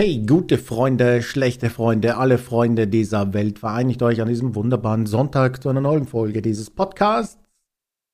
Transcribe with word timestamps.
Hey, 0.00 0.22
gute 0.24 0.58
Freunde, 0.58 1.22
schlechte 1.22 1.70
Freunde, 1.70 2.18
alle 2.18 2.38
Freunde 2.38 2.86
dieser 2.86 3.34
Welt, 3.34 3.58
vereinigt 3.58 4.00
euch 4.00 4.20
an 4.20 4.28
diesem 4.28 4.54
wunderbaren 4.54 5.06
Sonntag 5.06 5.60
zu 5.60 5.68
einer 5.68 5.80
neuen 5.80 6.06
Folge 6.06 6.40
dieses 6.40 6.70
Podcasts. 6.70 7.42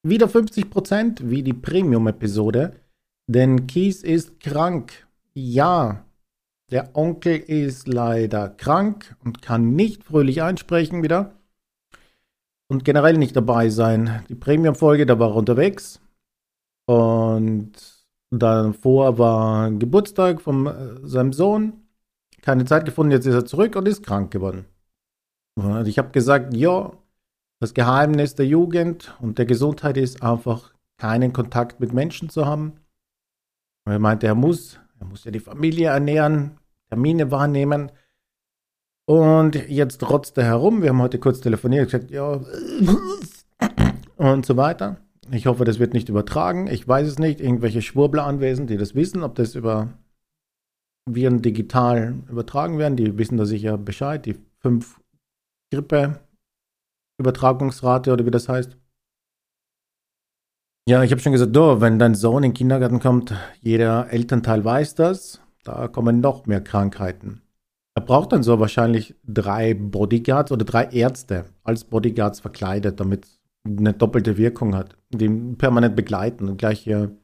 Wieder 0.03 0.27
50% 0.27 1.29
wie 1.29 1.43
die 1.43 1.53
Premium-Episode, 1.53 2.73
denn 3.27 3.67
Kies 3.67 4.03
ist 4.03 4.41
krank. 4.41 5.07
Ja, 5.35 6.07
der 6.71 6.97
Onkel 6.97 7.37
ist 7.37 7.87
leider 7.87 8.49
krank 8.49 9.15
und 9.23 9.43
kann 9.43 9.77
nicht 9.77 10.05
fröhlich 10.05 10.41
einsprechen 10.41 11.03
wieder 11.03 11.35
und 12.67 12.87
generell 12.87 13.19
nicht 13.19 13.37
dabei 13.37 13.69
sein. 13.69 14.25
Die 14.31 14.35
Premium-Folge, 14.35 15.05
da 15.05 15.19
war 15.19 15.33
er 15.33 15.37
unterwegs 15.37 16.01
und 16.87 17.73
Davor 18.39 19.19
war 19.19 19.71
Geburtstag 19.71 20.41
von 20.41 20.67
äh, 20.67 21.07
seinem 21.07 21.33
Sohn. 21.33 21.85
Keine 22.43 22.65
Zeit 22.65 22.85
gefunden, 22.85 23.13
jetzt 23.13 23.27
ist 23.27 23.35
er 23.35 23.47
zurück 23.47 23.77
und 23.77 23.89
ist 23.89 24.05
krank 24.05 24.31
geworden. 24.31 24.67
Und 25.57 25.87
ich 25.87 25.99
habe 25.99 26.11
gesagt, 26.11 26.55
ja, 26.55 26.93
das 27.61 27.75
Geheimnis 27.75 28.35
der 28.35 28.47
Jugend 28.47 29.17
und 29.21 29.39
der 29.39 29.47
Gesundheit 29.47 29.97
ist 29.97 30.23
einfach 30.23 30.75
keinen 30.99 31.33
Kontakt 31.33 31.81
mit 31.81 31.93
Menschen 31.93 32.29
zu 32.29 32.47
haben. 32.47 32.75
Und 33.87 33.93
er 33.93 33.99
meinte, 33.99 34.27
er 34.27 34.35
muss, 34.35 34.79
er 34.99 35.07
muss 35.07 35.25
ja 35.25 35.31
die 35.31 35.41
Familie 35.41 35.89
ernähren, 35.89 36.59
Termine 36.89 37.31
wahrnehmen. 37.31 37.93
Und 39.07 39.55
jetzt 39.69 40.01
trotzt 40.01 40.37
er 40.39 40.45
herum. 40.45 40.83
Wir 40.83 40.91
haben 40.91 41.03
heute 41.03 41.19
kurz 41.19 41.41
telefoniert, 41.41 41.91
gesagt, 41.91 42.11
ja, 42.11 42.41
und 44.17 44.47
so 44.47 44.57
weiter. 44.57 44.97
Ich 45.31 45.47
hoffe, 45.47 45.65
das 45.65 45.79
wird 45.79 45.95
nicht 45.95 46.09
übertragen. 46.09 46.67
Ich 46.67 46.87
weiß 46.87 47.07
es 47.09 47.19
nicht. 47.19 47.41
Irgendwelche 47.41 47.83
Schwurbler 47.83 48.25
anwesend, 48.27 48.71
die 48.71 48.77
das 48.77 48.95
wissen, 48.95 49.23
ob 49.23 49.35
das 49.35 49.55
über 49.55 49.89
Viren 51.07 51.43
digital 51.43 52.15
übertragen 52.29 52.79
werden. 52.79 52.97
Die 52.97 53.19
wissen 53.19 53.37
da 53.37 53.47
sicher 53.47 53.79
Bescheid. 53.79 54.27
Die 54.27 54.37
5 54.61 55.01
Grippe 55.73 56.21
Übertragungsrate 57.19 58.13
oder 58.13 58.27
wie 58.27 58.31
das 58.31 58.49
heißt. 58.49 58.77
Ja, 60.87 61.03
ich 61.03 61.11
habe 61.13 61.23
schon 61.23 61.33
gesagt, 61.33 61.57
do, 61.57 61.81
wenn 61.81 61.99
dein 61.99 62.15
Sohn 62.15 62.43
in 62.43 62.51
den 62.51 62.55
Kindergarten 62.55 63.01
kommt, 63.01 63.35
jeder 63.63 64.11
Elternteil 64.13 64.65
weiß 64.65 64.95
das, 64.95 65.41
da 65.63 65.89
kommen 65.89 66.21
noch 66.21 66.47
mehr 66.47 66.61
Krankheiten. 66.61 67.41
Er 67.97 68.03
braucht 68.03 68.33
dann 68.33 68.43
so 68.43 68.59
wahrscheinlich 68.59 69.15
drei 69.25 69.73
Bodyguards 69.73 70.53
oder 70.53 70.65
drei 70.65 70.85
Ärzte 70.87 71.47
als 71.63 71.85
Bodyguards 71.85 72.41
verkleidet, 72.41 73.01
damit 73.01 73.27
eine 73.65 73.93
doppelte 73.93 74.37
Wirkung 74.37 74.75
hat, 74.75 74.97
die 75.11 75.29
permanent 75.29 75.97
begleiten 75.97 76.49
und 76.49 76.59
gleich 76.59 76.81
hier 76.81 77.17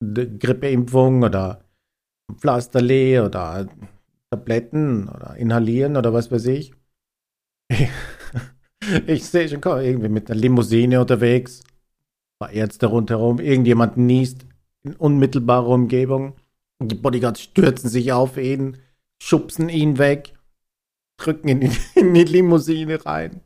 Grippeimpfung 0.00 1.22
oder 1.22 1.64
Pflasterlee 2.36 3.20
oder 3.20 3.68
Tabletten 4.30 5.08
oder 5.08 5.36
inhalieren 5.36 5.96
oder 5.96 6.12
was 6.12 6.30
weiß 6.30 6.46
ich. 6.46 6.72
Ich 9.06 9.26
sehe 9.26 9.46
schon 9.48 9.60
irgendwie 9.62 10.08
mit 10.08 10.30
einer 10.30 10.40
Limousine 10.40 11.00
unterwegs, 11.00 11.62
paar 12.38 12.52
Ärzte 12.52 12.86
rundherum, 12.86 13.38
irgendjemand 13.38 13.98
niest 13.98 14.46
in 14.82 14.94
unmittelbarer 14.94 15.68
Umgebung. 15.68 16.34
Die 16.80 16.94
Bodyguards 16.94 17.42
stürzen 17.42 17.90
sich 17.90 18.12
auf 18.12 18.38
ihn, 18.38 18.78
schubsen 19.22 19.68
ihn 19.68 19.98
weg, 19.98 20.32
drücken 21.18 21.48
ihn 21.48 21.70
in 21.94 22.14
die 22.14 22.24
Limousine 22.24 23.04
rein. 23.04 23.42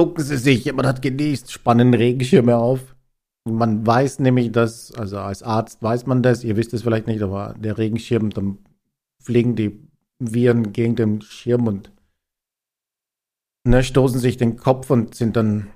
Ducken 0.00 0.24
Sie 0.24 0.38
sich, 0.38 0.64
jemand 0.64 0.88
hat 0.88 1.02
genießt, 1.02 1.52
spannen 1.52 1.92
Regenschirme 1.92 2.56
auf. 2.56 2.96
Man 3.44 3.86
weiß 3.86 4.20
nämlich, 4.20 4.50
dass, 4.50 4.94
also 4.94 5.18
als 5.18 5.42
Arzt 5.42 5.82
weiß 5.82 6.06
man 6.06 6.22
das, 6.22 6.42
ihr 6.42 6.56
wisst 6.56 6.72
es 6.72 6.84
vielleicht 6.84 7.06
nicht, 7.06 7.20
aber 7.20 7.54
der 7.58 7.76
Regenschirm, 7.76 8.30
dann 8.30 8.56
fliegen 9.22 9.56
die 9.56 9.78
Viren 10.18 10.72
gegen 10.72 10.96
den 10.96 11.20
Schirm 11.20 11.66
und 11.66 11.92
ne, 13.64 13.84
stoßen 13.84 14.18
sich 14.18 14.38
den 14.38 14.56
Kopf 14.56 14.88
und 14.88 15.14
sind 15.14 15.36
dann 15.36 15.66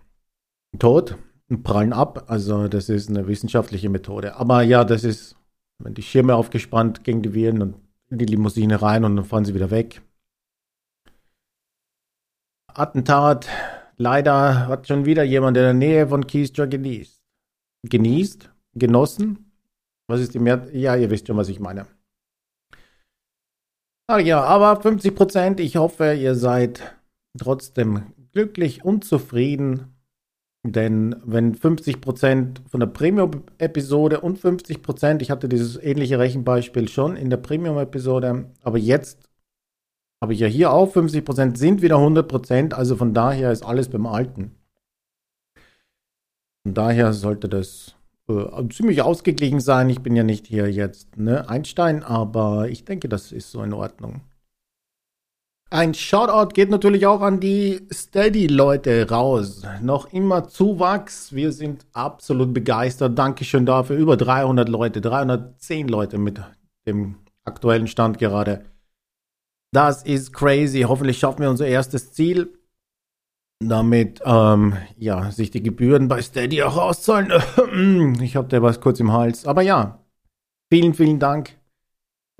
tot 0.78 1.18
und 1.50 1.62
prallen 1.62 1.92
ab. 1.92 2.24
Also 2.28 2.66
das 2.68 2.88
ist 2.88 3.10
eine 3.10 3.28
wissenschaftliche 3.28 3.90
Methode. 3.90 4.36
Aber 4.36 4.62
ja, 4.62 4.84
das 4.84 5.04
ist, 5.04 5.36
wenn 5.80 5.92
die 5.92 6.00
Schirme 6.00 6.34
aufgespannt 6.34 7.04
gegen 7.04 7.20
die 7.20 7.34
Viren 7.34 7.60
und 7.60 7.74
in 8.08 8.16
die 8.16 8.24
Limousine 8.24 8.80
rein 8.80 9.04
und 9.04 9.16
dann 9.16 9.26
fahren 9.26 9.44
sie 9.44 9.54
wieder 9.54 9.70
weg. 9.70 10.00
Attentat, 12.68 13.50
Leider 13.96 14.66
hat 14.66 14.88
schon 14.88 15.04
wieder 15.04 15.22
jemand 15.22 15.56
in 15.56 15.62
der 15.62 15.74
Nähe 15.74 16.08
von 16.08 16.26
Keystra 16.26 16.66
genießt. 16.66 17.22
Genießt? 17.88 18.50
Genossen? 18.74 19.52
Was 20.08 20.20
ist 20.20 20.34
die 20.34 20.38
Mehr? 20.38 20.68
Ja, 20.72 20.96
ihr 20.96 21.10
wisst 21.10 21.26
schon, 21.26 21.36
was 21.36 21.48
ich 21.48 21.60
meine. 21.60 21.86
Ach 24.06 24.18
ja, 24.18 24.42
aber 24.42 24.80
50 24.80 25.14
Prozent. 25.14 25.60
Ich 25.60 25.76
hoffe, 25.76 26.12
ihr 26.14 26.34
seid 26.34 26.94
trotzdem 27.38 28.12
glücklich 28.32 28.84
und 28.84 29.04
zufrieden. 29.04 29.94
Denn 30.66 31.16
wenn 31.24 31.54
50 31.54 32.00
Prozent 32.00 32.62
von 32.68 32.80
der 32.80 32.86
Premium-Episode 32.86 34.20
und 34.20 34.38
50 34.38 34.82
Prozent, 34.82 35.22
ich 35.22 35.30
hatte 35.30 35.48
dieses 35.48 35.76
ähnliche 35.76 36.18
Rechenbeispiel 36.18 36.88
schon 36.88 37.16
in 37.16 37.28
der 37.28 37.36
Premium-Episode, 37.36 38.50
aber 38.62 38.78
jetzt 38.78 39.23
habe 40.24 40.32
ich 40.32 40.40
ja 40.40 40.46
hier 40.46 40.72
auch 40.72 40.90
50% 40.90 41.58
sind 41.58 41.82
wieder 41.82 41.96
100%, 41.96 42.72
also 42.72 42.96
von 42.96 43.12
daher 43.12 43.52
ist 43.52 43.62
alles 43.62 43.90
beim 43.90 44.06
Alten. 44.06 44.52
Von 46.62 46.72
daher 46.72 47.12
sollte 47.12 47.46
das 47.46 47.94
äh, 48.30 48.66
ziemlich 48.70 49.02
ausgeglichen 49.02 49.60
sein. 49.60 49.90
Ich 49.90 50.00
bin 50.00 50.16
ja 50.16 50.22
nicht 50.22 50.46
hier 50.46 50.72
jetzt 50.72 51.18
ne, 51.18 51.46
Einstein, 51.46 52.02
aber 52.02 52.70
ich 52.70 52.86
denke, 52.86 53.10
das 53.10 53.32
ist 53.32 53.50
so 53.50 53.62
in 53.62 53.74
Ordnung. 53.74 54.22
Ein 55.68 55.92
Shoutout 55.92 56.54
geht 56.54 56.70
natürlich 56.70 57.06
auch 57.06 57.20
an 57.20 57.38
die 57.38 57.86
Steady-Leute 57.92 59.10
raus. 59.10 59.60
Noch 59.82 60.10
immer 60.10 60.48
Zuwachs. 60.48 61.34
Wir 61.34 61.52
sind 61.52 61.84
absolut 61.92 62.54
begeistert. 62.54 63.18
Dankeschön 63.18 63.66
dafür. 63.66 63.98
Über 63.98 64.16
300 64.16 64.70
Leute, 64.70 65.02
310 65.02 65.86
Leute 65.88 66.16
mit 66.16 66.40
dem 66.86 67.16
aktuellen 67.44 67.88
Stand 67.88 68.18
gerade. 68.18 68.64
Das 69.74 70.04
ist 70.04 70.32
crazy. 70.32 70.82
Hoffentlich 70.82 71.18
schaffen 71.18 71.40
wir 71.40 71.50
unser 71.50 71.66
erstes 71.66 72.12
Ziel. 72.12 72.56
Damit 73.58 74.22
ähm, 74.24 74.76
ja, 74.96 75.32
sich 75.32 75.50
die 75.50 75.64
Gebühren 75.64 76.06
bei 76.06 76.22
Steady 76.22 76.62
auch 76.62 76.76
auszahlen. 76.76 77.32
ich 78.22 78.36
habe 78.36 78.46
da 78.46 78.62
was 78.62 78.80
kurz 78.80 79.00
im 79.00 79.12
Hals. 79.12 79.46
Aber 79.46 79.62
ja, 79.62 80.04
vielen, 80.72 80.94
vielen 80.94 81.18
Dank 81.18 81.58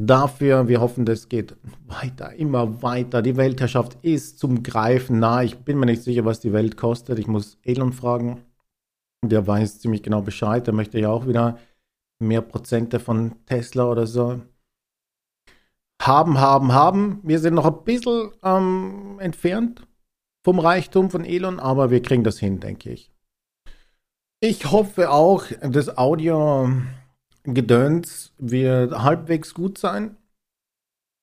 dafür. 0.00 0.68
Wir 0.68 0.80
hoffen, 0.80 1.06
das 1.06 1.28
geht 1.28 1.56
weiter, 1.86 2.34
immer 2.34 2.82
weiter. 2.82 3.20
Die 3.20 3.36
Weltherrschaft 3.36 3.98
ist 4.02 4.38
zum 4.38 4.62
Greifen 4.62 5.18
nah. 5.18 5.42
Ich 5.42 5.58
bin 5.58 5.78
mir 5.78 5.86
nicht 5.86 6.04
sicher, 6.04 6.24
was 6.24 6.38
die 6.38 6.52
Welt 6.52 6.76
kostet. 6.76 7.18
Ich 7.18 7.26
muss 7.26 7.58
Elon 7.64 7.92
fragen. 7.92 8.44
Der 9.24 9.44
weiß 9.44 9.80
ziemlich 9.80 10.04
genau 10.04 10.22
Bescheid. 10.22 10.68
Der 10.68 10.74
möchte 10.74 11.00
ja 11.00 11.08
auch 11.08 11.26
wieder 11.26 11.58
mehr 12.20 12.42
Prozente 12.42 13.00
von 13.00 13.44
Tesla 13.46 13.90
oder 13.90 14.06
so 14.06 14.40
haben, 16.02 16.38
haben, 16.38 16.72
haben. 16.72 17.20
Wir 17.22 17.38
sind 17.38 17.54
noch 17.54 17.66
ein 17.66 17.84
bisschen 17.84 18.32
ähm, 18.42 19.18
entfernt 19.20 19.86
vom 20.44 20.58
Reichtum 20.58 21.10
von 21.10 21.24
Elon, 21.24 21.60
aber 21.60 21.90
wir 21.90 22.02
kriegen 22.02 22.24
das 22.24 22.38
hin, 22.38 22.60
denke 22.60 22.90
ich. 22.90 23.10
Ich 24.40 24.70
hoffe 24.70 25.10
auch, 25.10 25.46
das 25.62 25.96
Audio-Gedöns 25.96 28.34
wird 28.38 28.92
halbwegs 28.92 29.54
gut 29.54 29.78
sein, 29.78 30.18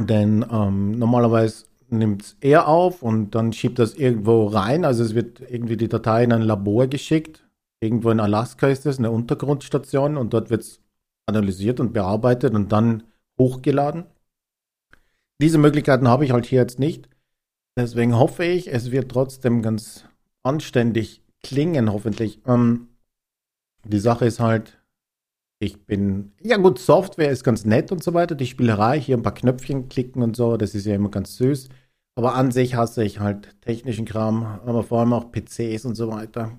denn 0.02 0.44
ähm, 0.52 0.98
normalerweise 0.98 1.66
nimmt 1.92 2.24
es 2.24 2.38
er 2.42 2.68
auf 2.68 3.04
und 3.04 3.36
dann 3.36 3.54
schiebt 3.54 3.78
das 3.78 3.94
irgendwo 3.94 4.48
rein. 4.48 4.86
Also 4.86 5.04
es 5.04 5.14
wird 5.14 5.42
irgendwie 5.42 5.78
die 5.78 5.90
Datei 5.90 6.24
in 6.24 6.34
ein 6.34 6.42
Labor 6.42 6.88
geschickt. 6.88 7.46
Irgendwo 7.80 8.12
in 8.12 8.20
Alaska 8.20 8.68
ist 8.68 8.86
es, 8.86 8.98
eine 8.98 9.12
Untergrundstation 9.12 10.18
und 10.18 10.34
dort 10.34 10.50
wird 10.50 10.62
es 10.62 10.82
analysiert 11.28 11.80
und 11.80 11.94
bearbeitet 11.94 12.54
und 12.54 12.72
dann 12.72 13.04
hochgeladen. 13.38 14.06
Diese 15.42 15.58
Möglichkeiten 15.58 16.08
habe 16.08 16.24
ich 16.24 16.32
halt 16.32 16.46
hier 16.46 16.60
jetzt 16.60 16.78
nicht. 16.78 17.10
Deswegen 17.76 18.16
hoffe 18.16 18.46
ich, 18.46 18.72
es 18.72 18.92
wird 18.92 19.12
trotzdem 19.12 19.64
ganz 19.64 20.06
anständig 20.44 21.24
klingen, 21.42 21.92
hoffentlich. 21.92 22.42
Ähm, 22.46 22.90
die 23.84 24.00
Sache 24.00 24.26
ist 24.26 24.40
halt, 24.40 24.80
ich 25.60 25.86
bin, 25.86 26.34
ja 26.42 26.58
gut, 26.58 26.78
Software 26.78 27.32
ist 27.32 27.44
ganz 27.44 27.66
nett 27.66 27.92
und 27.92 28.04
so 28.04 28.14
weiter. 28.14 28.36
Die 28.36 28.46
Spielerei, 28.46 29.00
hier 29.00 29.18
ein 29.18 29.24
paar 29.24 29.34
Knöpfchen 29.34 29.90
klicken 29.90 30.22
und 30.22 30.36
so, 30.36 30.58
das 30.58 30.76
ist 30.76 30.86
ja 30.86 30.94
immer 30.94 31.10
ganz 31.10 31.38
süß. 31.38 31.70
Aber 32.16 32.36
an 32.36 32.52
sich 32.52 32.76
hasse 32.76 33.04
ich 33.04 33.20
halt 33.20 33.60
technischen 33.62 34.06
Kram, 34.06 34.44
aber 34.66 34.84
vor 34.84 35.00
allem 35.00 35.14
auch 35.14 35.32
PCs 35.32 35.86
und 35.86 35.96
so 35.96 36.10
weiter. 36.10 36.52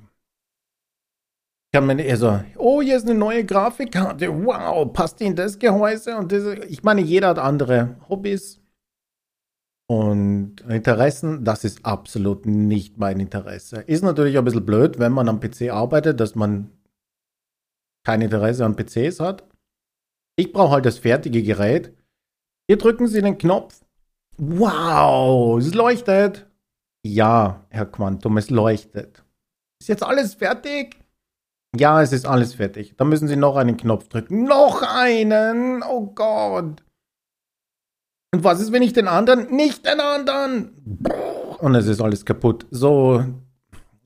Kann 1.73 1.87
man 1.87 1.99
eher 1.99 2.17
so, 2.17 2.41
oh, 2.57 2.83
hier 2.83 2.97
ist 2.97 3.09
eine 3.09 3.19
neue 3.19 3.45
Grafikkarte, 3.45 4.45
wow, 4.45 4.93
passt 4.93 5.21
die 5.21 5.25
in 5.27 5.37
das 5.37 5.59
Gehäuse 5.59 6.17
und 6.17 6.33
das. 6.33 6.45
Ich 6.69 6.83
meine, 6.83 7.01
jeder 7.01 7.29
hat 7.29 7.39
andere 7.39 7.97
Hobbys, 8.09 8.62
und 9.89 10.61
Interessen, 10.69 11.45
das 11.45 11.65
ist 11.65 11.85
absolut 11.85 12.47
nicht 12.47 12.99
mein 12.99 13.21
Interesse. 13.21 13.83
Ist 13.83 14.03
natürlich 14.03 14.39
ein 14.39 14.45
bisschen 14.45 14.65
blöd, 14.65 14.99
wenn 14.99 15.13
man 15.13 15.29
am 15.29 15.41
PC 15.41 15.71
arbeitet, 15.71 16.21
dass 16.21 16.35
man 16.35 16.71
kein 18.05 18.21
Interesse 18.21 18.65
an 18.65 18.77
PCs 18.77 19.21
hat. 19.21 19.45
Ich 20.37 20.53
brauche 20.53 20.73
halt 20.73 20.87
das 20.87 20.99
fertige 20.99 21.43
Gerät. 21.43 21.95
Hier 22.69 22.79
drücken 22.79 23.07
Sie 23.07 23.21
den 23.21 23.39
Knopf. 23.39 23.85
Wow, 24.39 25.59
es 25.59 25.75
leuchtet. 25.75 26.47
Ja, 27.05 27.65
Herr 27.69 27.87
Quantum, 27.87 28.39
es 28.39 28.51
leuchtet. 28.51 29.25
Ist 29.81 29.89
jetzt 29.89 30.03
alles 30.03 30.35
fertig? 30.35 30.97
Ja, 31.77 32.03
es 32.03 32.13
ist 32.13 32.27
alles 32.27 32.55
fertig. 32.55 32.95
Dann 32.97 33.09
müssen 33.09 33.29
Sie 33.29 33.37
noch 33.37 33.57
einen 33.57 33.77
Knopf 33.77 34.09
drücken. 34.09 34.45
Noch 34.45 34.83
einen! 34.83 35.83
Oh 35.83 36.07
Gott! 36.07 36.83
Und 38.35 38.45
was 38.45 38.61
ist, 38.61 38.73
wenn 38.73 38.83
ich 38.83 38.95
den 38.95 39.09
anderen? 39.09 39.55
Nicht 39.55 39.85
den 39.87 40.01
anderen! 40.01 40.71
Und 41.59 41.75
es 41.75 41.87
ist 41.87 42.01
alles 42.01 42.25
kaputt. 42.25 42.67
So 42.71 43.23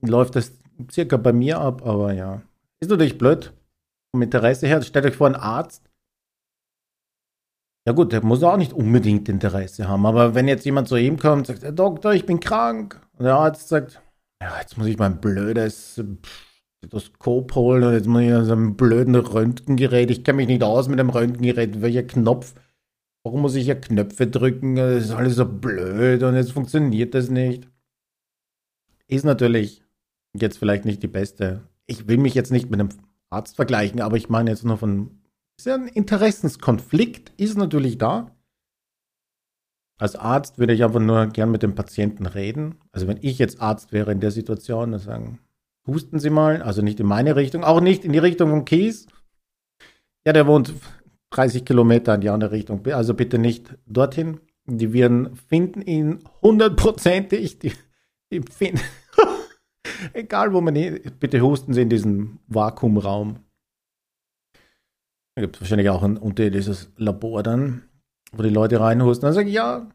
läuft 0.01 0.35
das 0.35 0.51
circa 0.91 1.17
bei 1.17 1.31
mir 1.33 1.59
ab, 1.59 1.85
aber 1.85 2.13
ja. 2.13 2.41
Ist 2.79 2.91
natürlich 2.91 3.17
blöd. 3.17 3.53
Vom 4.11 4.21
Interesse 4.21 4.67
her, 4.67 4.81
stellt 4.81 5.05
euch 5.05 5.15
vor, 5.15 5.27
ein 5.27 5.35
Arzt. 5.35 5.89
Ja 7.87 7.93
gut, 7.93 8.11
der 8.11 8.23
muss 8.23 8.43
auch 8.43 8.57
nicht 8.57 8.73
unbedingt 8.73 9.29
Interesse 9.29 9.87
haben, 9.87 10.05
aber 10.05 10.35
wenn 10.35 10.49
jetzt 10.49 10.65
jemand 10.65 10.89
zu 10.89 10.97
ihm 10.97 11.17
kommt 11.17 11.39
und 11.39 11.45
sagt, 11.47 11.63
Herr 11.63 11.71
Doktor, 11.71 12.13
ich 12.13 12.25
bin 12.25 12.41
krank, 12.41 12.99
und 13.17 13.23
der 13.23 13.35
Arzt 13.35 13.69
sagt, 13.69 14.01
ja, 14.41 14.59
jetzt 14.59 14.77
muss 14.77 14.87
ich 14.87 14.97
mein 14.97 15.21
blödes 15.21 16.03
Stethoskop 16.79 17.55
holen 17.55 17.85
und 17.85 17.93
jetzt 17.93 18.07
muss 18.07 18.23
ich 18.23 18.29
so 18.45 18.53
ein 18.53 18.75
blöden 18.75 19.15
Röntgengerät, 19.15 20.11
ich 20.11 20.25
kenne 20.25 20.35
mich 20.35 20.47
nicht 20.47 20.63
aus 20.63 20.89
mit 20.89 20.99
dem 20.99 21.09
Röntgengerät, 21.09 21.81
welcher 21.81 22.03
Knopf, 22.03 22.55
warum 23.23 23.41
muss 23.41 23.55
ich 23.55 23.65
hier 23.65 23.79
Knöpfe 23.79 24.27
drücken, 24.27 24.75
das 24.75 25.05
ist 25.05 25.11
alles 25.11 25.35
so 25.35 25.45
blöd 25.45 26.23
und 26.23 26.35
jetzt 26.35 26.51
funktioniert 26.51 27.13
das 27.13 27.29
nicht. 27.29 27.69
Ist 29.07 29.25
natürlich 29.25 29.83
jetzt 30.33 30.57
vielleicht 30.57 30.85
nicht 30.85 31.03
die 31.03 31.07
beste. 31.07 31.67
Ich 31.85 32.07
will 32.07 32.17
mich 32.17 32.33
jetzt 32.33 32.51
nicht 32.51 32.69
mit 32.69 32.79
einem 32.79 32.89
Arzt 33.29 33.55
vergleichen, 33.55 34.01
aber 34.01 34.17
ich 34.17 34.29
meine 34.29 34.49
jetzt 34.49 34.63
nur 34.63 34.77
von. 34.77 35.21
Ist 35.57 35.65
ja 35.65 35.75
ein 35.75 35.87
Interessenskonflikt, 35.87 37.31
ist 37.37 37.57
natürlich 37.57 37.97
da. 37.97 38.31
Als 39.99 40.15
Arzt 40.15 40.59
würde 40.59 40.73
ich 40.73 40.83
einfach 40.83 40.99
nur 40.99 41.25
gern 41.27 41.49
mit 41.49 41.63
dem 41.63 41.73
Patienten 41.73 42.27
reden. 42.27 42.75
Also 42.91 43.07
wenn 43.07 43.17
ich 43.21 43.39
jetzt 43.39 43.59
Arzt 43.59 43.91
wäre 43.91 44.11
in 44.11 44.19
der 44.19 44.29
Situation, 44.29 44.91
dann 44.91 44.99
sagen, 44.99 45.39
husten 45.87 46.19
Sie 46.19 46.29
mal, 46.29 46.61
also 46.61 46.83
nicht 46.83 46.99
in 46.99 47.07
meine 47.07 47.35
Richtung, 47.35 47.63
auch 47.63 47.81
nicht 47.81 48.05
in 48.05 48.13
die 48.13 48.19
Richtung 48.19 48.51
von 48.51 48.65
Kies. 48.65 49.07
Ja, 50.25 50.33
der 50.33 50.45
wohnt 50.45 50.73
30 51.31 51.65
Kilometer 51.65 52.15
in 52.15 52.21
die 52.21 52.29
andere 52.29 52.51
Richtung. 52.51 52.85
Also 52.87 53.13
bitte 53.13 53.37
nicht 53.37 53.77
dorthin. 53.85 54.39
Die 54.65 54.93
Viren 54.93 55.35
finden 55.35 55.81
ihn 55.81 56.23
hundertprozentig. 56.41 57.59
Die, 57.59 57.73
die 58.31 58.41
finden. 58.41 58.81
Egal, 60.13 60.53
wo 60.53 60.61
man 60.61 60.75
hin. 60.75 60.99
Bitte 61.19 61.41
husten 61.41 61.73
Sie 61.73 61.81
in 61.81 61.89
diesen 61.89 62.39
Vakuumraum. 62.47 63.39
Da 65.35 65.41
gibt 65.41 65.55
es 65.55 65.61
wahrscheinlich 65.61 65.89
auch 65.89 66.03
ein 66.03 66.17
unterirdisches 66.17 66.91
Labor 66.97 67.43
dann, 67.43 67.83
wo 68.31 68.43
die 68.43 68.49
Leute 68.49 68.79
reinhusten. 68.79 69.27
Dann 69.27 69.33
sage 69.33 69.49
ich, 69.49 69.55
ja, 69.55 69.87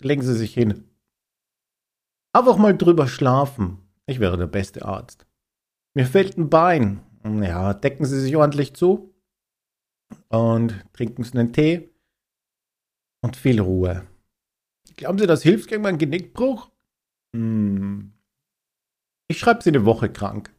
legen 0.00 0.22
Sie 0.22 0.34
sich 0.34 0.52
hin. 0.52 0.84
Einfach 2.32 2.56
mal 2.56 2.76
drüber 2.76 3.08
schlafen. 3.08 3.78
Ich 4.06 4.20
wäre 4.20 4.36
der 4.36 4.46
beste 4.46 4.84
Arzt. 4.84 5.26
Mir 5.94 6.06
fehlt 6.06 6.36
ein 6.36 6.50
Bein. 6.50 7.00
Ja, 7.24 7.74
decken 7.74 8.04
Sie 8.06 8.20
sich 8.20 8.36
ordentlich 8.36 8.74
zu 8.74 9.09
und 10.28 10.74
trinken 10.92 11.24
Sie 11.24 11.38
einen 11.38 11.52
Tee 11.52 11.90
und 13.22 13.36
viel 13.36 13.60
Ruhe. 13.60 14.06
Glauben 14.96 15.18
Sie, 15.18 15.26
das 15.26 15.42
hilft 15.42 15.68
gegen 15.68 15.82
meinen 15.82 15.98
Genickbruch? 15.98 16.70
Hm. 17.34 18.12
Ich 19.28 19.38
schreibe 19.38 19.62
sie 19.62 19.70
eine 19.70 19.84
Woche 19.84 20.08
krank. 20.08 20.52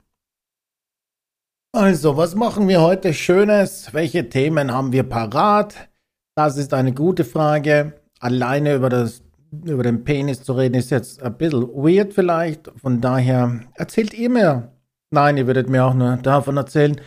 Also, 1.74 2.18
was 2.18 2.36
machen 2.36 2.68
wir 2.68 2.82
heute 2.82 3.14
Schönes? 3.14 3.94
Welche 3.94 4.30
Themen 4.30 4.72
haben 4.72 4.92
wir 4.92 5.04
parat? 5.04 5.90
Das 6.36 6.58
ist 6.58 6.74
eine 6.74 6.94
gute 6.94 7.26
Frage. 7.26 8.02
Alleine 8.20 8.76
über, 8.76 8.90
das, 8.90 9.24
über 9.52 9.84
den 9.84 10.04
Penis 10.04 10.44
zu 10.44 10.54
reden 10.54 10.76
ist 10.76 10.92
jetzt 10.92 11.22
ein 11.22 11.38
bisschen 11.38 11.64
weird 11.74 12.14
vielleicht. 12.14 12.72
Von 12.78 13.02
daher 13.02 13.60
erzählt 13.74 14.14
ihr 14.14 14.30
mir. 14.30 14.72
Nein, 15.12 15.38
ihr 15.38 15.48
würdet 15.48 15.70
mir 15.70 15.86
auch 15.86 15.94
nur 15.94 16.18
davon 16.18 16.58
erzählen. 16.58 17.00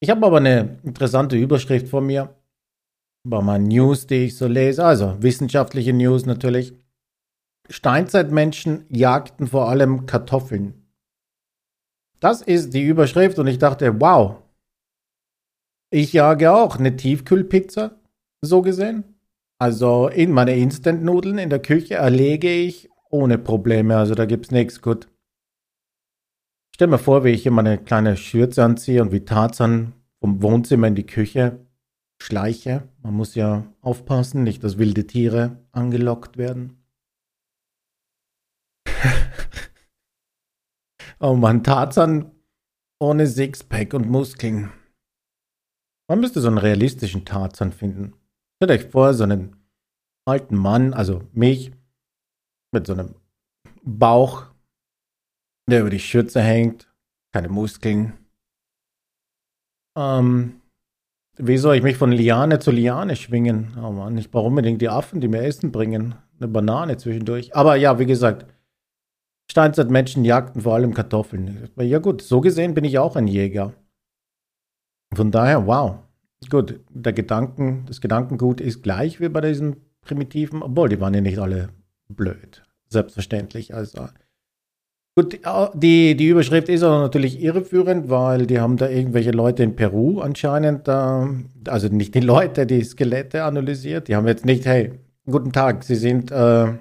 Ich 0.00 0.10
habe 0.10 0.24
aber 0.24 0.36
eine 0.38 0.78
interessante 0.84 1.36
Überschrift 1.36 1.88
von 1.88 2.06
mir. 2.06 2.34
Über 3.24 3.42
meine 3.42 3.64
News, 3.68 4.06
die 4.06 4.26
ich 4.26 4.36
so 4.36 4.46
lese. 4.46 4.84
Also 4.84 5.16
wissenschaftliche 5.20 5.92
News 5.92 6.24
natürlich. 6.24 6.74
Steinzeitmenschen 7.68 8.86
jagten 8.88 9.46
vor 9.46 9.68
allem 9.68 10.06
Kartoffeln. 10.06 10.86
Das 12.20 12.42
ist 12.42 12.74
die 12.74 12.84
Überschrift 12.84 13.38
und 13.38 13.46
ich 13.46 13.58
dachte, 13.58 14.00
wow, 14.00 14.42
ich 15.90 16.12
jage 16.12 16.52
auch 16.52 16.78
eine 16.78 16.96
Tiefkühlpizza, 16.96 17.92
so 18.40 18.62
gesehen. 18.62 19.04
Also 19.60 20.08
in 20.08 20.32
meine 20.32 20.56
Instant-Nudeln 20.56 21.38
in 21.38 21.50
der 21.50 21.60
Küche 21.60 21.94
erlege 21.94 22.50
ich 22.50 22.88
ohne 23.10 23.38
Probleme, 23.38 23.96
also 23.96 24.14
da 24.14 24.26
gibt's 24.26 24.50
nichts 24.50 24.80
gut. 24.82 25.08
Stell 26.78 26.86
mir 26.86 26.98
vor, 27.00 27.24
wie 27.24 27.30
ich 27.30 27.42
hier 27.42 27.50
meine 27.50 27.76
kleine 27.76 28.16
Schürze 28.16 28.62
anziehe 28.62 29.02
und 29.02 29.10
wie 29.10 29.24
Tarzan 29.24 29.94
vom 30.20 30.42
Wohnzimmer 30.42 30.86
in 30.86 30.94
die 30.94 31.06
Küche 31.06 31.66
schleiche. 32.22 32.88
Man 33.02 33.14
muss 33.14 33.34
ja 33.34 33.66
aufpassen, 33.80 34.44
nicht 34.44 34.62
dass 34.62 34.78
wilde 34.78 35.04
Tiere 35.04 35.58
angelockt 35.72 36.36
werden. 36.36 36.84
oh 41.18 41.34
man, 41.34 41.64
Tarzan 41.64 42.30
ohne 43.00 43.26
Sixpack 43.26 43.92
und 43.92 44.08
Muskeln. 44.08 44.70
Man 46.08 46.20
müsste 46.20 46.40
so 46.40 46.46
einen 46.46 46.58
realistischen 46.58 47.24
Tarzan 47.24 47.72
finden. 47.72 48.14
Stellt 48.54 48.70
euch 48.70 48.88
vor, 48.88 49.14
so 49.14 49.24
einen 49.24 49.56
alten 50.26 50.54
Mann, 50.54 50.94
also 50.94 51.24
mich, 51.32 51.72
mit 52.70 52.86
so 52.86 52.92
einem 52.92 53.16
Bauch, 53.82 54.47
der 55.70 55.80
über 55.80 55.90
die 55.90 55.98
Schürze 55.98 56.40
hängt, 56.40 56.88
keine 57.32 57.48
Muskeln. 57.48 58.14
Ähm, 59.96 60.60
wie 61.36 61.56
soll 61.56 61.76
ich 61.76 61.82
mich 61.82 61.96
von 61.96 62.10
Liane 62.10 62.58
zu 62.58 62.70
Liane 62.70 63.16
schwingen? 63.16 63.76
Oh 63.80 63.92
Mann, 63.92 64.18
ich 64.18 64.30
brauche 64.30 64.48
unbedingt 64.48 64.82
die 64.82 64.88
Affen, 64.88 65.20
die 65.20 65.28
mir 65.28 65.42
Essen 65.42 65.70
bringen. 65.70 66.14
Eine 66.40 66.48
Banane 66.48 66.96
zwischendurch. 66.96 67.54
Aber 67.54 67.76
ja, 67.76 67.98
wie 67.98 68.06
gesagt, 68.06 68.46
Steinzeitmenschen 69.50 70.24
jagten 70.24 70.60
vor 70.60 70.74
allem 70.74 70.94
Kartoffeln. 70.94 71.68
Ja 71.76 71.98
gut, 71.98 72.22
so 72.22 72.40
gesehen 72.40 72.74
bin 72.74 72.84
ich 72.84 72.98
auch 72.98 73.16
ein 73.16 73.26
Jäger. 73.26 73.72
Von 75.14 75.30
daher, 75.30 75.66
wow. 75.66 75.98
Gut, 76.50 76.80
der 76.90 77.12
Gedanken, 77.12 77.84
das 77.86 78.00
Gedankengut 78.00 78.60
ist 78.60 78.82
gleich 78.82 79.20
wie 79.20 79.28
bei 79.28 79.40
diesen 79.40 79.76
Primitiven, 80.02 80.62
obwohl 80.62 80.88
die 80.88 81.00
waren 81.00 81.14
ja 81.14 81.20
nicht 81.20 81.38
alle 81.38 81.70
blöd. 82.08 82.62
Selbstverständlich. 82.88 83.74
Also 83.74 84.06
gut, 85.18 85.40
die, 85.74 86.16
die 86.16 86.28
Überschrift 86.28 86.68
ist 86.68 86.84
auch 86.84 87.00
natürlich 87.00 87.42
irreführend, 87.42 88.08
weil 88.08 88.46
die 88.46 88.60
haben 88.60 88.76
da 88.76 88.88
irgendwelche 88.88 89.32
Leute 89.32 89.64
in 89.64 89.74
Peru 89.74 90.20
anscheinend, 90.20 90.88
also 90.88 91.88
nicht 91.88 92.14
die 92.14 92.20
Leute, 92.20 92.66
die 92.66 92.84
Skelette 92.84 93.42
analysiert. 93.42 94.06
Die 94.06 94.14
haben 94.14 94.28
jetzt 94.28 94.44
nicht, 94.44 94.64
hey, 94.64 94.92
guten 95.26 95.52
Tag, 95.52 95.82
Sie 95.82 95.96
sind 95.96 96.30
äh, 96.30 96.72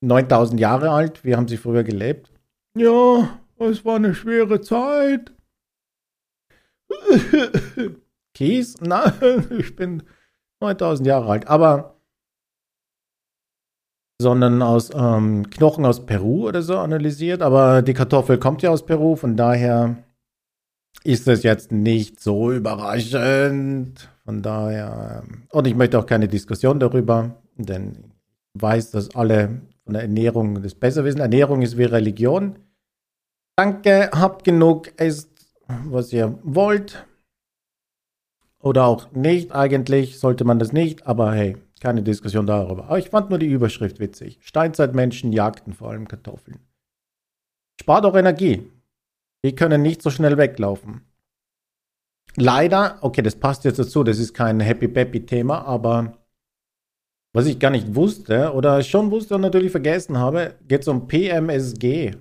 9000 0.00 0.58
Jahre 0.58 0.90
alt. 0.90 1.24
Wie 1.24 1.36
haben 1.36 1.46
Sie 1.46 1.58
früher 1.58 1.84
gelebt? 1.84 2.30
Ja, 2.76 3.38
es 3.58 3.84
war 3.84 3.96
eine 3.96 4.14
schwere 4.14 4.62
Zeit. 4.62 5.32
Kies? 8.34 8.76
Nein, 8.80 9.46
ich 9.58 9.76
bin 9.76 10.02
9000 10.60 11.06
Jahre 11.06 11.30
alt. 11.30 11.48
Aber, 11.48 11.93
sondern 14.20 14.62
aus 14.62 14.90
ähm, 14.94 15.48
Knochen 15.50 15.84
aus 15.84 16.06
Peru 16.06 16.48
oder 16.48 16.62
so 16.62 16.78
analysiert. 16.78 17.42
Aber 17.42 17.82
die 17.82 17.94
Kartoffel 17.94 18.38
kommt 18.38 18.62
ja 18.62 18.70
aus 18.70 18.86
Peru, 18.86 19.16
von 19.16 19.36
daher 19.36 19.96
ist 21.02 21.28
es 21.28 21.42
jetzt 21.42 21.72
nicht 21.72 22.20
so 22.20 22.52
überraschend. 22.52 24.08
Von 24.24 24.42
daher, 24.42 25.22
ähm, 25.24 25.42
und 25.50 25.66
ich 25.66 25.74
möchte 25.74 25.98
auch 25.98 26.06
keine 26.06 26.28
Diskussion 26.28 26.80
darüber, 26.80 27.34
denn 27.56 28.04
ich 28.54 28.62
weiß, 28.62 28.90
dass 28.92 29.14
alle 29.14 29.60
von 29.84 29.92
der 29.92 30.02
Ernährung 30.02 30.62
das 30.62 30.74
besser 30.74 31.04
wissen. 31.04 31.20
Ernährung 31.20 31.62
ist 31.62 31.76
wie 31.76 31.84
Religion. 31.84 32.56
Danke, 33.56 34.10
habt 34.12 34.44
genug, 34.44 34.92
esst, 34.96 35.30
was 35.86 36.12
ihr 36.12 36.38
wollt. 36.42 37.06
Oder 38.60 38.86
auch 38.86 39.12
nicht, 39.12 39.52
eigentlich 39.52 40.18
sollte 40.18 40.44
man 40.44 40.58
das 40.58 40.72
nicht, 40.72 41.06
aber 41.06 41.32
hey, 41.34 41.58
keine 41.84 42.02
Diskussion 42.02 42.46
darüber. 42.46 42.84
Aber 42.84 42.98
ich 42.98 43.10
fand 43.10 43.28
nur 43.28 43.38
die 43.38 43.50
Überschrift 43.50 44.00
witzig. 44.00 44.38
Steinzeitmenschen 44.40 45.32
jagten 45.32 45.74
vor 45.74 45.90
allem 45.90 46.08
Kartoffeln. 46.08 46.60
Spart 47.78 48.06
auch 48.06 48.16
Energie. 48.16 48.72
Die 49.44 49.54
können 49.54 49.82
nicht 49.82 50.00
so 50.00 50.08
schnell 50.08 50.38
weglaufen. 50.38 51.02
Leider, 52.36 52.96
okay, 53.02 53.20
das 53.20 53.36
passt 53.36 53.64
jetzt 53.64 53.78
dazu, 53.78 54.02
das 54.02 54.18
ist 54.18 54.32
kein 54.32 54.60
Happy 54.60 54.88
Peppy 54.88 55.26
Thema, 55.26 55.62
aber 55.66 56.16
was 57.34 57.44
ich 57.46 57.58
gar 57.58 57.70
nicht 57.70 57.94
wusste 57.94 58.54
oder 58.54 58.82
schon 58.82 59.10
wusste 59.10 59.34
und 59.34 59.42
natürlich 59.42 59.70
vergessen 59.70 60.16
habe, 60.16 60.54
geht 60.66 60.80
es 60.80 60.88
um 60.88 61.06
PMSG, 61.06 62.16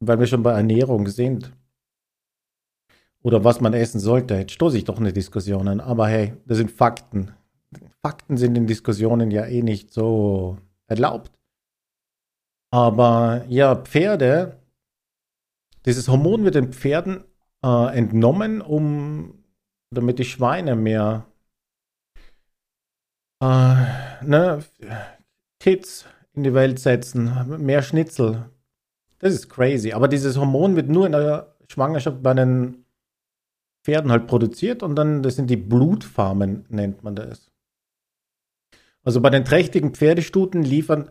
weil 0.00 0.18
wir 0.18 0.26
schon 0.26 0.42
bei 0.42 0.52
Ernährung 0.52 1.08
sind. 1.08 1.52
Oder 3.22 3.44
was 3.44 3.62
man 3.62 3.72
essen 3.72 3.98
sollte. 3.98 4.34
Jetzt 4.34 4.52
stoße 4.52 4.76
ich 4.76 4.84
doch 4.84 4.98
eine 4.98 5.12
Diskussion 5.12 5.68
an. 5.68 5.80
Aber 5.80 6.06
hey, 6.06 6.34
das 6.44 6.58
sind 6.58 6.70
Fakten. 6.70 7.32
Fakten 8.02 8.36
sind 8.36 8.56
in 8.56 8.66
Diskussionen 8.66 9.30
ja 9.30 9.44
eh 9.44 9.62
nicht 9.62 9.92
so 9.92 10.58
erlaubt. 10.86 11.32
Aber 12.70 13.44
ja, 13.48 13.76
Pferde, 13.76 14.60
dieses 15.84 16.08
Hormon 16.08 16.44
wird 16.44 16.56
den 16.56 16.72
Pferden 16.72 17.24
äh, 17.64 17.96
entnommen, 17.96 18.60
um 18.60 19.44
damit 19.90 20.18
die 20.18 20.24
Schweine 20.24 20.76
mehr 20.76 21.26
äh, 23.40 24.24
ne, 24.24 24.64
Kids 25.60 26.06
in 26.32 26.42
die 26.42 26.54
Welt 26.54 26.78
setzen, 26.78 27.64
mehr 27.64 27.82
Schnitzel. 27.82 28.50
Das 29.18 29.32
ist 29.32 29.48
crazy. 29.48 29.92
Aber 29.92 30.08
dieses 30.08 30.36
Hormon 30.36 30.76
wird 30.76 30.88
nur 30.88 31.06
in 31.06 31.12
der 31.12 31.56
Schwangerschaft 31.68 32.22
bei 32.22 32.34
den 32.34 32.84
Pferden 33.84 34.10
halt 34.10 34.26
produziert 34.26 34.82
und 34.82 34.96
dann, 34.96 35.22
das 35.22 35.36
sind 35.36 35.48
die 35.48 35.56
Blutfarmen, 35.56 36.66
nennt 36.68 37.02
man 37.02 37.16
das. 37.16 37.50
Also 39.06 39.20
bei 39.20 39.30
den 39.30 39.44
trächtigen 39.44 39.94
Pferdestuten 39.94 40.64
liefern 40.64 41.10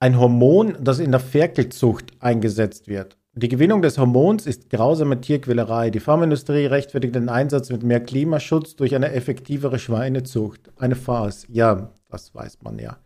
ein 0.00 0.18
Hormon, 0.18 0.76
das 0.80 0.98
in 0.98 1.12
der 1.12 1.20
Ferkelzucht 1.20 2.12
eingesetzt 2.18 2.88
wird. 2.88 3.18
Die 3.34 3.48
Gewinnung 3.48 3.82
des 3.82 3.98
Hormons 3.98 4.46
ist 4.46 4.68
grausame 4.68 5.20
Tierquälerei. 5.20 5.90
Die 5.90 6.00
Pharmaindustrie 6.00 6.66
rechtfertigt 6.66 7.14
den 7.14 7.28
Einsatz 7.28 7.70
mit 7.70 7.84
mehr 7.84 8.00
Klimaschutz 8.00 8.74
durch 8.74 8.96
eine 8.96 9.12
effektivere 9.12 9.78
Schweinezucht. 9.78 10.72
Eine 10.76 10.96
Farce. 10.96 11.46
Ja, 11.48 11.92
das 12.08 12.34
weiß 12.34 12.58
man 12.62 12.80
ja. 12.80 12.98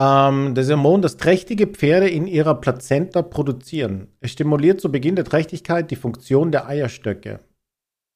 Ähm, 0.00 0.54
das 0.54 0.70
Hormon, 0.70 1.02
das 1.02 1.18
trächtige 1.18 1.66
Pferde 1.66 2.08
in 2.08 2.26
ihrer 2.26 2.54
Plazenta 2.54 3.20
produzieren. 3.20 4.08
Es 4.20 4.30
stimuliert 4.30 4.80
zu 4.80 4.90
Beginn 4.90 5.16
der 5.16 5.26
Trächtigkeit 5.26 5.90
die 5.90 5.96
Funktion 5.96 6.50
der 6.50 6.66
Eierstöcke. 6.66 7.40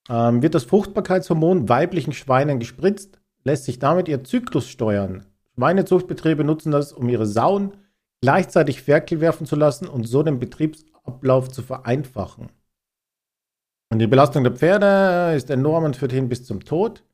Ähm, 0.08 0.40
wird 0.40 0.54
das 0.54 0.64
Fruchtbarkeitshormon 0.64 1.68
weiblichen 1.68 2.14
Schweinen 2.14 2.60
gespritzt, 2.60 3.18
lässt 3.44 3.64
sich 3.64 3.78
damit 3.78 4.08
ihr 4.08 4.24
Zyklus 4.24 4.68
steuern. 4.68 5.24
Schweinezuchtbetriebe 5.54 6.42
nutzen 6.44 6.72
das, 6.72 6.92
um 6.92 7.08
ihre 7.08 7.26
Sauen 7.26 7.76
gleichzeitig 8.20 8.82
Ferkel 8.82 9.20
werfen 9.20 9.46
zu 9.46 9.54
lassen 9.54 9.86
und 9.86 10.04
so 10.08 10.22
den 10.22 10.38
Betriebsablauf 10.38 11.50
zu 11.50 11.62
vereinfachen. 11.62 12.48
Und 13.92 13.98
die 13.98 14.06
Belastung 14.06 14.42
der 14.44 14.54
Pferde 14.54 15.36
ist 15.36 15.50
enorm 15.50 15.84
und 15.84 15.96
führt 15.96 16.12
hin 16.12 16.28
bis 16.28 16.44
zum 16.44 16.64
Tod. 16.64 17.04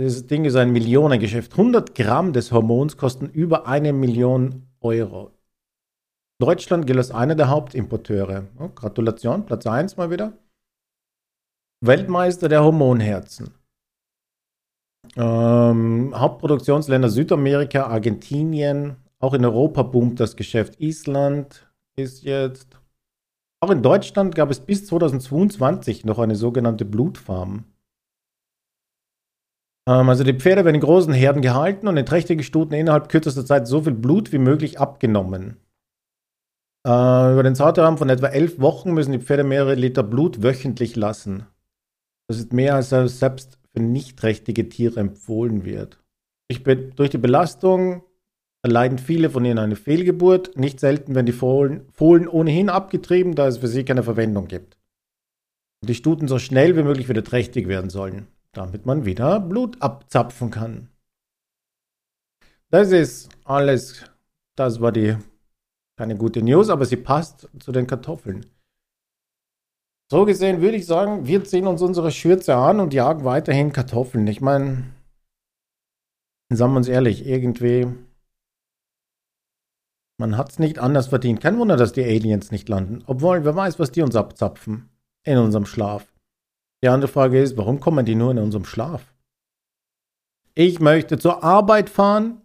Dieses 0.00 0.26
Ding 0.26 0.44
ist 0.44 0.56
ein 0.56 0.72
Millionengeschäft. 0.72 1.52
100 1.52 1.94
Gramm 1.94 2.32
des 2.32 2.52
Hormons 2.52 2.96
kosten 2.96 3.26
über 3.26 3.66
eine 3.66 3.92
Million 3.92 4.66
Euro. 4.80 5.30
Deutschland 6.40 6.86
gilt 6.86 6.98
als 6.98 7.10
einer 7.10 7.34
der 7.34 7.50
Hauptimporteure. 7.50 8.46
Oh, 8.58 8.68
Gratulation, 8.70 9.44
Platz 9.46 9.66
1 9.66 9.96
mal 9.96 10.10
wieder. 10.10 10.32
Weltmeister 11.82 12.48
der 12.48 12.64
Hormonherzen. 12.64 13.54
Ähm, 15.16 16.12
Hauptproduktionsländer 16.14 17.08
Südamerika, 17.08 17.86
Argentinien, 17.86 18.96
auch 19.18 19.34
in 19.34 19.44
Europa 19.44 19.82
boomt 19.82 20.20
das 20.20 20.36
Geschäft. 20.36 20.80
Island 20.80 21.68
ist 21.96 22.22
jetzt. 22.22 22.78
Auch 23.62 23.70
in 23.70 23.82
Deutschland 23.82 24.34
gab 24.34 24.50
es 24.50 24.60
bis 24.60 24.86
2022 24.86 26.04
noch 26.04 26.18
eine 26.18 26.36
sogenannte 26.36 26.84
Blutfarm. 26.84 27.64
Ähm, 29.86 30.08
also 30.08 30.24
die 30.24 30.34
Pferde 30.34 30.64
werden 30.64 30.76
in 30.76 30.80
großen 30.80 31.12
Herden 31.12 31.42
gehalten 31.42 31.88
und 31.88 31.96
in 31.96 32.06
trächtigen 32.06 32.42
Stuten 32.42 32.74
innerhalb 32.74 33.08
kürzester 33.08 33.44
Zeit 33.44 33.66
so 33.66 33.82
viel 33.82 33.92
Blut 33.94 34.32
wie 34.32 34.38
möglich 34.38 34.80
abgenommen. 34.80 35.58
Äh, 36.86 37.32
über 37.32 37.42
den 37.42 37.54
Zeitraum 37.54 37.98
von 37.98 38.08
etwa 38.08 38.28
elf 38.28 38.58
Wochen 38.58 38.92
müssen 38.92 39.12
die 39.12 39.20
Pferde 39.20 39.44
mehrere 39.44 39.74
Liter 39.74 40.02
Blut 40.02 40.42
wöchentlich 40.42 40.96
lassen. 40.96 41.46
Das 42.28 42.38
ist 42.38 42.54
mehr 42.54 42.76
als 42.76 42.88
selbst 42.90 43.59
für 43.72 43.82
nicht 43.82 44.18
trächtige 44.18 44.68
Tiere 44.68 45.00
empfohlen 45.00 45.64
wird. 45.64 46.02
durch 46.96 47.10
die 47.10 47.18
Belastung 47.18 48.02
erleiden 48.62 48.98
viele 48.98 49.30
von 49.30 49.44
ihnen 49.44 49.58
eine 49.58 49.76
Fehlgeburt. 49.76 50.56
Nicht 50.56 50.80
selten 50.80 51.14
werden 51.14 51.26
die 51.26 51.32
Fohlen, 51.32 51.88
Fohlen 51.92 52.28
ohnehin 52.28 52.68
abgetrieben, 52.68 53.34
da 53.34 53.46
es 53.46 53.58
für 53.58 53.68
sie 53.68 53.84
keine 53.84 54.02
Verwendung 54.02 54.48
gibt. 54.48 54.76
Und 55.82 55.88
die 55.88 55.94
Stuten 55.94 56.28
so 56.28 56.38
schnell 56.38 56.76
wie 56.76 56.82
möglich 56.82 57.08
wieder 57.08 57.24
trächtig 57.24 57.68
werden 57.68 57.90
sollen 57.90 58.26
damit 58.52 58.86
man 58.86 59.04
wieder 59.04 59.40
Blut 59.40 59.80
abzapfen 59.80 60.50
kann. 60.50 60.88
Das 62.70 62.92
ist 62.92 63.28
alles. 63.44 64.04
Das 64.56 64.80
war 64.80 64.92
die 64.92 65.16
keine 65.96 66.16
gute 66.16 66.42
News, 66.42 66.70
aber 66.70 66.84
sie 66.84 66.96
passt 66.96 67.48
zu 67.58 67.72
den 67.72 67.86
Kartoffeln. 67.86 68.46
So 70.12 70.24
gesehen 70.24 70.60
würde 70.60 70.76
ich 70.76 70.86
sagen, 70.86 71.26
wir 71.26 71.44
ziehen 71.44 71.68
uns 71.68 71.82
unsere 71.82 72.10
Schürze 72.10 72.56
an 72.56 72.80
und 72.80 72.92
jagen 72.92 73.24
weiterhin 73.24 73.72
Kartoffeln. 73.72 74.26
Ich 74.26 74.40
meine, 74.40 74.92
sagen 76.52 76.72
wir 76.72 76.78
uns 76.78 76.88
ehrlich, 76.88 77.24
irgendwie, 77.26 77.86
man 80.18 80.36
hat 80.36 80.50
es 80.50 80.58
nicht 80.58 80.80
anders 80.80 81.06
verdient. 81.06 81.40
Kein 81.40 81.58
Wunder, 81.58 81.76
dass 81.76 81.92
die 81.92 82.02
Aliens 82.02 82.50
nicht 82.50 82.68
landen. 82.68 83.04
Obwohl, 83.06 83.44
wer 83.44 83.54
weiß, 83.54 83.78
was 83.78 83.92
die 83.92 84.02
uns 84.02 84.16
abzapfen 84.16 84.90
in 85.22 85.38
unserem 85.38 85.64
Schlaf. 85.64 86.12
Die 86.82 86.88
andere 86.88 87.10
Frage 87.10 87.40
ist, 87.40 87.56
warum 87.56 87.78
kommen 87.78 88.04
die 88.04 88.16
nur 88.16 88.32
in 88.32 88.38
unserem 88.38 88.64
Schlaf? 88.64 89.14
Ich 90.54 90.80
möchte 90.80 91.18
zur 91.18 91.44
Arbeit 91.44 91.88
fahren 91.88 92.40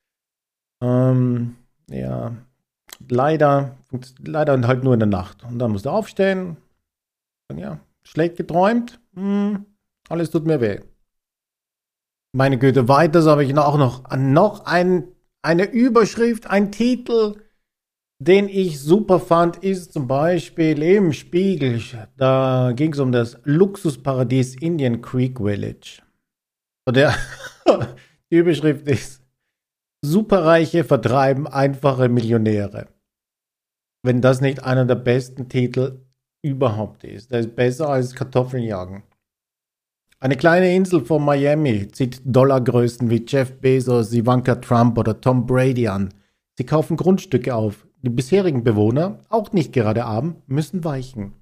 ähm, 0.83 1.57
ja. 1.89 2.37
Leider, 3.09 3.77
leider 4.19 4.67
halt 4.67 4.85
nur 4.85 4.95
in 4.95 5.01
der 5.01 5.09
Nacht. 5.09 5.43
Und 5.45 5.59
dann 5.59 5.73
musst 5.73 5.87
du 5.87 5.91
aufstehen. 5.91 6.57
Und 7.51 7.59
ja, 7.59 7.81
schlecht 8.03 8.37
geträumt. 8.37 9.01
Hm, 9.15 9.67
alles 10.09 10.31
tut 10.31 10.47
mir 10.47 10.61
weh. 10.61 10.81
Meine 12.33 12.59
Güte, 12.59 12.89
weiter 12.89 13.25
habe 13.25 13.45
ich 13.45 13.57
auch 13.57 13.77
noch, 13.77 14.09
noch 14.17 14.67
ein, 14.67 15.09
eine 15.43 15.71
Überschrift, 15.71 16.47
ein 16.49 16.73
Titel. 16.73 17.37
den 18.23 18.51
ich 18.51 18.81
super 18.81 19.19
fand, 19.19 19.57
ist 19.65 19.95
zum 19.95 20.07
Beispiel 20.07 20.83
im 20.83 21.15
Spiegel. 21.15 21.83
Da 22.19 22.73
ging 22.77 22.93
es 22.93 22.99
um 22.99 23.13
das 23.13 23.39
Luxusparadies 23.45 24.57
Indian 24.57 25.01
Creek 25.01 25.39
Village. 25.39 26.03
Und 26.87 26.97
der, 26.97 27.15
die 28.31 28.37
Überschrift 28.37 28.87
ist: 28.87 29.23
Superreiche 30.05 30.85
vertreiben 30.85 31.47
einfache 31.47 32.11
Millionäre. 32.11 32.89
Wenn 34.03 34.21
das 34.21 34.43
nicht 34.43 34.65
einer 34.65 34.85
der 34.85 34.97
besten 34.97 35.49
Titel 35.49 36.05
überhaupt 36.43 37.05
ist. 37.05 37.31
Der 37.31 37.41
ist 37.41 37.55
besser 37.55 37.89
als 37.89 38.15
Kartoffeln 38.15 38.63
jagen. 38.63 39.03
Eine 40.23 40.37
kleine 40.37 40.75
Insel 40.75 41.03
von 41.03 41.25
Miami 41.25 41.89
zieht 41.89 42.21
Dollargrößen 42.27 43.09
wie 43.09 43.25
Jeff 43.27 43.59
Bezos, 43.59 44.13
Ivanka 44.13 44.57
Trump 44.57 44.99
oder 44.99 45.19
Tom 45.19 45.47
Brady 45.47 45.89
an. 45.89 46.13
Sie 46.59 46.67
kaufen 46.67 46.99
Grundstücke 46.99 47.55
auf. 47.55 47.87
Die 48.03 48.11
bisherigen 48.11 48.63
Bewohner, 48.63 49.21
auch 49.31 49.53
nicht 49.53 49.73
gerade 49.73 50.05
arm, 50.05 50.43
müssen 50.47 50.85
weichen. 50.85 51.33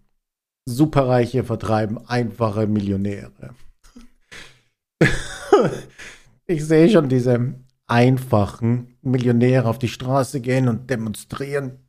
Superreiche 0.64 1.42
vertreiben 1.42 1.98
einfache 2.06 2.68
Millionäre. 2.68 3.52
ich 6.46 6.64
sehe 6.64 6.88
schon 6.88 7.08
diese 7.08 7.54
einfachen 7.88 8.96
Millionäre 9.02 9.68
auf 9.68 9.80
die 9.80 9.88
Straße 9.88 10.40
gehen 10.40 10.68
und 10.68 10.88
demonstrieren. 10.88 11.80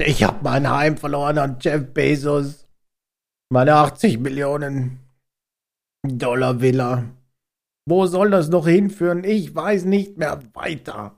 Ich 0.00 0.22
habe 0.22 0.38
mein 0.42 0.70
Heim 0.70 0.96
verloren 0.96 1.36
an 1.36 1.58
Jeff 1.60 1.92
Bezos. 1.92 2.66
Meine 3.50 3.74
80 3.74 4.20
Millionen 4.20 5.00
Dollar 6.06 6.60
Villa. 6.60 7.04
Wo 7.88 8.06
soll 8.06 8.30
das 8.30 8.48
noch 8.48 8.66
hinführen? 8.66 9.24
Ich 9.24 9.54
weiß 9.54 9.84
nicht 9.84 10.18
mehr 10.18 10.40
weiter. 10.54 11.16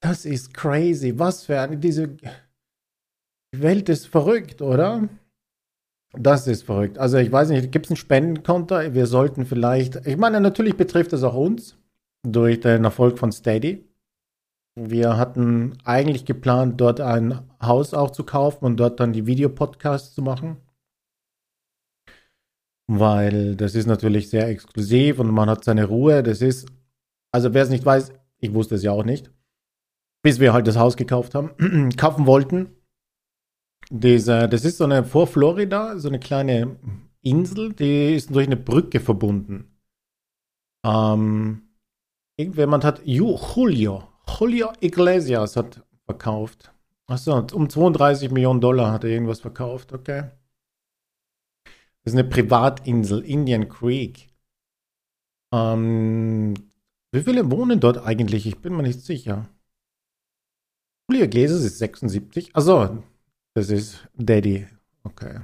Das 0.00 0.24
ist 0.24 0.54
crazy. 0.54 1.18
Was 1.18 1.44
für 1.44 1.60
eine, 1.60 1.76
diese 1.76 2.16
Welt 3.52 3.88
ist 3.88 4.06
verrückt, 4.06 4.62
oder? 4.62 5.08
Das 6.12 6.46
ist 6.46 6.62
verrückt. 6.62 6.98
Also 6.98 7.18
ich 7.18 7.30
weiß 7.30 7.50
nicht, 7.50 7.72
gibt 7.72 7.86
es 7.86 7.90
ein 7.90 7.96
Spendenkonto? 7.96 8.94
Wir 8.94 9.06
sollten 9.06 9.44
vielleicht, 9.44 10.06
ich 10.06 10.16
meine, 10.16 10.40
natürlich 10.40 10.76
betrifft 10.76 11.12
es 11.12 11.22
auch 11.22 11.34
uns 11.34 11.76
durch 12.22 12.60
den 12.60 12.84
Erfolg 12.84 13.18
von 13.18 13.32
Steady. 13.32 13.84
Wir 14.76 15.16
hatten 15.16 15.76
eigentlich 15.84 16.24
geplant, 16.24 16.80
dort 16.80 17.00
ein 17.00 17.40
Haus 17.60 17.94
auch 17.94 18.12
zu 18.12 18.22
kaufen 18.22 18.64
und 18.64 18.76
dort 18.76 19.00
dann 19.00 19.12
die 19.12 19.26
Videopodcasts 19.26 20.14
zu 20.14 20.22
machen 20.22 20.56
weil 22.88 23.54
das 23.54 23.74
ist 23.74 23.86
natürlich 23.86 24.30
sehr 24.30 24.48
exklusiv 24.48 25.20
und 25.20 25.30
man 25.30 25.48
hat 25.48 25.62
seine 25.62 25.84
Ruhe. 25.84 26.22
Das 26.22 26.40
ist, 26.40 26.66
also 27.30 27.54
wer 27.54 27.62
es 27.62 27.68
nicht 27.68 27.84
weiß, 27.84 28.12
ich 28.38 28.54
wusste 28.54 28.74
es 28.74 28.82
ja 28.82 28.92
auch 28.92 29.04
nicht, 29.04 29.30
bis 30.22 30.40
wir 30.40 30.52
halt 30.52 30.66
das 30.66 30.78
Haus 30.78 30.96
gekauft 30.96 31.34
haben, 31.34 31.90
kaufen 31.96 32.26
wollten. 32.26 32.74
Diese, 33.90 34.48
das 34.48 34.64
ist 34.64 34.78
so 34.78 34.84
eine 34.84 35.04
vor 35.04 35.26
Florida, 35.26 35.98
so 35.98 36.08
eine 36.08 36.18
kleine 36.18 36.76
Insel, 37.22 37.72
die 37.72 38.14
ist 38.14 38.34
durch 38.34 38.46
eine 38.46 38.56
Brücke 38.56 39.00
verbunden. 39.00 39.78
Ähm, 40.84 41.62
irgendjemand 42.36 42.84
hat 42.84 43.02
Julio, 43.04 44.08
Julio 44.38 44.72
Iglesias 44.80 45.56
hat 45.56 45.84
verkauft. 46.06 46.72
Achso, 47.06 47.46
um 47.52 47.68
32 47.68 48.30
Millionen 48.30 48.60
Dollar 48.60 48.92
hat 48.92 49.04
er 49.04 49.10
irgendwas 49.10 49.40
verkauft, 49.40 49.92
okay. 49.92 50.24
Das 52.08 52.14
ist 52.14 52.20
eine 52.20 52.30
Privatinsel, 52.30 53.20
Indian 53.20 53.68
Creek. 53.68 54.30
Ähm, 55.52 56.54
wie 57.12 57.20
viele 57.20 57.50
wohnen 57.50 57.80
dort 57.80 57.98
eigentlich? 57.98 58.46
Ich 58.46 58.62
bin 58.62 58.74
mir 58.74 58.82
nicht 58.82 59.02
sicher. 59.02 59.46
Julia 61.10 61.26
Iglesias 61.26 61.64
ist 61.64 61.76
76. 61.76 62.56
Also, 62.56 63.02
das 63.52 63.68
ist 63.68 64.08
Daddy. 64.14 64.66
Okay. 65.02 65.40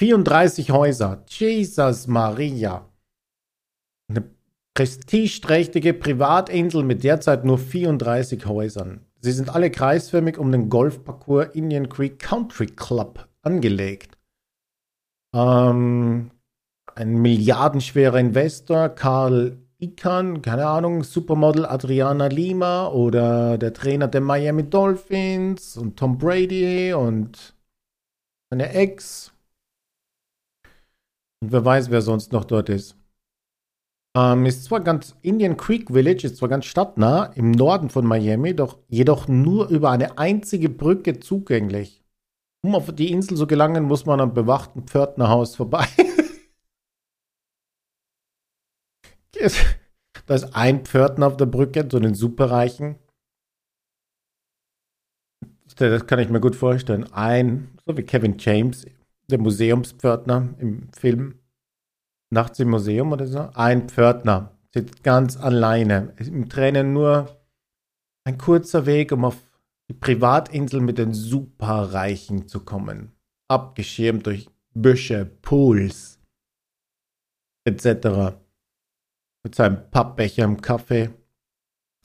34 0.00 0.70
Häuser. 0.70 1.22
Jesus 1.28 2.06
Maria. 2.06 2.90
Eine 4.08 4.30
prestigeträchtige 4.72 5.92
Privatinsel 5.92 6.84
mit 6.84 7.04
derzeit 7.04 7.44
nur 7.44 7.58
34 7.58 8.46
Häusern. 8.46 9.04
Sie 9.20 9.32
sind 9.32 9.50
alle 9.50 9.70
kreisförmig 9.70 10.38
um 10.38 10.50
den 10.50 10.70
Golfparcours 10.70 11.54
Indian 11.54 11.90
Creek 11.90 12.18
Country 12.18 12.64
Club 12.64 13.28
angelegt. 13.42 14.17
Ähm, 15.38 16.32
ein 16.96 17.22
milliardenschwerer 17.22 18.18
Investor, 18.18 18.88
Karl 18.88 19.58
Ikan, 19.78 20.42
keine 20.42 20.66
Ahnung, 20.66 21.04
Supermodel 21.04 21.64
Adriana 21.64 22.26
Lima 22.26 22.88
oder 22.88 23.56
der 23.56 23.72
Trainer 23.72 24.08
der 24.08 24.20
Miami 24.20 24.68
Dolphins 24.68 25.76
und 25.76 25.96
Tom 25.96 26.18
Brady 26.18 26.92
und 26.92 27.54
seine 28.50 28.70
Ex. 28.70 29.32
Und 31.40 31.52
wer 31.52 31.64
weiß, 31.64 31.90
wer 31.90 32.02
sonst 32.02 32.32
noch 32.32 32.44
dort 32.44 32.68
ist. 32.68 32.96
Ähm, 34.16 34.44
ist 34.46 34.64
zwar 34.64 34.80
ganz 34.80 35.14
Indian 35.22 35.56
Creek 35.56 35.92
Village, 35.92 36.26
ist 36.26 36.38
zwar 36.38 36.48
ganz 36.48 36.64
stadtnah 36.64 37.26
im 37.36 37.52
Norden 37.52 37.90
von 37.90 38.04
Miami, 38.04 38.56
doch 38.56 38.78
jedoch 38.88 39.28
nur 39.28 39.68
über 39.68 39.90
eine 39.90 40.18
einzige 40.18 40.68
Brücke 40.68 41.20
zugänglich. 41.20 41.97
Um 42.64 42.74
auf 42.74 42.92
die 42.94 43.12
Insel 43.12 43.36
zu 43.36 43.46
gelangen, 43.46 43.84
muss 43.84 44.04
man 44.04 44.20
am 44.20 44.34
bewachten 44.34 44.82
Pförtnerhaus 44.82 45.54
vorbei. 45.54 45.86
da 50.26 50.34
ist 50.34 50.56
ein 50.56 50.84
Pförtner 50.84 51.28
auf 51.28 51.36
der 51.36 51.46
Brücke, 51.46 51.86
so 51.90 51.98
einen 51.98 52.14
Superreichen. 52.14 52.96
Das 55.76 56.06
kann 56.06 56.18
ich 56.18 56.28
mir 56.28 56.40
gut 56.40 56.56
vorstellen. 56.56 57.12
Ein, 57.12 57.78
so 57.86 57.96
wie 57.96 58.02
Kevin 58.02 58.36
James, 58.38 58.84
der 59.30 59.38
Museumspförtner 59.38 60.54
im 60.58 60.92
Film. 60.92 61.38
Nachts 62.30 62.58
im 62.58 62.70
Museum 62.70 63.12
oder 63.12 63.26
so. 63.26 63.48
Ein 63.54 63.88
Pförtner 63.88 64.58
sitzt 64.74 65.04
ganz 65.04 65.36
alleine. 65.36 66.14
Im 66.18 66.48
Tränen 66.48 66.92
nur 66.92 67.38
ein 68.24 68.38
kurzer 68.38 68.86
Weg, 68.86 69.12
um 69.12 69.24
auf 69.24 69.36
die 69.90 69.94
Privatinsel 69.94 70.80
mit 70.80 70.98
den 70.98 71.14
Superreichen 71.14 72.46
zu 72.46 72.60
kommen. 72.60 73.12
Abgeschirmt 73.48 74.26
durch 74.26 74.48
Büsche, 74.74 75.24
Pools 75.24 76.20
etc. 77.64 78.36
Mit 79.44 79.54
seinem 79.54 79.90
Pappbecher 79.90 80.44
im 80.44 80.60
Kaffee. 80.60 81.10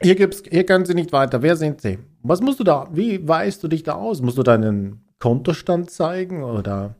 Hier, 0.01 0.15
gibt's, 0.15 0.43
hier 0.49 0.65
können 0.65 0.85
Sie 0.85 0.93
nicht 0.93 1.11
weiter. 1.11 1.41
Wer 1.41 1.55
sind 1.55 1.81
Sie? 1.81 1.99
Was 2.21 2.41
musst 2.41 2.59
du 2.59 2.63
da? 2.63 2.87
Wie 2.91 3.25
weißt 3.25 3.63
du 3.63 3.67
dich 3.67 3.83
da 3.83 3.93
aus? 3.93 4.21
Musst 4.21 4.37
du 4.37 4.43
deinen 4.43 5.05
Kontostand 5.19 5.91
zeigen 5.91 6.43
oder 6.43 6.95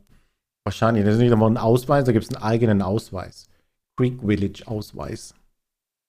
wahrscheinlich? 0.64 1.04
Das 1.04 1.14
ist 1.14 1.20
nicht 1.20 1.32
einmal 1.32 1.50
ein 1.50 1.58
Ausweis, 1.58 2.04
da 2.04 2.12
gibt 2.12 2.24
es 2.24 2.34
einen 2.34 2.42
eigenen 2.42 2.82
Ausweis. 2.82 3.46
Creek 3.96 4.20
Village 4.22 4.66
Ausweis. 4.66 5.34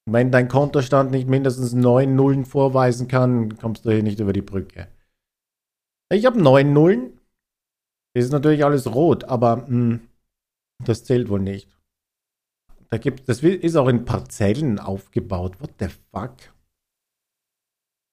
Wenn 0.06 0.32
dein 0.32 0.48
Kontostand 0.48 1.12
nicht 1.12 1.28
mindestens 1.28 1.74
neun 1.74 2.16
Nullen 2.16 2.46
vorweisen 2.46 3.08
kann, 3.08 3.58
kommst 3.58 3.86
du 3.86 3.92
hier 3.92 4.04
nicht 4.04 4.20
über 4.20 4.34
die 4.34 4.44
Brücke. 4.44 4.88
Ich 6.12 6.26
habe 6.26 6.42
neun 6.42 6.74
Nullen. 6.74 7.20
Das 8.14 8.26
ist 8.26 8.32
natürlich 8.32 8.64
alles 8.64 8.94
rot, 8.94 9.24
aber 9.26 9.58
mh, 9.58 9.68
hm, 9.68 10.08
das 10.84 11.04
zählt 11.04 11.30
wohl 11.30 11.42
nicht. 11.42 11.76
Da 12.90 12.98
gibt, 12.98 13.28
das 13.28 13.42
ist 13.42 13.76
auch 13.76 13.88
in 13.88 14.06
Parzellen 14.06 14.80
aufgebaut. 14.80 15.60
What 15.60 15.72
the 15.80 15.88
fuck? 16.12 16.36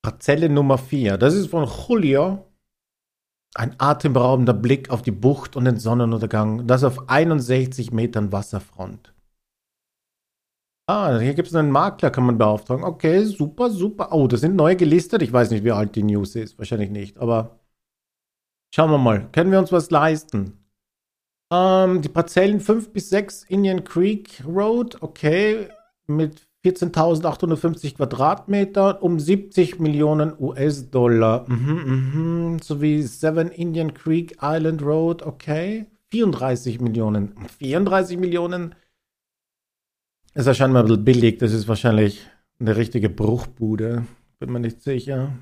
Parzelle 0.03 0.49
Nummer 0.49 0.79
4. 0.79 1.19
Das 1.19 1.35
ist 1.35 1.49
von 1.49 1.69
Julio. 1.69 2.47
Ein 3.55 3.79
atemberaubender 3.79 4.55
Blick 4.55 4.89
auf 4.89 5.03
die 5.03 5.11
Bucht 5.11 5.57
und 5.57 5.67
den 5.67 5.79
Sonnenuntergang. 5.79 6.67
Das 6.67 6.85
auf 6.85 7.11
61 7.11 7.93
Metern 7.93 8.33
Wasserfront. 8.33 9.13
Ah, 10.93 11.19
hier 11.21 11.33
gibt 11.33 11.49
es 11.49 11.55
einen 11.55 11.71
Makler, 11.71 12.11
kann 12.11 12.27
man 12.27 12.37
beauftragen. 12.37 12.85
Okay, 12.85 13.25
super, 13.25 13.71
super. 13.71 14.13
Oh, 14.13 14.27
das 14.27 14.43
sind 14.43 14.57
neu 14.57 14.77
gelistet. 14.77 15.23
Ich 15.23 15.33
weiß 15.33 15.51
nicht, 15.51 15.65
wie 15.65 15.73
alt 15.73 15.97
die 15.97 16.03
News 16.03 16.37
ist. 16.37 16.59
Wahrscheinlich 16.59 16.91
nicht. 16.91 17.17
Aber 17.17 17.61
schauen 18.75 18.91
wir 18.91 18.99
mal. 18.99 19.27
Können 19.33 19.51
wir 19.51 19.59
uns 19.59 19.73
was 19.73 19.91
leisten? 19.91 20.59
Ähm, 21.51 22.03
die 22.03 22.11
Parzellen 22.11 22.61
5 22.61 22.93
bis 22.93 23.09
6 23.09 23.45
Indian 23.45 23.85
Creek 23.85 24.45
Road. 24.47 24.99
Okay. 25.01 25.69
Mit 26.09 26.47
14.850 26.63 27.97
Quadratmetern 27.97 28.97
um 28.97 29.19
70 29.19 29.81
Millionen 29.81 30.35
US-Dollar. 30.39 31.47
Mhm, 31.49 32.51
mhm. 32.53 32.59
Sowie 32.59 33.01
7 33.01 33.51
Indian 33.51 33.95
Creek 33.95 34.37
Island 34.43 34.83
Road. 34.83 35.23
Okay. 35.23 35.87
34 36.11 36.83
Millionen. 36.83 37.35
34 37.59 38.19
Millionen 38.19 38.75
ist 40.35 40.47
ja 40.47 40.55
scheinbar 40.55 40.83
ein 40.83 40.89
bisschen 40.89 41.05
billig. 41.05 41.39
Das 41.39 41.53
ist 41.53 41.69
wahrscheinlich 41.69 42.27
eine 42.59 42.77
richtige 42.77 43.11
Bruchbude. 43.11 44.07
Bin 44.39 44.53
mir 44.53 44.61
nicht 44.61 44.83
sicher. 44.83 45.33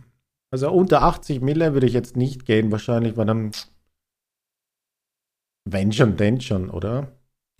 Also 0.51 0.71
unter 0.71 1.03
80 1.03 1.41
Mille 1.41 1.75
würde 1.75 1.87
ich 1.87 1.93
jetzt 1.93 2.17
nicht 2.17 2.45
gehen, 2.45 2.73
wahrscheinlich, 2.73 3.17
weil 3.17 3.27
dann. 3.27 3.53
Wenn 5.65 5.93
schon, 5.93 6.17
denn 6.17 6.41
schon, 6.41 6.71
oder? 6.71 7.13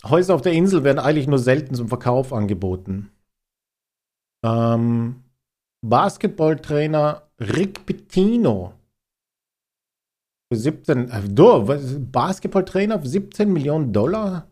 Häuser 0.05 0.35
auf 0.35 0.43
der 0.43 0.53
Insel 0.53 0.83
werden 0.83 0.99
eigentlich 0.99 1.27
nur 1.27 1.39
selten 1.39 1.75
zum 1.75 1.89
Verkauf 1.89 2.33
angeboten. 2.33 3.11
Ähm, 4.45 5.23
Basketballtrainer 5.83 7.31
Rick 7.39 7.87
Pitino. 7.87 8.75
Für 10.53 10.59
17, 10.59 11.11
äh, 11.11 11.29
do, 11.29 11.65
Basketballtrainer 12.11 13.01
für 13.01 13.09
17 13.09 13.53
Millionen 13.53 13.93
Dollar? 13.93 14.51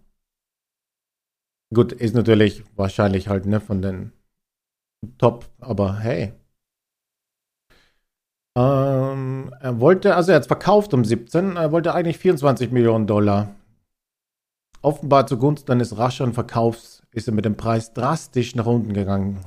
Gut, 1.74 1.92
ist 1.92 2.14
natürlich 2.14 2.64
wahrscheinlich 2.76 3.28
halt 3.28 3.46
ne, 3.46 3.60
von 3.60 3.82
den 3.82 4.12
Top, 5.18 5.46
aber 5.60 5.98
hey. 5.98 6.32
Ähm, 8.56 9.54
er 9.60 9.80
wollte, 9.80 10.16
also 10.16 10.32
er 10.32 10.36
hat 10.36 10.42
es 10.42 10.48
verkauft 10.48 10.92
um 10.94 11.04
17, 11.04 11.56
er 11.56 11.70
wollte 11.70 11.94
eigentlich 11.94 12.18
24 12.18 12.72
Millionen 12.72 13.06
Dollar. 13.06 13.54
Offenbar 14.82 15.26
zugunsten 15.26 15.72
eines 15.72 15.96
rascheren 15.98 16.32
Verkaufs 16.32 17.02
ist 17.12 17.28
er 17.28 17.34
mit 17.34 17.44
dem 17.44 17.56
Preis 17.56 17.92
drastisch 17.92 18.54
nach 18.54 18.66
unten 18.66 18.94
gegangen. 18.94 19.44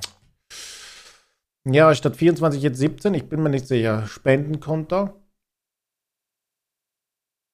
Ja, 1.64 1.94
statt 1.94 2.16
24 2.16 2.62
jetzt 2.62 2.78
17, 2.78 3.14
ich 3.14 3.28
bin 3.28 3.42
mir 3.42 3.50
nicht 3.50 3.66
sicher. 3.66 4.06
Spendenkonto. 4.06 5.21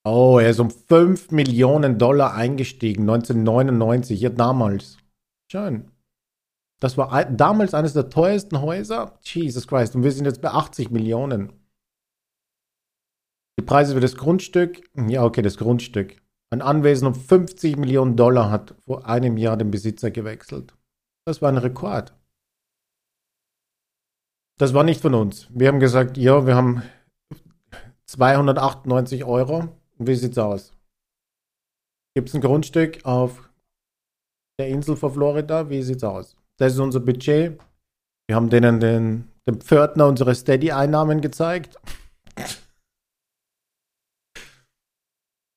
Oh, 0.05 0.39
er 0.39 0.49
ist 0.49 0.59
um 0.59 0.71
5 0.71 1.31
Millionen 1.31 1.97
Dollar 1.97 2.33
eingestiegen, 2.33 3.01
1999, 3.01 4.21
ja 4.21 4.29
damals. 4.29 4.97
Schön. 5.51 5.91
Das 6.79 6.97
war 6.97 7.25
damals 7.25 7.73
eines 7.73 7.93
der 7.93 8.09
teuersten 8.09 8.61
Häuser. 8.61 9.19
Jesus 9.23 9.67
Christ. 9.67 9.95
Und 9.95 10.03
wir 10.03 10.11
sind 10.11 10.25
jetzt 10.25 10.41
bei 10.41 10.49
80 10.49 10.91
Millionen. 10.91 11.51
Die 13.59 13.65
Preise 13.65 13.93
für 13.93 13.99
das 13.99 14.15
Grundstück. 14.15 14.89
Ja, 14.95 15.25
okay, 15.25 15.41
das 15.41 15.57
Grundstück. 15.57 16.21
Ein 16.51 16.61
Anwesen 16.61 17.07
um 17.07 17.13
50 17.13 17.77
Millionen 17.77 18.15
Dollar 18.15 18.49
hat 18.49 18.75
vor 18.85 19.05
einem 19.05 19.35
Jahr 19.35 19.57
den 19.57 19.69
Besitzer 19.69 20.09
gewechselt. 20.09 20.73
Das 21.25 21.41
war 21.41 21.49
ein 21.49 21.57
Rekord. 21.57 22.15
Das 24.57 24.73
war 24.73 24.83
nicht 24.83 25.01
von 25.01 25.13
uns. 25.13 25.47
Wir 25.51 25.67
haben 25.67 25.79
gesagt, 25.79 26.17
ja, 26.17 26.45
wir 26.45 26.55
haben 26.55 26.83
298 28.05 29.25
Euro. 29.25 29.78
Wie 30.01 30.15
sieht's 30.15 30.37
aus? 30.37 30.73
Gibt 32.15 32.29
es 32.29 32.35
ein 32.35 32.41
Grundstück 32.41 33.03
auf 33.05 33.49
der 34.57 34.69
Insel 34.69 34.95
von 34.95 35.11
Florida? 35.13 35.69
Wie 35.69 35.83
sieht's 35.83 36.03
aus? 36.03 36.37
Das 36.57 36.73
ist 36.73 36.79
unser 36.79 37.01
Budget. 37.01 37.59
Wir 38.27 38.35
haben 38.35 38.49
denen 38.49 38.79
den, 38.79 39.29
dem 39.47 39.59
Pförtner 39.59 40.07
unsere 40.07 40.33
Steady-Einnahmen 40.35 41.19
gezeigt. 41.19 41.77
äh, 42.37 42.45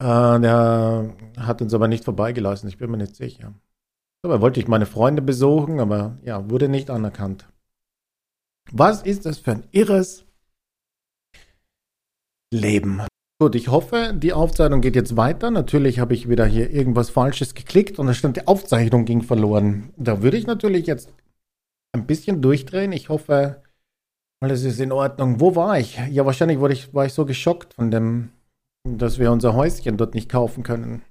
der 0.01 1.15
hat 1.37 1.63
uns 1.63 1.73
aber 1.73 1.87
nicht 1.87 2.05
vorbeigelassen, 2.05 2.69
ich 2.69 2.79
bin 2.79 2.91
mir 2.91 2.97
nicht 2.97 3.15
sicher. 3.15 3.55
Dabei 4.25 4.41
wollte 4.41 4.59
ich 4.61 4.69
meine 4.69 4.87
Freunde 4.87 5.23
besuchen, 5.23 5.81
aber 5.81 6.19
ja, 6.23 6.49
wurde 6.51 6.69
nicht 6.69 6.91
anerkannt. 6.91 7.49
Was 8.73 9.03
ist 9.03 9.27
das 9.27 9.39
für 9.39 9.53
ein 9.53 9.69
irres 9.71 10.25
Leben? 12.53 13.07
Gut, 13.43 13.57
ich 13.57 13.67
hoffe, 13.67 14.15
die 14.17 14.33
Aufzeichnung 14.33 14.81
geht 14.83 14.95
jetzt 14.95 15.17
weiter. 15.17 15.51
Natürlich 15.51 15.99
habe 15.99 16.15
ich 16.15 16.29
wieder 16.29 16.47
hier 16.47 16.71
irgendwas 16.71 17.11
Falsches 17.11 17.55
geklickt 17.55 17.99
und 17.99 18.07
da 18.07 18.15
stand, 18.15 18.37
die 18.37 18.47
Aufzeichnung 18.47 19.05
ging 19.05 19.21
verloren. 19.21 19.93
Da 19.97 20.23
würde 20.23 20.37
ich 20.37 20.47
natürlich 20.47 20.87
jetzt 20.87 21.13
ein 21.91 22.07
bisschen 22.07 22.41
durchdrehen. 22.41 22.93
Ich 22.93 23.09
hoffe, 23.09 23.61
alles 24.41 24.63
ist 24.63 24.79
in 24.79 24.93
Ordnung. 24.93 25.41
Wo 25.41 25.57
war 25.57 25.77
ich? 25.81 25.99
Ja, 26.09 26.25
wahrscheinlich 26.25 26.61
war 26.61 26.71
ich, 26.71 26.95
war 26.95 27.05
ich 27.05 27.15
so 27.15 27.27
geschockt 27.27 27.75
von 27.75 27.91
dem, 27.91 28.31
dass 28.89 29.19
wir 29.19 29.33
unser 29.33 29.55
Häuschen 29.55 29.97
dort 29.97 30.15
nicht 30.15 30.31
kaufen 30.31 30.63
können. 30.63 31.03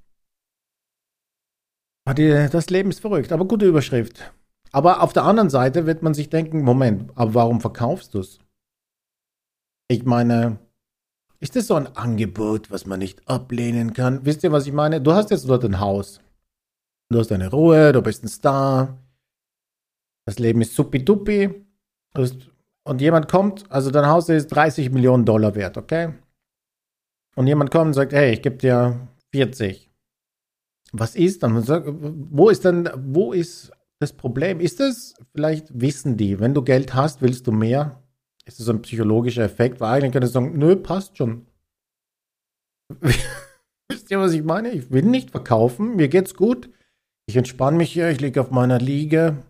Das 2.06 2.70
Leben 2.70 2.91
ist 2.91 3.02
verrückt, 3.02 3.34
aber 3.34 3.44
gute 3.44 3.65
Überschrift. 3.65 4.32
Aber 4.72 5.04
auf 5.04 5.12
der 5.12 5.26
anderen 5.26 5.50
Seite 5.50 5.86
wird 5.86 6.02
man 6.02 6.13
sich 6.13 6.30
denken, 6.30 6.62
Moment, 6.62 7.12
aber 7.15 7.34
warum 7.34 7.60
verkaufst 7.60 8.13
du 8.13 8.20
es? 8.20 8.39
Ich 9.89 10.06
meine, 10.06 10.60
ist 11.41 11.56
das 11.56 11.67
so 11.67 11.75
ein 11.75 11.88
Angebot, 11.95 12.71
was 12.71 12.86
man 12.86 12.99
nicht 12.99 13.27
ablehnen 13.27 13.93
kann? 13.93 14.25
Wisst 14.25 14.43
ihr, 14.43 14.51
was 14.51 14.67
ich 14.67 14.73
meine? 14.73 15.01
Du 15.01 15.12
hast 15.12 15.32
jetzt 15.32 15.49
dort 15.49 15.65
ein 15.65 15.80
Haus. 15.80 16.21
Du 17.10 17.19
hast 17.19 17.32
deine 17.32 17.49
Ruhe, 17.49 17.91
du 17.91 18.01
bist 18.01 18.23
ein 18.23 18.30
Star. 18.30 18.97
Das 20.25 20.39
Leben 20.39 20.62
ist 20.62 20.75
supi-dupi. 20.75 21.65
Und 22.84 23.01
jemand 23.01 23.27
kommt, 23.27 23.69
also 23.71 23.89
dein 23.91 24.08
Haus 24.08 24.30
ist 24.30 24.47
30 24.47 24.91
Millionen 24.91 25.25
Dollar 25.25 25.56
wert, 25.56 25.77
okay? 25.77 26.13
Und 27.36 27.47
jemand 27.47 27.71
kommt 27.71 27.88
und 27.88 27.93
sagt, 27.93 28.13
hey, 28.13 28.34
ich 28.34 28.41
gebe 28.41 28.58
dir 28.58 29.08
40. 29.32 29.89
Was 30.93 31.15
ist 31.15 31.41
dann? 31.43 31.67
Wo 32.32 32.49
ist 32.49 32.65
denn, 32.65 32.89
wo 32.95 33.34
ist 33.34 33.71
das 33.99 34.13
Problem? 34.13 34.60
Ist 34.60 34.80
es, 34.80 35.15
vielleicht 35.34 35.67
wissen 35.80 36.17
die, 36.17 36.39
wenn 36.39 36.54
du 36.54 36.62
Geld 36.62 36.93
hast, 36.93 37.21
willst 37.21 37.47
du 37.47 37.51
mehr? 37.51 38.04
Ist 38.45 38.60
das 38.60 38.69
ein 38.69 38.82
psychologischer 38.82 39.43
Effekt, 39.43 39.80
weil 39.80 39.93
eigentlich 39.93 40.12
könnte 40.12 40.27
ich 40.27 40.34
sagen, 40.34 40.58
nö, 40.58 40.75
passt 40.75 41.17
schon. 41.17 41.45
Wisst 43.89 44.10
ihr, 44.10 44.19
was 44.19 44.34
ich 44.34 44.43
meine? 44.43 44.71
Ich 44.71 44.91
will 44.91 45.04
nicht 45.04 45.32
verkaufen, 45.32 45.95
mir 45.95 46.08
geht's 46.08 46.34
gut. 46.34 46.69
Ich 47.27 47.38
entspanne 47.38 47.77
mich 47.77 47.91
hier, 47.91 48.10
ich 48.10 48.19
liege 48.19 48.41
auf 48.41 48.51
meiner 48.51 48.80
Liege, 48.80 49.43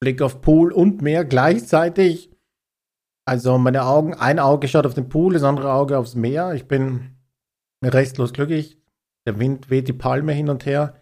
blicke 0.00 0.24
auf 0.24 0.40
Pool 0.40 0.72
und 0.72 1.02
Meer 1.02 1.24
gleichzeitig. 1.24 2.30
Also 3.26 3.56
meine 3.58 3.84
Augen, 3.84 4.14
ein 4.14 4.38
Auge 4.38 4.68
schaut 4.68 4.86
auf 4.86 4.94
den 4.94 5.08
Pool, 5.08 5.34
das 5.34 5.42
andere 5.42 5.72
Auge 5.72 5.98
aufs 5.98 6.14
Meer. 6.14 6.54
Ich 6.54 6.68
bin 6.68 7.16
restlos 7.82 8.32
glücklich. 8.32 8.78
Der 9.26 9.38
Wind 9.38 9.70
weht 9.70 9.88
die 9.88 9.94
Palme 9.94 10.32
hin 10.32 10.50
und 10.50 10.66
her. 10.66 11.00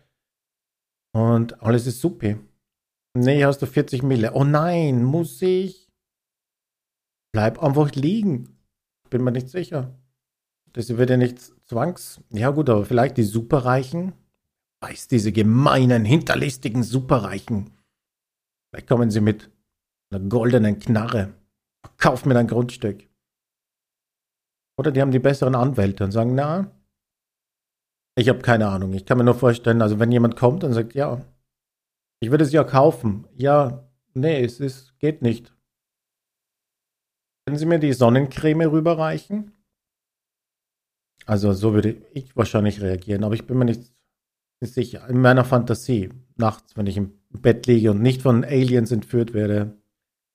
Und 1.15 1.61
alles 1.63 1.87
ist 1.87 2.01
supi. 2.01 2.37
Nee, 3.15 3.45
hast 3.45 3.61
du 3.61 3.67
40 3.67 4.03
Mille. 4.03 4.33
Oh 4.35 4.45
nein, 4.45 5.03
muss 5.03 5.43
ich? 5.43 5.82
Bleib 7.33 7.63
einfach 7.63 7.93
liegen. 7.93 8.59
Bin 9.11 9.25
mir 9.25 9.33
nicht 9.33 9.49
sicher. 9.49 9.95
Das 10.75 10.89
wird 10.97 11.11
ja 11.11 11.17
nicht 11.17 11.39
zwangs. 11.67 12.21
Ja, 12.31 12.51
gut, 12.51 12.71
aber 12.71 12.85
vielleicht 12.85 13.17
die 13.17 13.25
Superreichen. 13.25 14.13
Weiß 14.81 15.09
diese 15.09 15.33
gemeinen, 15.33 16.05
hinterlistigen 16.05 16.83
Superreichen. 16.83 17.71
Vielleicht 18.71 18.89
kommen 18.89 19.11
sie 19.11 19.21
mit 19.21 19.51
einer 20.11 20.29
goldenen 20.29 20.79
Knarre. 20.79 21.35
Kauf 21.99 22.25
mir 22.25 22.35
dein 22.35 22.49
Grundstück. 22.49 23.09
Oder 24.79 24.91
die 24.91 25.01
haben 25.01 25.11
die 25.11 25.19
besseren 25.19 25.55
Anwälte 25.55 26.05
und 26.05 26.13
sagen, 26.13 26.35
na, 26.35 26.71
ich 28.17 28.29
habe 28.29 28.41
keine 28.41 28.69
Ahnung. 28.69 28.93
Ich 28.93 29.07
kann 29.07 29.19
mir 29.19 29.25
nur 29.25 29.35
vorstellen, 29.35 29.83
also 29.83 29.99
wenn 29.99 30.13
jemand 30.13 30.37
kommt 30.37 30.65
und 30.65 30.73
sagt, 30.73 30.95
ja, 30.95 31.25
ich 32.21 32.31
würde 32.31 32.45
es 32.45 32.53
ja 32.53 32.65
kaufen. 32.65 33.27
Ja, 33.37 33.89
nee, 34.15 34.43
es 34.45 34.61
ist, 34.61 34.99
geht 34.99 35.23
nicht. 35.23 35.55
Können 37.45 37.59
Sie 37.59 37.67
mir 37.67 37.79
die 37.79 37.93
Sonnencreme 37.93 38.71
rüberreichen? 38.71 39.53
Also 41.27 41.53
so 41.53 41.75
würde 41.75 42.03
ich 42.13 42.37
wahrscheinlich 42.37 42.81
reagieren, 42.81 43.25
aber 43.25 43.35
ich 43.35 43.47
bin 43.47 43.59
mir 43.59 43.65
nicht, 43.65 43.93
sicher. 44.61 45.09
In 45.09 45.21
meiner 45.21 45.45
Fantasie, 45.45 46.11
nachts, 46.37 46.77
wenn 46.77 46.87
ich 46.87 46.97
im 46.97 47.19
Bett 47.31 47.67
liege 47.67 47.91
und 47.91 48.01
nicht 48.01 48.23
von 48.23 48.45
Aliens 48.45 48.93
entführt 48.93 49.35
werde, 49.35 49.77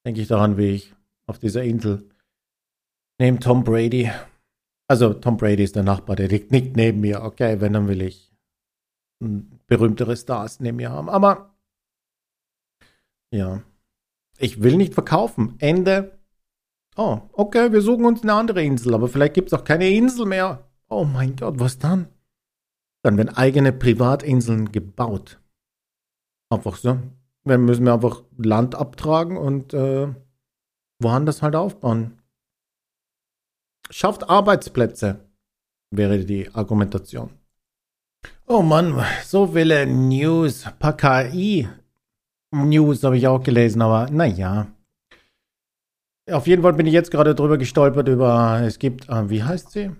denke 0.05 0.19
ich 0.19 0.27
daran, 0.27 0.57
wie 0.57 0.71
ich 0.71 0.93
auf 1.27 1.39
dieser 1.39 1.63
Insel 1.63 2.09
neben 3.19 3.39
Tom 3.39 3.63
Brady, 3.63 4.11
also 4.89 5.13
Tom 5.13 5.37
Brady 5.37 5.63
ist 5.63 5.75
der 5.75 5.83
Nachbar, 5.83 6.17
der 6.17 6.27
liegt 6.27 6.51
nicht 6.51 6.75
neben 6.75 6.99
mir. 6.99 7.23
Okay, 7.23 7.61
wenn, 7.61 7.73
dann 7.73 7.87
will 7.87 8.01
ich 8.01 8.33
berühmtere 9.67 10.15
Stars 10.15 10.59
neben 10.59 10.77
mir 10.77 10.91
haben. 10.91 11.09
Aber 11.09 11.55
ja, 13.33 13.63
ich 14.37 14.61
will 14.61 14.77
nicht 14.77 14.93
verkaufen. 14.93 15.55
Ende 15.59 16.16
Oh, 16.97 17.21
okay, 17.33 17.71
wir 17.71 17.81
suchen 17.81 18.05
uns 18.05 18.23
eine 18.23 18.33
andere 18.33 18.63
Insel, 18.63 18.95
aber 18.95 19.07
vielleicht 19.07 19.35
gibt 19.35 19.47
es 19.47 19.53
auch 19.53 19.63
keine 19.63 19.87
Insel 19.87 20.25
mehr. 20.25 20.67
Oh 20.89 21.05
mein 21.05 21.35
Gott, 21.35 21.59
was 21.59 21.77
dann? 21.77 22.07
Dann 23.03 23.17
werden 23.17 23.37
eigene 23.37 23.71
Privatinseln 23.71 24.71
gebaut. 24.71 25.39
Einfach 26.49 26.75
so. 26.75 26.97
Dann 27.43 27.65
müssen 27.65 27.85
wir 27.85 27.93
einfach 27.93 28.23
Land 28.37 28.73
abtragen 28.73 29.37
und 29.37 29.75
äh, 29.75 30.07
woanders 30.99 31.43
halt 31.43 31.55
aufbauen. 31.55 32.19
Schafft 33.91 34.27
Arbeitsplätze, 34.29 35.29
wäre 35.91 36.25
die 36.25 36.53
Argumentation. 36.53 37.29
Oh 38.47 38.63
Mann, 38.63 39.05
so 39.23 39.47
viele 39.47 39.85
News. 39.85 40.65
Paar 40.79 40.97
KI-News 40.97 41.73
habe 43.03 43.17
ich 43.17 43.27
auch 43.27 43.43
gelesen, 43.43 43.83
aber 43.83 44.09
naja. 44.09 44.67
Auf 46.31 46.45
jeden 46.45 46.61
Fall 46.61 46.73
bin 46.73 46.87
ich 46.87 46.93
jetzt 46.93 47.11
gerade 47.11 47.35
drüber 47.35 47.57
gestolpert 47.57 48.07
über, 48.09 48.61
es 48.61 48.79
gibt, 48.79 49.07
äh, 49.07 49.29
wie 49.29 49.43
heißt 49.43 49.71
sie? 49.71 49.91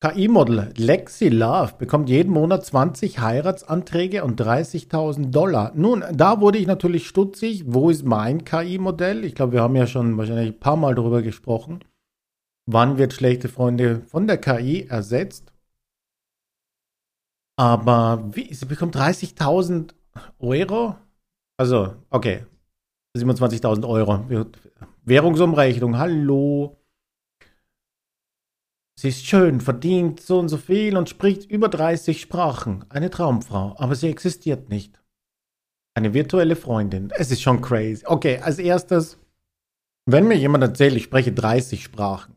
KI-Model 0.00 0.72
Lexi 0.76 1.28
Love 1.28 1.72
bekommt 1.78 2.08
jeden 2.08 2.32
Monat 2.32 2.64
20 2.64 3.18
Heiratsanträge 3.18 4.22
und 4.22 4.40
30.000 4.40 5.30
Dollar. 5.32 5.72
Nun, 5.74 6.04
da 6.12 6.40
wurde 6.40 6.58
ich 6.58 6.68
natürlich 6.68 7.08
stutzig. 7.08 7.64
Wo 7.66 7.90
ist 7.90 8.04
mein 8.04 8.44
KI-Modell? 8.44 9.24
Ich 9.24 9.34
glaube, 9.34 9.54
wir 9.54 9.62
haben 9.62 9.74
ja 9.74 9.88
schon 9.88 10.16
wahrscheinlich 10.16 10.54
ein 10.54 10.60
paar 10.60 10.76
Mal 10.76 10.94
darüber 10.94 11.22
gesprochen. 11.22 11.80
Wann 12.66 12.98
wird 12.98 13.12
schlechte 13.12 13.48
Freunde 13.48 14.02
von 14.02 14.28
der 14.28 14.38
KI 14.38 14.86
ersetzt? 14.88 15.52
Aber 17.56 18.22
wie, 18.30 18.54
sie 18.54 18.66
bekommt 18.66 18.94
30.000 18.94 19.94
Euro? 20.38 20.94
Also, 21.56 21.96
okay, 22.10 22.44
27.000 23.16 23.88
Euro 23.88 24.20
Währungsumrechnung, 25.08 25.98
hallo. 25.98 26.76
Sie 28.98 29.08
ist 29.08 29.24
schön, 29.24 29.60
verdient 29.60 30.20
so 30.20 30.38
und 30.38 30.48
so 30.48 30.56
viel 30.56 30.96
und 30.96 31.08
spricht 31.08 31.48
über 31.50 31.68
30 31.68 32.20
Sprachen. 32.20 32.84
Eine 32.88 33.10
Traumfrau, 33.10 33.76
aber 33.78 33.94
sie 33.94 34.08
existiert 34.08 34.68
nicht. 34.68 35.00
Eine 35.94 36.14
virtuelle 36.14 36.56
Freundin. 36.56 37.10
Es 37.16 37.30
ist 37.30 37.40
schon 37.40 37.60
crazy. 37.60 38.04
Okay, 38.06 38.38
als 38.38 38.58
erstes, 38.58 39.18
wenn 40.06 40.28
mir 40.28 40.36
jemand 40.36 40.64
erzählt, 40.64 40.96
ich 40.96 41.04
spreche 41.04 41.32
30 41.32 41.82
Sprachen. 41.82 42.34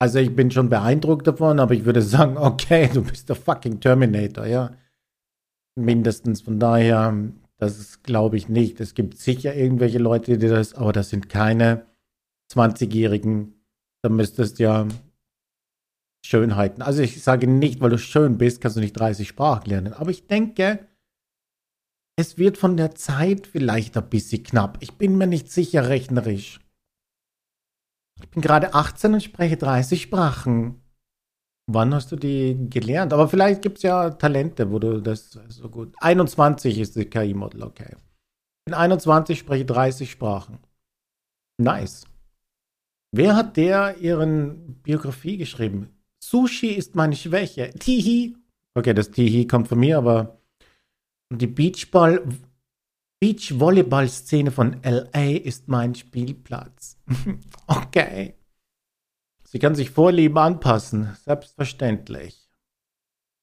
Also 0.00 0.18
ich 0.18 0.34
bin 0.34 0.50
schon 0.50 0.68
beeindruckt 0.68 1.26
davon, 1.26 1.60
aber 1.60 1.74
ich 1.74 1.84
würde 1.84 2.02
sagen, 2.02 2.36
okay, 2.36 2.90
du 2.92 3.02
bist 3.02 3.28
der 3.28 3.36
fucking 3.36 3.80
Terminator, 3.80 4.46
ja. 4.46 4.76
Mindestens. 5.76 6.40
Von 6.42 6.58
daher, 6.58 7.16
das 7.58 8.02
glaube 8.02 8.36
ich 8.36 8.48
nicht. 8.48 8.80
Es 8.80 8.94
gibt 8.94 9.16
sicher 9.16 9.54
irgendwelche 9.54 9.98
Leute, 9.98 10.38
die 10.38 10.48
das, 10.48 10.74
aber 10.74 10.92
das 10.92 11.10
sind 11.10 11.28
keine 11.28 11.86
20-Jährigen. 12.54 13.54
Da 14.02 14.08
müsstest 14.08 14.58
ja 14.58 14.86
Schönheiten. 16.24 16.82
Also 16.82 17.02
ich 17.02 17.22
sage 17.22 17.46
nicht, 17.46 17.80
weil 17.80 17.90
du 17.90 17.98
schön 17.98 18.38
bist, 18.38 18.60
kannst 18.60 18.76
du 18.76 18.80
nicht 18.80 18.94
30 18.94 19.28
Sprachen 19.28 19.68
lernen. 19.68 19.92
Aber 19.92 20.10
ich 20.10 20.26
denke, 20.26 20.88
es 22.16 22.38
wird 22.38 22.56
von 22.56 22.76
der 22.76 22.94
Zeit 22.94 23.46
vielleicht 23.46 23.96
ein 23.96 24.08
bisschen 24.08 24.42
knapp. 24.42 24.78
Ich 24.80 24.94
bin 24.94 25.18
mir 25.18 25.26
nicht 25.26 25.50
sicher 25.50 25.88
rechnerisch. 25.88 26.60
Ich 28.22 28.30
bin 28.30 28.42
gerade 28.42 28.74
18 28.74 29.14
und 29.14 29.22
spreche 29.22 29.56
30 29.56 30.00
Sprachen. 30.00 30.80
Wann 31.66 31.94
hast 31.94 32.12
du 32.12 32.16
die 32.16 32.68
gelernt? 32.70 33.12
Aber 33.12 33.28
vielleicht 33.28 33.62
gibt 33.62 33.78
es 33.78 33.82
ja 33.82 34.10
Talente, 34.10 34.70
wo 34.70 34.78
du 34.78 35.00
das 35.00 35.30
so 35.48 35.68
gut. 35.68 35.94
21 35.98 36.78
ist 36.78 36.94
die 36.96 37.06
KI-Model, 37.06 37.62
okay. 37.62 37.96
In 38.66 38.74
21 38.74 39.38
spreche 39.38 39.64
30 39.64 40.10
Sprachen. 40.10 40.58
Nice. 41.60 42.04
Wer 43.16 43.36
hat 43.36 43.56
der 43.56 43.98
ihren 43.98 44.74
Biografie 44.82 45.36
geschrieben? 45.36 45.88
Sushi 46.18 46.72
ist 46.72 46.96
meine 46.96 47.14
Schwäche. 47.14 47.70
Tihi. 47.70 48.36
Okay, 48.74 48.92
das 48.92 49.12
Tihi 49.12 49.46
kommt 49.46 49.68
von 49.68 49.78
mir, 49.78 49.98
aber 49.98 50.40
die 51.30 51.46
Beachball, 51.46 52.26
Beachvolleyball-Szene 53.20 54.50
von 54.50 54.80
LA 54.82 55.36
ist 55.36 55.68
mein 55.68 55.94
Spielplatz. 55.94 56.98
okay. 57.68 58.34
Sie 59.44 59.60
kann 59.60 59.76
sich 59.76 59.90
Vorlieben 59.90 60.38
anpassen, 60.38 61.16
selbstverständlich. 61.24 62.50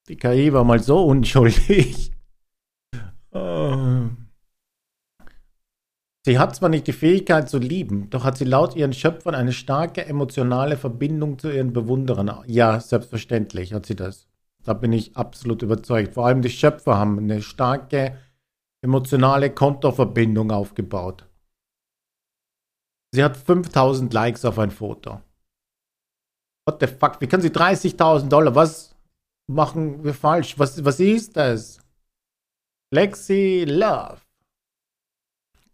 Die 0.09 0.17
KI 0.17 0.51
war 0.51 0.65
mal 0.65 0.83
so 0.83 1.01
unschuldig. 1.05 2.11
Oh. 3.31 4.09
Sie 6.23 6.37
hat 6.37 6.55
zwar 6.55 6.69
nicht 6.69 6.85
die 6.85 6.93
Fähigkeit 6.93 7.49
zu 7.49 7.57
lieben, 7.57 8.09
doch 8.11 8.23
hat 8.23 8.37
sie 8.37 8.45
laut 8.45 8.75
ihren 8.75 8.93
Schöpfern 8.93 9.33
eine 9.33 9.53
starke 9.53 10.05
emotionale 10.05 10.77
Verbindung 10.77 11.39
zu 11.39 11.51
ihren 11.51 11.73
Bewunderern. 11.73 12.43
Ja, 12.45 12.79
selbstverständlich 12.79 13.73
hat 13.73 13.87
sie 13.87 13.95
das. 13.95 14.27
Da 14.63 14.73
bin 14.73 14.93
ich 14.93 15.17
absolut 15.17 15.63
überzeugt. 15.63 16.13
Vor 16.13 16.27
allem 16.27 16.43
die 16.43 16.51
Schöpfer 16.51 16.97
haben 16.97 17.17
eine 17.17 17.41
starke 17.41 18.19
emotionale 18.83 19.49
Kontoverbindung 19.49 20.51
aufgebaut. 20.51 21.27
Sie 23.13 23.23
hat 23.23 23.35
5000 23.35 24.13
Likes 24.13 24.45
auf 24.45 24.59
ein 24.59 24.71
Foto. 24.71 25.21
What 26.65 26.79
the 26.79 26.87
fuck? 26.87 27.19
Wie 27.19 27.27
kann 27.27 27.41
sie 27.41 27.49
30.000 27.49 28.29
Dollar? 28.29 28.53
Was 28.53 28.95
machen 29.47 30.03
wir 30.03 30.13
falsch? 30.13 30.57
Was, 30.59 30.85
was 30.85 30.99
ist 30.99 31.35
das? 31.35 31.79
Lexi 32.93 33.65
Love. 33.67 34.20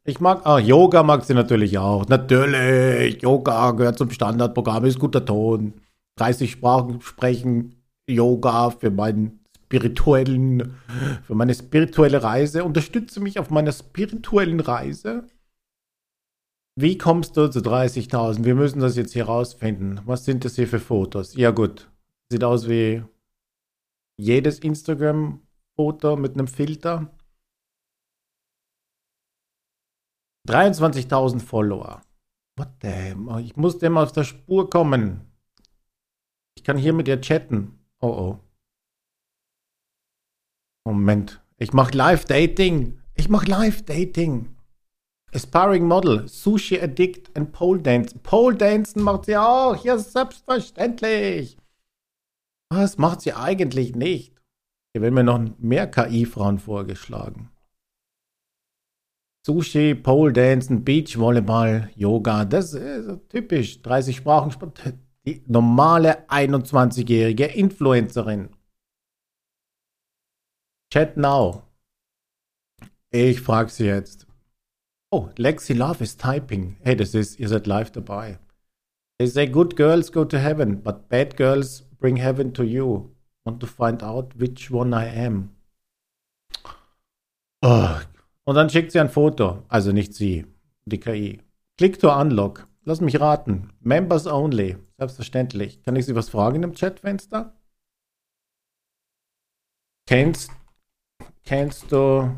Ich 0.10 0.22
mag, 0.22 0.46
ah, 0.46 0.58
Yoga 0.58 1.04
mag 1.04 1.26
sie 1.26 1.34
natürlich 1.34 1.78
auch. 1.78 2.08
Natürlich, 2.08 3.22
Yoga 3.22 3.72
gehört 3.72 3.98
zum 3.98 4.10
Standardprogramm, 4.10 4.86
ist 4.86 5.00
guter 5.00 5.26
Ton. 5.26 5.74
30 6.16 6.50
Sprachen 6.50 7.02
sprechen, 7.02 7.84
Yoga 8.10 8.70
für 8.70 8.90
meinen 8.90 9.42
spirituellen, 9.66 10.78
für 11.24 11.36
meine 11.36 11.54
spirituelle 11.54 12.24
Reise. 12.24 12.64
Unterstütze 12.64 13.20
mich 13.20 13.38
auf 13.38 13.50
meiner 13.50 13.74
spirituellen 13.74 14.62
Reise. 14.62 15.28
Wie 16.80 16.98
kommst 16.98 17.36
du 17.36 17.50
zu 17.50 17.60
30.000? 17.60 18.46
Wir 18.46 18.56
müssen 18.56 18.80
das 18.80 18.96
jetzt 18.96 19.12
hier 19.12 19.26
rausfinden. 19.26 20.00
Was 20.06 20.24
sind 20.24 20.46
das 20.46 20.56
hier 20.56 20.70
für 20.70 20.80
Fotos? 20.80 21.36
Ja 21.36 21.52
gut, 21.52 21.90
sieht 22.30 22.46
aus 22.46 22.70
wie 22.70 23.04
jedes 24.16 24.60
Instagram-Foto 24.60 26.16
mit 26.16 26.36
einem 26.36 26.48
Filter. 26.48 27.12
23.000 30.48 31.40
Follower. 31.40 32.02
What 32.56 32.70
the? 32.82 33.16
Ich 33.42 33.56
muss 33.56 33.78
dem 33.78 33.98
auf 33.98 34.12
der 34.12 34.24
Spur 34.24 34.70
kommen. 34.70 35.22
Ich 36.56 36.64
kann 36.64 36.78
hier 36.78 36.94
mit 36.94 37.08
ihr 37.08 37.22
chatten. 37.22 37.80
Oh 38.00 38.08
oh. 38.08 38.40
Moment. 40.86 41.42
Ich 41.58 41.74
mach 41.74 41.92
Live-Dating. 41.92 43.00
Ich 43.16 43.30
mach 43.30 43.46
Live-Dating. 43.46 44.56
Aspiring 45.34 45.86
Model, 45.86 46.28
Sushi 46.28 46.80
Addict 46.80 47.36
and 47.36 47.52
Pole 47.52 47.82
Dance. 47.82 48.18
Pole 48.24 48.56
Dancen 48.56 49.04
macht 49.04 49.26
sie 49.26 49.38
auch. 49.38 49.76
Ja, 49.84 49.98
selbstverständlich. 49.98 51.58
Was 52.70 52.98
macht 52.98 53.22
sie 53.22 53.34
eigentlich 53.34 53.96
nicht? 53.96 54.34
Hier 54.94 55.02
werden 55.02 55.14
mir 55.14 55.24
noch 55.24 55.40
mehr 55.60 55.88
KI-Frauen 55.90 56.60
vorgeschlagen. 56.60 57.52
Sushi, 59.48 59.96
Pole 59.96 60.34
Dancen, 60.34 60.84
Beachvolleyball, 60.84 61.90
Yoga, 61.96 62.44
das 62.44 62.74
ist 62.74 63.30
typisch. 63.30 63.82
30 63.82 64.18
Sprachen, 64.18 64.54
die 65.26 65.42
normale 65.48 66.28
21-jährige 66.28 67.46
Influencerin. 67.46 68.50
Chat 70.92 71.16
now. 71.16 71.64
Ich 73.10 73.40
frage 73.40 73.70
sie 73.70 73.86
jetzt. 73.86 74.28
Oh, 75.12 75.30
Lexi 75.38 75.72
Love 75.72 76.04
is 76.04 76.18
typing. 76.18 76.76
Hey, 76.82 76.98
das 76.98 77.16
ist, 77.16 77.40
ihr 77.40 77.48
seid 77.48 77.68
live 77.68 77.92
dabei. 77.92 78.40
They 79.18 79.28
say 79.28 79.48
good 79.48 79.78
girls 79.78 80.12
go 80.12 80.26
to 80.26 80.38
heaven, 80.38 80.84
but 80.84 81.08
bad 81.08 81.38
girls 81.38 81.84
bring 82.00 82.18
heaven 82.18 82.54
to 82.54 82.64
you. 82.64 83.16
Want 83.46 83.62
to 83.62 83.66
find 83.66 84.04
out 84.04 84.38
which 84.38 84.70
one 84.70 84.94
I 84.94 85.08
am. 85.08 85.56
Oh, 87.62 88.02
und 88.48 88.56
dann 88.56 88.70
schickt 88.70 88.94
sie 88.94 89.00
ein 89.02 89.10
Foto. 89.10 89.66
Also 89.68 89.92
nicht 89.92 90.14
sie, 90.14 90.46
die 90.86 91.02
KI. 91.02 91.42
Click 91.78 92.00
to 92.00 92.10
unlock. 92.10 92.66
Lass 92.86 93.02
mich 93.02 93.20
raten. 93.20 93.74
Members 93.82 94.26
only. 94.26 94.78
Selbstverständlich. 94.98 95.84
Kann 95.84 95.98
ich 95.98 96.06
Sie 96.06 96.16
was 96.16 96.30
fragen 96.30 96.64
im 96.64 96.74
Chatfenster? 96.74 97.54
Kennst, 100.08 100.50
kennst 101.44 101.92
du 101.92 102.38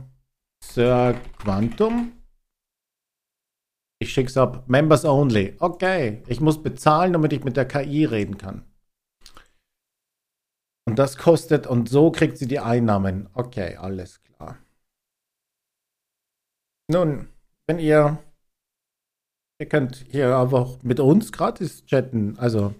Sir 0.63 1.13
Quantum? 1.37 2.13
Ich 3.99 4.11
schick's 4.11 4.35
ab. 4.35 4.63
Members 4.67 5.05
only. 5.05 5.57
Okay. 5.59 6.23
Ich 6.25 6.41
muss 6.41 6.63
bezahlen, 6.63 7.13
damit 7.13 7.33
ich 7.33 7.43
mit 7.43 7.55
der 7.55 7.67
KI 7.67 8.05
reden 8.05 8.39
kann. 8.39 8.65
Und 10.87 10.97
das 10.97 11.17
kostet, 11.17 11.67
und 11.67 11.87
so 11.87 12.09
kriegt 12.09 12.39
sie 12.39 12.47
die 12.47 12.59
Einnahmen. 12.59 13.29
Okay, 13.35 13.75
alles 13.75 14.23
klar. 14.23 14.28
Nun, 16.91 17.29
wenn 17.67 17.77
ihr, 17.77 18.17
ihr 19.59 19.69
könnt 19.69 19.97
hier 20.09 20.35
einfach 20.35 20.81
mit 20.81 20.99
uns 20.99 21.31
gratis 21.31 21.85
chatten, 21.85 22.35
also 22.39 22.73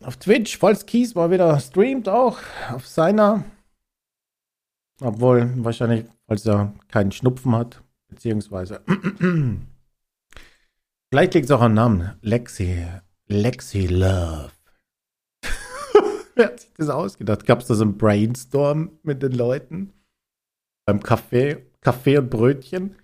auf 0.00 0.16
Twitch, 0.16 0.56
falls 0.56 0.86
Kies 0.86 1.14
mal 1.14 1.30
wieder 1.30 1.60
streamt 1.60 2.08
auch, 2.08 2.38
auf 2.70 2.86
seiner, 2.86 3.44
obwohl 4.98 5.52
wahrscheinlich, 5.62 6.06
falls 6.26 6.46
er 6.46 6.72
keinen 6.88 7.12
Schnupfen 7.12 7.54
hat, 7.54 7.82
beziehungsweise 8.08 8.82
vielleicht 11.12 11.34
liegt 11.34 11.44
es 11.44 11.50
auch 11.50 11.60
am 11.60 11.74
Namen, 11.74 12.16
Lexi, 12.22 12.86
Lexi 13.26 13.88
Love. 13.88 14.52
Wer 16.34 16.46
hat 16.46 16.60
sich 16.60 16.72
das 16.78 16.88
ausgedacht? 16.88 17.44
Gab 17.44 17.60
es 17.60 17.66
da 17.66 17.74
so 17.74 17.84
einen 17.84 17.98
Brainstorm 17.98 18.98
mit 19.02 19.22
den 19.22 19.32
Leuten 19.32 19.92
beim 20.86 21.02
Kaffee? 21.02 21.66
Kaffee 21.84 22.18
und 22.18 22.30
Brötchen. 22.30 22.96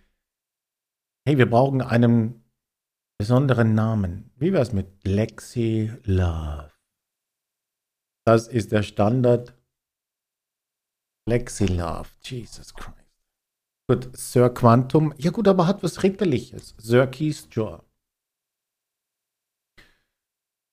Hey, 1.27 1.37
wir 1.37 1.49
brauchen 1.49 1.83
einen 1.83 2.43
besonderen 3.19 3.75
Namen. 3.75 4.33
Wie 4.37 4.55
wäre 4.55 4.63
es 4.63 4.73
mit 4.73 5.05
Lexi 5.05 5.93
Love? 6.05 6.73
Das 8.27 8.49
ist 8.49 8.73
der 8.73 8.83
Standard. 8.83 9.55
Lexi 11.29 11.67
Love. 11.67 12.09
Jesus 12.23 12.75
Christ. 12.75 12.97
Gut, 13.87 14.17
Sir 14.17 14.49
Quantum. 14.49 15.13
Ja 15.19 15.31
gut, 15.31 15.47
aber 15.47 15.67
hat 15.67 15.83
was 15.83 16.03
Ritterliches. 16.03 16.75
Sir 16.79 17.07
Keysjaw. 17.07 17.85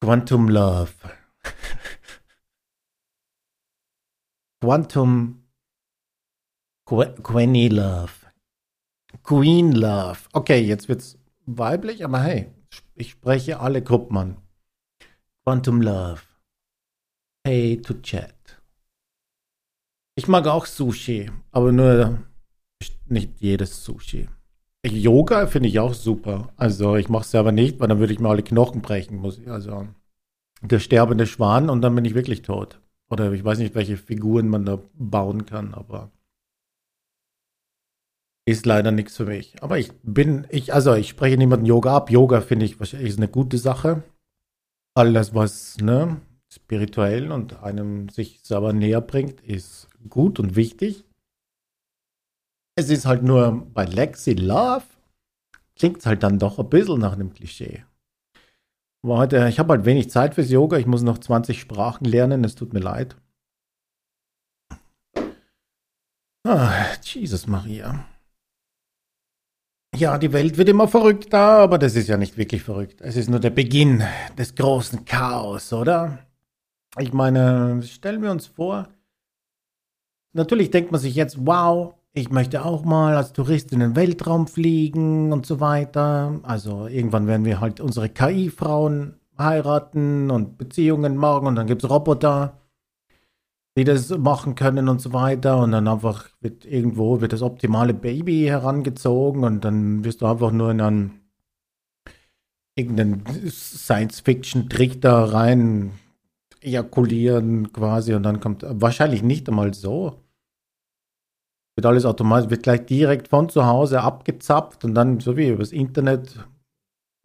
Quantum 0.01 0.47
Love. 0.47 0.93
Quantum 4.61 5.46
Quenny 6.87 7.67
Love. 7.67 8.13
Queen 9.21 9.73
Love. 9.73 10.19
Okay, 10.31 10.61
jetzt 10.61 10.87
wird's 10.87 11.17
weiblich, 11.45 12.05
aber 12.05 12.21
hey, 12.21 12.47
ich 12.95 13.11
spreche 13.11 13.59
alle 13.59 13.81
Gruppen 13.81 14.17
an. 14.17 14.37
Quantum 15.43 15.81
Love. 15.81 16.21
Pay 17.43 17.81
to 17.81 17.95
Chat. 17.95 18.61
Ich 20.15 20.29
mag 20.29 20.47
auch 20.47 20.65
Sushi, 20.65 21.29
aber 21.51 21.73
nur 21.73 22.19
nicht 23.07 23.41
jedes 23.41 23.83
Sushi. 23.83 24.29
Yoga 24.85 25.47
finde 25.47 25.67
ich 25.67 25.79
auch 25.79 25.93
super. 25.93 26.53
Also 26.55 26.95
ich 26.95 27.09
mache 27.09 27.23
es 27.23 27.31
selber 27.31 27.51
nicht, 27.51 27.81
weil 27.81 27.89
dann 27.89 27.99
würde 27.99 28.13
ich 28.13 28.19
mir 28.19 28.29
alle 28.29 28.43
Knochen 28.43 28.81
brechen. 28.81 29.17
Muss 29.17 29.45
also 29.45 29.89
der 30.61 30.79
sterbende 30.79 31.27
Schwan 31.27 31.69
und 31.69 31.81
dann 31.81 31.95
bin 31.95 32.05
ich 32.05 32.15
wirklich 32.15 32.43
tot. 32.43 32.79
Oder 33.09 33.33
ich 33.33 33.43
weiß 33.43 33.57
nicht, 33.59 33.75
welche 33.75 33.97
Figuren 33.97 34.47
man 34.47 34.63
da 34.63 34.79
bauen 34.93 35.45
kann, 35.45 35.73
aber 35.73 36.11
ist 38.47 38.65
leider 38.65 38.91
nichts 38.91 39.17
für 39.17 39.25
mich. 39.25 39.61
Aber 39.61 39.77
ich 39.77 39.91
bin, 40.03 40.47
ich, 40.49 40.73
also 40.73 40.93
ich 40.93 41.09
spreche 41.09 41.37
niemanden 41.37 41.65
Yoga 41.65 41.97
ab. 41.97 42.09
Yoga 42.09 42.39
finde 42.39 42.65
ich 42.65 42.79
wahrscheinlich 42.79 43.09
ist 43.09 43.17
eine 43.17 43.27
gute 43.27 43.57
Sache. 43.57 44.03
Alles, 44.95 45.35
was 45.35 45.77
ne, 45.77 46.21
spirituell 46.51 47.31
und 47.33 47.61
einem 47.61 48.07
sich 48.07 48.39
selber 48.43 48.71
näher 48.71 49.01
bringt, 49.01 49.41
ist 49.41 49.89
gut 50.07 50.39
und 50.39 50.55
wichtig. 50.55 51.03
Es 52.75 52.89
ist 52.89 53.05
halt 53.05 53.21
nur 53.21 53.67
bei 53.73 53.83
Lexi 53.83 54.33
Love 54.33 54.85
klingt 55.75 55.99
es 55.99 56.05
halt 56.05 56.23
dann 56.23 56.39
doch 56.39 56.57
ein 56.57 56.69
bisschen 56.69 56.99
nach 56.99 57.13
einem 57.13 57.33
Klischee. 57.33 57.83
Aber 59.03 59.17
heute, 59.17 59.45
ich 59.49 59.59
habe 59.59 59.73
halt 59.73 59.85
wenig 59.85 60.09
Zeit 60.09 60.35
fürs 60.35 60.49
Yoga. 60.49 60.77
Ich 60.77 60.85
muss 60.85 61.01
noch 61.01 61.17
20 61.17 61.59
Sprachen 61.59 62.05
lernen. 62.05 62.45
Es 62.45 62.55
tut 62.55 62.71
mir 62.73 62.79
leid. 62.79 63.17
Ah, 66.45 66.85
Jesus 67.03 67.45
Maria. 67.45 68.07
Ja, 69.97 70.19
die 70.19 70.31
Welt 70.31 70.59
wird 70.59 70.69
immer 70.69 70.87
verrückter, 70.87 71.39
aber 71.39 71.79
das 71.79 71.95
ist 71.95 72.07
ja 72.07 72.17
nicht 72.17 72.37
wirklich 72.37 72.61
verrückt. 72.61 73.01
Es 73.01 73.15
ist 73.15 73.31
nur 73.31 73.39
der 73.39 73.49
Beginn 73.49 74.03
des 74.37 74.53
großen 74.53 75.05
Chaos, 75.05 75.73
oder? 75.73 76.19
Ich 76.99 77.13
meine, 77.13 77.81
stellen 77.81 78.21
wir 78.21 78.29
uns 78.29 78.45
vor, 78.45 78.89
natürlich 80.33 80.69
denkt 80.69 80.91
man 80.91 81.01
sich 81.01 81.15
jetzt, 81.15 81.47
wow, 81.47 81.95
ich 82.13 82.29
möchte 82.29 82.63
auch 82.63 82.85
mal 82.85 83.15
als 83.15 83.33
Tourist 83.33 83.73
in 83.73 83.79
den 83.79 83.95
Weltraum 83.95 84.45
fliegen 84.45 85.33
und 85.33 85.47
so 85.47 85.59
weiter. 85.59 86.41
Also 86.43 86.85
irgendwann 86.85 87.25
werden 87.25 87.45
wir 87.45 87.59
halt 87.59 87.79
unsere 87.79 88.07
KI-Frauen 88.07 89.15
heiraten 89.35 90.29
und 90.29 90.59
Beziehungen 90.59 91.17
machen 91.17 91.47
und 91.47 91.55
dann 91.55 91.65
gibt 91.65 91.83
es 91.83 91.89
Roboter, 91.89 92.53
die 93.77 93.85
das 93.85 94.09
machen 94.09 94.55
können 94.55 94.89
und 94.89 94.99
so 94.99 95.13
weiter. 95.13 95.59
Und 95.59 95.71
dann 95.71 95.87
einfach 95.87 96.27
wird 96.41 96.65
irgendwo 96.65 97.21
wird 97.21 97.31
das 97.31 97.41
optimale 97.41 97.93
Baby 97.93 98.45
herangezogen 98.47 99.43
und 99.43 99.63
dann 99.63 100.03
wirst 100.03 100.21
du 100.21 100.25
einfach 100.25 100.51
nur 100.51 100.71
in 100.71 100.81
einen 100.81 101.21
irgendeinen 102.75 103.23
Science-Fiction-Trick 103.49 105.01
da 105.01 105.23
rein 105.25 105.91
ejakulieren 106.61 107.71
quasi 107.71 108.13
und 108.13 108.23
dann 108.23 108.39
kommt 108.39 108.65
wahrscheinlich 108.67 109.23
nicht 109.23 109.47
einmal 109.47 109.73
so 109.73 110.21
wird 111.77 111.85
alles 111.85 112.05
automatisch, 112.05 112.49
wird 112.49 112.63
gleich 112.63 112.87
direkt 112.87 113.27
von 113.27 113.49
zu 113.49 113.67
Hause 113.67 114.01
abgezapft 114.01 114.83
und 114.83 114.95
dann 114.95 115.19
so 115.19 115.37
wie 115.37 115.49
übers 115.49 115.71
Internet 115.71 116.43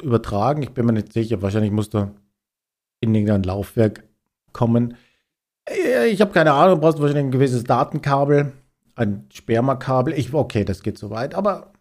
übertragen. 0.02 0.62
Ich 0.62 0.70
bin 0.70 0.84
mir 0.84 0.92
nicht 0.92 1.12
sicher. 1.12 1.40
Wahrscheinlich 1.40 1.72
muss 1.72 1.88
da 1.88 2.12
in 3.00 3.14
irgendein 3.14 3.44
Laufwerk 3.44 4.04
kommen. 4.52 4.98
Ich 6.10 6.20
habe 6.20 6.32
keine 6.32 6.52
Ahnung, 6.52 6.76
du 6.76 6.80
brauchst 6.80 7.00
wahrscheinlich 7.00 7.26
ein 7.26 7.30
gewisses 7.30 7.64
Datenkabel, 7.64 8.52
ein 8.96 9.26
Spermakabel. 9.32 10.12
Ich, 10.14 10.34
okay, 10.34 10.64
das 10.64 10.82
geht 10.82 10.98
so 10.98 11.10
weit, 11.10 11.34
aber 11.34 11.72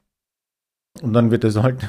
und 1.01 1.13
dann 1.13 1.31
wird 1.31 1.43
es 1.43 1.57
halt, 1.57 1.87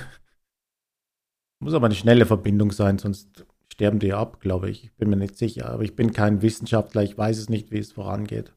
muss 1.60 1.74
aber 1.74 1.86
eine 1.86 1.94
schnelle 1.94 2.26
Verbindung 2.26 2.70
sein, 2.72 2.98
sonst 2.98 3.44
sterben 3.72 3.98
die 3.98 4.12
ab, 4.12 4.40
glaube 4.40 4.70
ich. 4.70 4.84
Ich 4.84 4.94
bin 4.94 5.10
mir 5.10 5.16
nicht 5.16 5.36
sicher, 5.36 5.70
aber 5.70 5.82
ich 5.82 5.96
bin 5.96 6.12
kein 6.12 6.42
Wissenschaftler, 6.42 7.02
ich 7.02 7.18
weiß 7.18 7.38
es 7.38 7.48
nicht, 7.48 7.70
wie 7.72 7.78
es 7.78 7.92
vorangeht. 7.92 8.52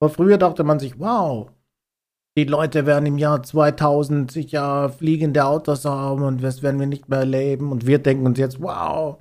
Aber 0.00 0.10
früher 0.10 0.38
dachte 0.38 0.64
man 0.64 0.78
sich, 0.78 0.98
wow, 0.98 1.50
die 2.36 2.44
Leute 2.44 2.86
werden 2.86 3.06
im 3.06 3.18
Jahr 3.18 3.42
2000 3.42 4.30
sicher 4.30 4.88
fliegende 4.88 5.44
Autos 5.44 5.84
haben 5.84 6.22
und 6.22 6.42
das 6.42 6.62
werden 6.62 6.80
wir 6.80 6.86
nicht 6.86 7.08
mehr 7.08 7.20
erleben. 7.20 7.70
Und 7.70 7.86
wir 7.86 7.98
denken 7.98 8.26
uns 8.26 8.38
jetzt, 8.38 8.60
wow, 8.60 9.18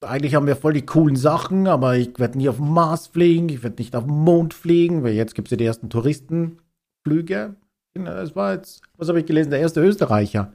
eigentlich 0.00 0.34
haben 0.34 0.46
wir 0.46 0.56
voll 0.56 0.72
die 0.72 0.86
coolen 0.86 1.16
Sachen, 1.16 1.66
aber 1.66 1.96
ich 1.96 2.18
werde 2.18 2.38
nie 2.38 2.48
auf 2.48 2.56
den 2.56 2.72
Mars 2.72 3.08
fliegen, 3.08 3.48
ich 3.48 3.62
werde 3.62 3.76
nicht 3.80 3.96
auf 3.96 4.04
den 4.04 4.14
Mond 4.14 4.54
fliegen, 4.54 5.02
weil 5.02 5.14
jetzt 5.14 5.34
gibt 5.34 5.48
es 5.48 5.50
ja 5.50 5.56
die 5.56 5.64
ersten 5.64 5.90
Touristenflüge. 5.90 7.56
Es 7.94 8.36
war 8.36 8.54
jetzt, 8.54 8.82
was 8.96 9.08
habe 9.08 9.20
ich 9.20 9.26
gelesen, 9.26 9.50
der 9.50 9.60
erste 9.60 9.80
Österreicher 9.80 10.52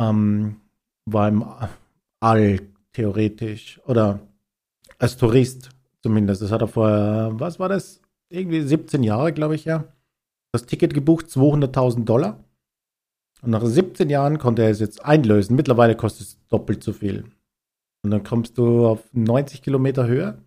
ähm, 0.00 0.56
war 1.06 1.28
im 1.28 1.44
All 2.20 2.60
theoretisch 2.92 3.80
oder 3.86 4.20
als 4.98 5.16
Tourist 5.16 5.70
zumindest. 6.02 6.42
Das 6.42 6.50
hat 6.50 6.62
er 6.62 6.68
vor, 6.68 7.38
was 7.38 7.60
war 7.60 7.68
das? 7.68 8.00
irgendwie 8.30 8.62
17 8.62 9.02
Jahre, 9.02 9.32
glaube 9.32 9.56
ich, 9.56 9.64
ja. 9.64 9.84
Das 10.52 10.66
Ticket 10.66 10.94
gebucht, 10.94 11.26
200.000 11.26 12.04
Dollar. 12.04 12.42
Und 13.42 13.50
nach 13.50 13.64
17 13.64 14.08
Jahren 14.08 14.38
konnte 14.38 14.62
er 14.62 14.70
es 14.70 14.80
jetzt 14.80 15.04
einlösen. 15.04 15.56
Mittlerweile 15.56 15.96
kostet 15.96 16.26
es 16.26 16.38
doppelt 16.48 16.82
so 16.82 16.92
viel. 16.92 17.24
Und 18.02 18.10
dann 18.10 18.22
kommst 18.22 18.56
du 18.58 18.86
auf 18.86 19.08
90 19.12 19.62
Kilometer 19.62 20.06
Höhe, 20.06 20.42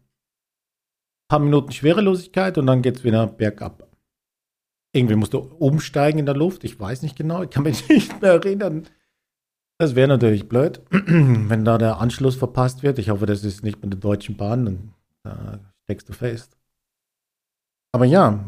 paar 1.29 1.39
Minuten 1.39 1.71
Schwerelosigkeit 1.71 2.57
und 2.57 2.67
dann 2.67 2.81
geht 2.81 2.97
es 2.97 3.03
wieder 3.03 3.27
bergab. 3.27 3.87
Irgendwie 4.95 5.15
musst 5.15 5.33
du 5.33 5.39
umsteigen 5.39 6.19
in 6.19 6.25
der 6.25 6.35
Luft. 6.35 6.63
Ich 6.63 6.79
weiß 6.79 7.01
nicht 7.01 7.15
genau, 7.15 7.43
ich 7.43 7.49
kann 7.49 7.63
mich 7.63 7.87
nicht 7.89 8.21
mehr 8.21 8.33
erinnern. 8.33 8.87
Das 9.79 9.95
wäre 9.95 10.07
natürlich 10.07 10.47
blöd, 10.47 10.81
wenn 10.91 11.65
da 11.65 11.77
der 11.77 11.99
Anschluss 11.99 12.35
verpasst 12.35 12.83
wird. 12.83 12.99
Ich 12.99 13.09
hoffe, 13.09 13.25
das 13.25 13.43
ist 13.43 13.63
nicht 13.63 13.81
mit 13.81 13.91
der 13.93 13.99
Deutschen 13.99 14.37
Bahn, 14.37 14.65
dann 14.65 14.93
da 15.23 15.59
steckst 15.83 16.09
du 16.09 16.13
fest. 16.13 16.57
Aber 17.91 18.05
ja, 18.05 18.43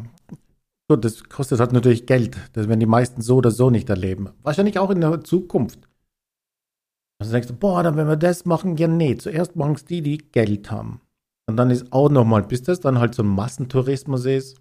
gut, 0.88 1.04
das 1.04 1.24
kostet 1.24 1.60
halt 1.60 1.72
natürlich 1.72 2.06
Geld. 2.06 2.36
Das 2.52 2.68
werden 2.68 2.80
die 2.80 2.86
meisten 2.86 3.22
so 3.22 3.36
oder 3.36 3.50
so 3.50 3.70
nicht 3.70 3.88
erleben. 3.88 4.30
Wahrscheinlich 4.42 4.78
auch 4.78 4.90
in 4.90 5.00
der 5.00 5.22
Zukunft. 5.22 5.88
Also 7.18 7.32
denkst 7.32 7.48
du, 7.48 7.54
boah, 7.54 7.82
dann 7.82 7.96
wenn 7.96 8.08
wir 8.08 8.16
das 8.16 8.44
machen, 8.44 8.76
ja 8.76 8.88
nee, 8.88 9.16
zuerst 9.16 9.56
machen 9.56 9.74
es 9.74 9.84
die, 9.84 10.02
die 10.02 10.18
Geld 10.18 10.70
haben. 10.70 11.00
Und 11.48 11.56
dann 11.56 11.70
ist 11.70 11.92
auch 11.92 12.10
nochmal, 12.10 12.42
bis 12.42 12.62
das 12.62 12.80
dann 12.80 12.98
halt 12.98 13.14
so 13.14 13.22
ein 13.22 13.28
Massentourismus 13.28 14.24
ist, 14.26 14.60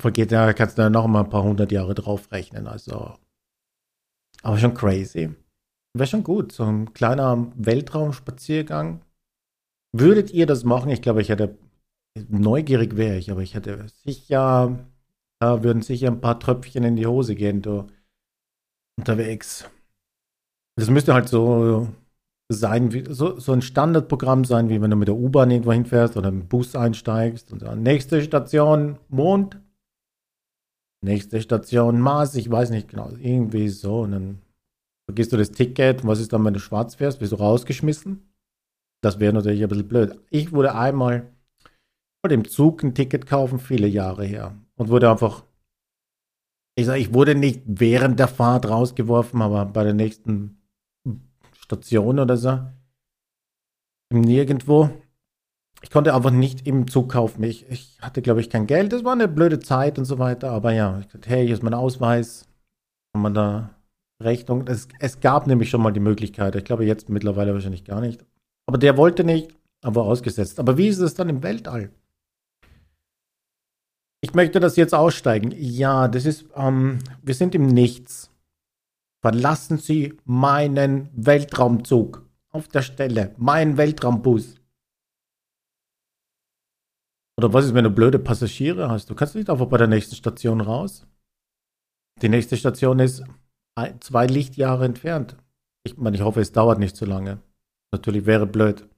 vergeht 0.00 0.32
ja, 0.32 0.52
kannst 0.52 0.78
du 0.78 0.82
ja 0.82 0.90
noch 0.90 1.06
mal 1.06 1.24
ein 1.24 1.30
paar 1.30 1.44
hundert 1.44 1.70
Jahre 1.70 1.94
draufrechnen. 1.94 2.66
Also, 2.66 3.16
aber 4.42 4.58
schon 4.58 4.74
crazy. 4.74 5.34
Wäre 5.94 6.06
schon 6.06 6.24
gut, 6.24 6.52
so 6.52 6.64
ein 6.64 6.92
kleiner 6.94 7.52
Weltraumspaziergang. 7.54 9.04
Würdet 9.94 10.30
ihr 10.32 10.46
das 10.46 10.64
machen? 10.64 10.90
Ich 10.90 11.02
glaube, 11.02 11.20
ich 11.20 11.28
hätte 11.28 11.58
neugierig 12.28 12.96
wäre 12.96 13.16
ich, 13.16 13.30
aber 13.30 13.42
ich 13.42 13.54
hätte 13.54 13.86
sicher, 14.04 14.86
da 15.38 15.62
würden 15.62 15.82
sicher 15.82 16.08
ein 16.08 16.20
paar 16.20 16.40
Tröpfchen 16.40 16.84
in 16.84 16.96
die 16.96 17.06
Hose 17.06 17.34
gehen, 17.34 17.62
du 17.62 17.86
unterwegs. 18.98 19.68
Das 20.76 20.90
müsste 20.90 21.14
halt 21.14 21.28
so 21.28 21.88
sein, 22.50 22.92
wie, 22.92 23.04
so, 23.08 23.38
so 23.38 23.52
ein 23.52 23.62
Standardprogramm 23.62 24.44
sein, 24.44 24.68
wie 24.68 24.80
wenn 24.80 24.90
du 24.90 24.96
mit 24.96 25.08
der 25.08 25.16
U-Bahn 25.16 25.50
irgendwo 25.50 25.72
hinfährst 25.72 26.16
oder 26.16 26.28
im 26.28 26.48
Bus 26.48 26.76
einsteigst 26.76 27.52
und 27.52 27.62
dann 27.62 27.82
nächste 27.82 28.22
Station 28.22 28.98
Mond, 29.08 29.60
nächste 31.02 31.40
Station 31.40 32.00
Mars, 32.00 32.34
ich 32.34 32.50
weiß 32.50 32.70
nicht 32.70 32.88
genau, 32.88 33.10
irgendwie 33.18 33.68
so 33.68 34.00
und 34.00 34.12
dann 34.12 34.42
vergisst 35.08 35.32
du 35.32 35.36
das 35.36 35.52
Ticket, 35.52 36.06
was 36.06 36.20
ist 36.20 36.32
dann, 36.32 36.44
wenn 36.44 36.54
du 36.54 36.60
schwarz 36.60 36.94
fährst, 36.94 37.20
wirst 37.20 37.32
du 37.32 37.36
rausgeschmissen? 37.36 38.32
Das 39.02 39.18
wäre 39.18 39.32
natürlich 39.32 39.62
ein 39.62 39.68
bisschen 39.68 39.88
blöd. 39.88 40.18
Ich 40.30 40.52
wurde 40.52 40.74
einmal 40.74 41.32
wollte 42.22 42.34
im 42.34 42.48
Zug 42.48 42.82
ein 42.82 42.94
Ticket 42.94 43.26
kaufen, 43.26 43.58
viele 43.58 43.88
Jahre 43.88 44.24
her. 44.24 44.56
Und 44.76 44.88
wurde 44.88 45.10
einfach, 45.10 45.44
ich 46.76 46.86
sage, 46.86 47.00
ich 47.00 47.12
wurde 47.12 47.34
nicht 47.34 47.62
während 47.66 48.18
der 48.18 48.28
Fahrt 48.28 48.68
rausgeworfen, 48.68 49.42
aber 49.42 49.66
bei 49.66 49.84
der 49.84 49.94
nächsten 49.94 50.61
Station 51.72 52.18
oder 52.18 52.36
so, 52.36 52.60
nirgendwo. 54.12 54.90
Ich 55.82 55.90
konnte 55.90 56.14
einfach 56.14 56.30
nicht 56.30 56.66
im 56.66 56.86
Zug 56.86 57.10
kaufen. 57.10 57.42
Ich, 57.42 57.68
ich 57.70 57.98
hatte, 58.00 58.20
glaube 58.20 58.40
ich, 58.40 58.50
kein 58.50 58.66
Geld. 58.66 58.92
Das 58.92 59.04
war 59.04 59.12
eine 59.12 59.26
blöde 59.26 59.58
Zeit 59.58 59.98
und 59.98 60.04
so 60.04 60.18
weiter. 60.18 60.50
Aber 60.50 60.72
ja, 60.72 61.00
ich 61.00 61.06
dachte, 61.06 61.28
hey, 61.28 61.44
hier 61.46 61.54
ist 61.54 61.62
mein 61.62 61.74
Ausweis. 61.74 62.46
Kann 63.12 63.22
man 63.22 63.34
da 63.34 63.70
Rechnung. 64.22 64.66
Es, 64.68 64.86
es 65.00 65.20
gab 65.20 65.46
nämlich 65.46 65.70
schon 65.70 65.82
mal 65.82 65.90
die 65.90 66.00
Möglichkeit. 66.00 66.54
Ich 66.54 66.64
glaube, 66.64 66.84
jetzt 66.84 67.08
mittlerweile 67.08 67.54
wahrscheinlich 67.54 67.84
gar 67.84 68.00
nicht. 68.00 68.24
Aber 68.66 68.78
der 68.78 68.96
wollte 68.96 69.24
nicht, 69.24 69.56
aber 69.82 70.04
ausgesetzt. 70.04 70.60
Aber 70.60 70.76
wie 70.78 70.88
ist 70.88 70.98
es 70.98 71.14
dann 71.14 71.28
im 71.28 71.42
Weltall? 71.42 71.90
Ich 74.20 74.34
möchte 74.34 74.60
das 74.60 74.76
jetzt 74.76 74.94
aussteigen. 74.94 75.52
Ja, 75.56 76.06
das 76.06 76.26
ist, 76.26 76.44
ähm, 76.54 76.98
wir 77.22 77.34
sind 77.34 77.56
im 77.56 77.66
Nichts. 77.66 78.31
Verlassen 79.22 79.78
Sie 79.78 80.18
meinen 80.24 81.08
Weltraumzug. 81.14 82.28
Auf 82.50 82.68
der 82.68 82.82
Stelle. 82.82 83.34
Mein 83.38 83.78
Weltraumbus. 83.78 84.56
Oder 87.38 87.52
was 87.54 87.64
ist, 87.64 87.74
wenn 87.74 87.84
du 87.84 87.90
blöde 87.90 88.18
Passagiere 88.18 88.90
hast? 88.90 89.08
Du 89.08 89.14
kannst 89.14 89.34
nicht 89.34 89.48
einfach 89.48 89.66
bei 89.66 89.78
der 89.78 89.86
nächsten 89.86 90.16
Station 90.16 90.60
raus. 90.60 91.06
Die 92.20 92.28
nächste 92.28 92.56
Station 92.56 92.98
ist 92.98 93.24
zwei 94.00 94.26
Lichtjahre 94.26 94.84
entfernt. 94.84 95.36
Ich 95.84 95.96
meine, 95.96 96.16
ich 96.16 96.22
hoffe, 96.22 96.40
es 96.40 96.52
dauert 96.52 96.78
nicht 96.78 96.96
so 96.96 97.06
lange. 97.06 97.40
Natürlich 97.90 98.26
wäre 98.26 98.46
blöd. 98.46 98.88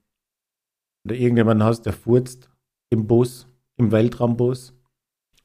Wenn 1.04 1.16
du 1.16 1.22
irgendjemanden 1.22 1.66
hast, 1.66 1.82
der 1.82 1.92
furzt 1.92 2.50
im 2.90 3.06
Bus, 3.06 3.46
im 3.76 3.92
Weltraumbus, 3.92 4.74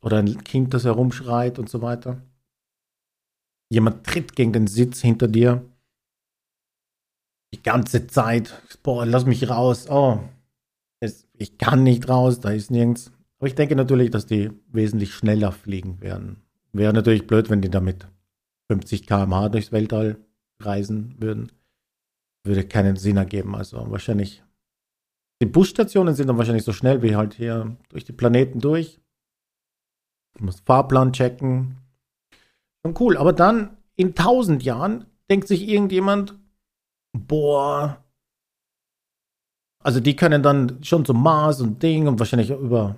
oder 0.01 0.17
ein 0.17 0.43
Kind, 0.43 0.73
das 0.73 0.85
herumschreit 0.85 1.59
und 1.59 1.69
so 1.69 1.81
weiter. 1.81 2.21
Jemand 3.69 4.05
tritt 4.05 4.35
gegen 4.35 4.51
den 4.51 4.67
Sitz 4.67 5.01
hinter 5.01 5.27
dir. 5.27 5.63
Die 7.53 7.61
ganze 7.61 8.07
Zeit. 8.07 8.61
Boah, 8.83 9.05
lass 9.05 9.25
mich 9.25 9.49
raus. 9.49 9.87
Oh, 9.89 10.19
es, 10.99 11.27
ich 11.33 11.57
kann 11.57 11.83
nicht 11.83 12.09
raus, 12.09 12.39
da 12.39 12.49
ist 12.49 12.71
nirgends. 12.71 13.11
Aber 13.37 13.47
ich 13.47 13.55
denke 13.55 13.75
natürlich, 13.75 14.11
dass 14.11 14.25
die 14.25 14.51
wesentlich 14.67 15.13
schneller 15.13 15.51
fliegen 15.51 16.01
werden. 16.01 16.41
Wäre 16.73 16.93
natürlich 16.93 17.25
blöd, 17.25 17.49
wenn 17.49 17.61
die 17.61 17.69
damit 17.69 18.07
50 18.71 19.07
km/h 19.07 19.49
durchs 19.49 19.71
Weltall 19.71 20.17
reisen 20.59 21.15
würden. 21.19 21.51
Würde 22.43 22.67
keinen 22.67 22.95
Sinn 22.95 23.17
ergeben. 23.17 23.55
Also 23.55 23.89
wahrscheinlich. 23.89 24.43
Die 25.41 25.47
Busstationen 25.47 26.15
sind 26.15 26.27
dann 26.27 26.37
wahrscheinlich 26.37 26.65
so 26.65 26.73
schnell 26.73 27.01
wie 27.01 27.15
halt 27.15 27.33
hier 27.35 27.77
durch 27.89 28.03
die 28.03 28.11
Planeten 28.11 28.59
durch. 28.59 28.99
Du 30.37 30.43
musst 30.43 30.65
Fahrplan 30.65 31.13
checken. 31.13 31.77
Schon 32.85 32.95
cool. 32.99 33.17
Aber 33.17 33.33
dann 33.33 33.77
in 33.95 34.15
tausend 34.15 34.63
Jahren 34.63 35.05
denkt 35.29 35.47
sich 35.47 35.67
irgendjemand, 35.67 36.37
boah. 37.13 38.03
Also 39.83 39.99
die 39.99 40.15
können 40.15 40.43
dann 40.43 40.83
schon 40.83 41.05
zum 41.05 41.21
Mars 41.21 41.61
und 41.61 41.81
Ding 41.81 42.07
und 42.07 42.19
wahrscheinlich 42.19 42.49
über 42.49 42.97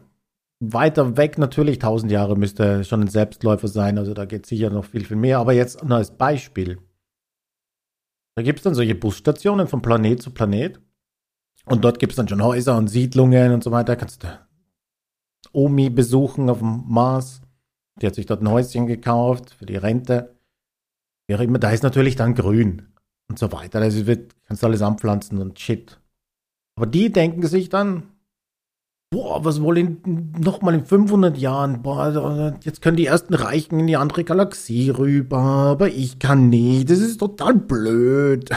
weiter 0.62 1.18
weg 1.18 1.38
natürlich, 1.38 1.80
tausend 1.80 2.12
Jahre 2.12 2.38
müsste 2.38 2.84
schon 2.84 3.02
ein 3.02 3.08
Selbstläufer 3.08 3.68
sein, 3.68 3.98
also 3.98 4.14
da 4.14 4.26
geht 4.26 4.46
sicher 4.46 4.70
noch 4.70 4.86
viel, 4.86 5.04
viel 5.04 5.18
mehr. 5.18 5.40
Aber 5.40 5.54
jetzt 5.54 5.84
nur 5.84 5.98
als 5.98 6.12
Beispiel. 6.12 6.78
Da 8.36 8.44
gibt 8.44 8.60
es 8.60 8.64
dann 8.64 8.76
solche 8.76 8.96
Busstationen 8.96 9.68
von 9.68 9.82
Planet 9.82 10.22
zu 10.22 10.32
Planet. 10.32 10.80
Und 11.66 11.84
dort 11.84 12.00
gibt 12.00 12.14
es 12.14 12.18
dann 12.18 12.28
schon 12.28 12.44
Häuser 12.44 12.78
und 12.78 12.88
Siedlungen 12.88 13.54
und 13.54 13.64
so 13.64 13.72
weiter. 13.72 13.96
Kannst 13.96 14.24
du 14.24 14.28
Omi 15.52 15.90
besuchen 15.90 16.50
auf 16.50 16.60
dem 16.60 16.84
Mars. 16.88 17.42
Die 18.00 18.08
hat 18.08 18.16
sich 18.16 18.26
dort 18.26 18.42
ein 18.42 18.50
Häuschen 18.50 18.88
gekauft 18.88 19.52
für 19.52 19.66
die 19.66 19.76
Rente. 19.76 20.36
Wie 21.28 21.36
auch 21.36 21.40
immer, 21.40 21.60
da 21.60 21.72
ist 21.72 21.84
natürlich 21.84 22.16
dann 22.16 22.36
grün 22.36 22.94
und 23.30 23.40
so 23.40 23.52
weiter. 23.52 23.80
Also 23.80 24.08
wird, 24.08 24.36
kannst 24.46 24.64
du 24.64 24.68
alles 24.68 24.82
anpflanzen 24.82 25.40
und 25.40 25.60
shit. 25.60 26.00
Aber 26.78 26.86
die 26.88 27.12
denken 27.12 27.46
sich 27.46 27.70
dann, 27.70 28.12
boah, 29.12 29.44
was 29.44 29.62
wohl 29.62 29.78
in, 29.78 30.32
noch 30.40 30.62
mal 30.62 30.74
in 30.74 30.86
500 30.86 31.38
Jahren, 31.38 31.82
boah, 31.82 32.58
jetzt 32.64 32.82
können 32.82 32.98
die 32.98 33.06
ersten 33.06 33.34
Reichen 33.34 33.80
in 33.80 33.88
die 33.88 33.98
andere 33.98 34.24
Galaxie 34.24 34.90
rüber, 34.90 35.38
aber 35.38 35.90
ich 35.90 36.20
kann 36.20 36.50
nicht, 36.50 36.90
das 36.90 37.00
ist 37.00 37.18
total 37.18 37.56
blöd. 37.56 38.50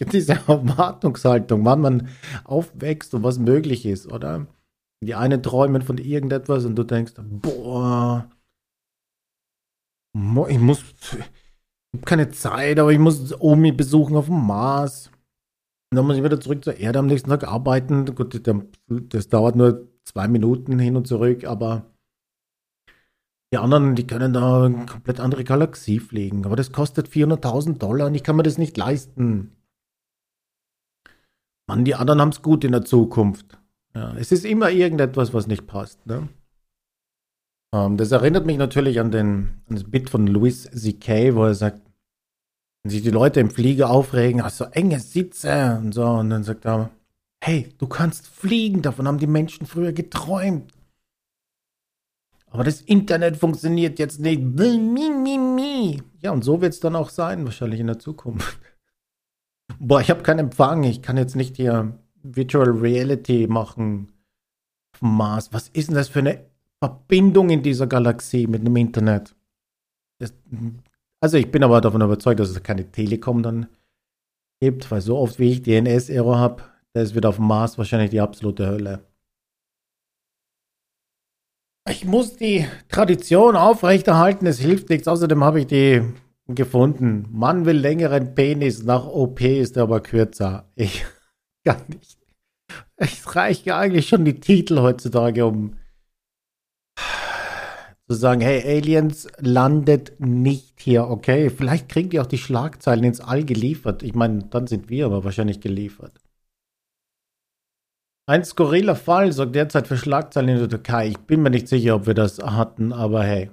Diese 0.12 0.34
Erwartungshaltung, 0.34 1.64
wann 1.64 1.80
man 1.80 2.08
aufwächst 2.44 3.14
und 3.14 3.22
was 3.22 3.38
möglich 3.38 3.86
ist, 3.86 4.12
oder? 4.12 4.46
Die 5.04 5.14
einen 5.14 5.42
träumen 5.42 5.82
von 5.82 5.98
irgendetwas 5.98 6.64
und 6.64 6.76
du 6.76 6.84
denkst, 6.84 7.14
boah, 7.18 8.28
ich 10.48 10.58
muss, 10.58 10.82
ich 11.12 11.18
habe 11.94 12.04
keine 12.04 12.30
Zeit, 12.30 12.78
aber 12.78 12.92
ich 12.92 12.98
muss 12.98 13.38
Omi 13.38 13.72
besuchen 13.72 14.16
auf 14.16 14.26
dem 14.26 14.46
Mars. 14.46 15.10
Und 15.90 15.96
dann 15.96 16.06
muss 16.06 16.16
ich 16.16 16.24
wieder 16.24 16.40
zurück 16.40 16.64
zur 16.64 16.76
Erde 16.76 16.98
am 16.98 17.06
nächsten 17.06 17.30
Tag 17.30 17.46
arbeiten. 17.46 18.06
Gut, 18.14 18.40
das 18.88 19.28
dauert 19.28 19.56
nur 19.56 19.88
zwei 20.04 20.28
Minuten 20.28 20.78
hin 20.78 20.96
und 20.96 21.06
zurück, 21.06 21.44
aber 21.44 21.84
die 23.52 23.58
anderen, 23.58 23.94
die 23.94 24.06
können 24.06 24.32
da 24.32 24.64
eine 24.64 24.86
komplett 24.86 25.20
andere 25.20 25.44
Galaxie 25.44 26.00
fliegen. 26.00 26.44
Aber 26.46 26.56
das 26.56 26.72
kostet 26.72 27.08
400.000 27.08 27.78
Dollar 27.78 28.08
und 28.08 28.14
ich 28.14 28.24
kann 28.24 28.36
mir 28.36 28.42
das 28.42 28.58
nicht 28.58 28.76
leisten. 28.76 29.52
Mann, 31.68 31.84
die 31.84 31.94
anderen 31.94 32.20
haben 32.20 32.30
es 32.30 32.42
gut 32.42 32.64
in 32.64 32.72
der 32.72 32.84
Zukunft. 32.84 33.58
Ja, 33.96 34.12
es 34.18 34.30
ist 34.30 34.44
immer 34.44 34.70
irgendetwas, 34.70 35.32
was 35.32 35.46
nicht 35.46 35.66
passt. 35.66 36.04
Ne? 36.06 36.28
Ähm, 37.72 37.96
das 37.96 38.12
erinnert 38.12 38.44
mich 38.44 38.58
natürlich 38.58 39.00
an, 39.00 39.10
den, 39.10 39.62
an 39.70 39.74
das 39.74 39.84
Bit 39.84 40.10
von 40.10 40.26
Louis 40.26 40.64
C.K., 40.64 41.34
wo 41.34 41.44
er 41.44 41.54
sagt, 41.54 41.80
wenn 42.82 42.90
sich 42.90 43.00
die 43.00 43.10
Leute 43.10 43.40
im 43.40 43.48
Flieger 43.48 43.88
aufregen, 43.88 44.44
hast 44.44 44.58
so 44.58 44.64
enge 44.66 45.00
Sitze 45.00 45.80
und 45.82 45.92
so, 45.92 46.04
und 46.04 46.28
dann 46.28 46.44
sagt 46.44 46.66
er, 46.66 46.90
hey, 47.42 47.72
du 47.78 47.86
kannst 47.86 48.26
fliegen, 48.26 48.82
davon 48.82 49.08
haben 49.08 49.16
die 49.18 49.26
Menschen 49.26 49.66
früher 49.66 49.94
geträumt. 49.94 50.70
Aber 52.50 52.64
das 52.64 52.82
Internet 52.82 53.38
funktioniert 53.38 53.98
jetzt 53.98 54.20
nicht. 54.20 54.42
Ja, 56.20 56.32
und 56.32 56.44
so 56.44 56.60
wird 56.60 56.74
es 56.74 56.80
dann 56.80 56.96
auch 56.96 57.08
sein, 57.08 57.46
wahrscheinlich 57.46 57.80
in 57.80 57.86
der 57.86 57.98
Zukunft. 57.98 58.58
Boah, 59.78 60.02
ich 60.02 60.10
habe 60.10 60.22
keinen 60.22 60.40
Empfang, 60.40 60.82
ich 60.82 61.00
kann 61.00 61.16
jetzt 61.16 61.34
nicht 61.34 61.56
hier 61.56 61.98
Virtual 62.34 62.68
Reality 62.70 63.46
machen 63.46 64.12
auf 64.94 65.00
dem 65.00 65.16
Mars. 65.16 65.52
Was 65.52 65.68
ist 65.68 65.88
denn 65.88 65.94
das 65.94 66.08
für 66.08 66.20
eine 66.20 66.46
Verbindung 66.82 67.50
in 67.50 67.62
dieser 67.62 67.86
Galaxie 67.86 68.46
mit 68.46 68.66
dem 68.66 68.76
Internet? 68.76 69.34
Das, 70.18 70.34
also 71.20 71.36
ich 71.36 71.50
bin 71.50 71.62
aber 71.62 71.80
davon 71.80 72.02
überzeugt, 72.02 72.40
dass 72.40 72.50
es 72.50 72.62
keine 72.62 72.90
Telekom 72.90 73.42
dann 73.42 73.66
gibt, 74.60 74.90
weil 74.90 75.00
so 75.00 75.18
oft 75.18 75.38
wie 75.38 75.52
ich 75.52 75.62
DNS-Error 75.62 76.38
habe, 76.38 76.62
das 76.92 77.14
wird 77.14 77.26
auf 77.26 77.36
dem 77.36 77.46
Mars 77.46 77.76
wahrscheinlich 77.78 78.10
die 78.10 78.20
absolute 78.20 78.66
Hölle. 78.66 79.04
Ich 81.88 82.04
muss 82.04 82.36
die 82.36 82.66
Tradition 82.88 83.54
aufrechterhalten, 83.54 84.46
es 84.46 84.58
hilft 84.58 84.88
nichts. 84.88 85.06
Außerdem 85.06 85.44
habe 85.44 85.60
ich 85.60 85.66
die 85.68 86.02
gefunden. 86.48 87.26
Mann 87.30 87.64
will 87.64 87.76
längeren 87.76 88.34
Penis, 88.34 88.82
nach 88.82 89.06
OP 89.06 89.40
ist 89.40 89.76
er 89.76 89.84
aber 89.84 90.00
kürzer. 90.00 90.68
Ich 90.74 91.04
gar 91.66 91.82
nicht. 91.88 92.18
Es 92.96 93.36
reicht 93.36 93.66
ja 93.66 93.78
eigentlich 93.78 94.08
schon 94.08 94.24
die 94.24 94.40
Titel 94.40 94.78
heutzutage, 94.78 95.44
um 95.44 95.76
zu 98.08 98.14
sagen, 98.14 98.40
hey, 98.40 98.62
Aliens 98.62 99.26
landet 99.38 100.18
nicht 100.20 100.80
hier, 100.80 101.08
okay? 101.08 101.50
Vielleicht 101.50 101.88
kriegen 101.88 102.08
die 102.08 102.20
auch 102.20 102.26
die 102.26 102.38
Schlagzeilen 102.38 103.04
ins 103.04 103.20
All 103.20 103.44
geliefert. 103.44 104.04
Ich 104.04 104.14
meine, 104.14 104.44
dann 104.44 104.68
sind 104.68 104.88
wir 104.88 105.06
aber 105.06 105.24
wahrscheinlich 105.24 105.60
geliefert. 105.60 106.20
Ein 108.28 108.44
skurriler 108.44 108.96
Fall 108.96 109.32
sorgt 109.32 109.54
derzeit 109.54 109.88
für 109.88 109.96
Schlagzeilen 109.96 110.48
in 110.50 110.58
der 110.58 110.68
Türkei. 110.68 111.08
Ich 111.08 111.18
bin 111.18 111.42
mir 111.42 111.50
nicht 111.50 111.68
sicher, 111.68 111.96
ob 111.96 112.06
wir 112.06 112.14
das 112.14 112.38
hatten, 112.38 112.92
aber 112.92 113.24
hey. 113.24 113.50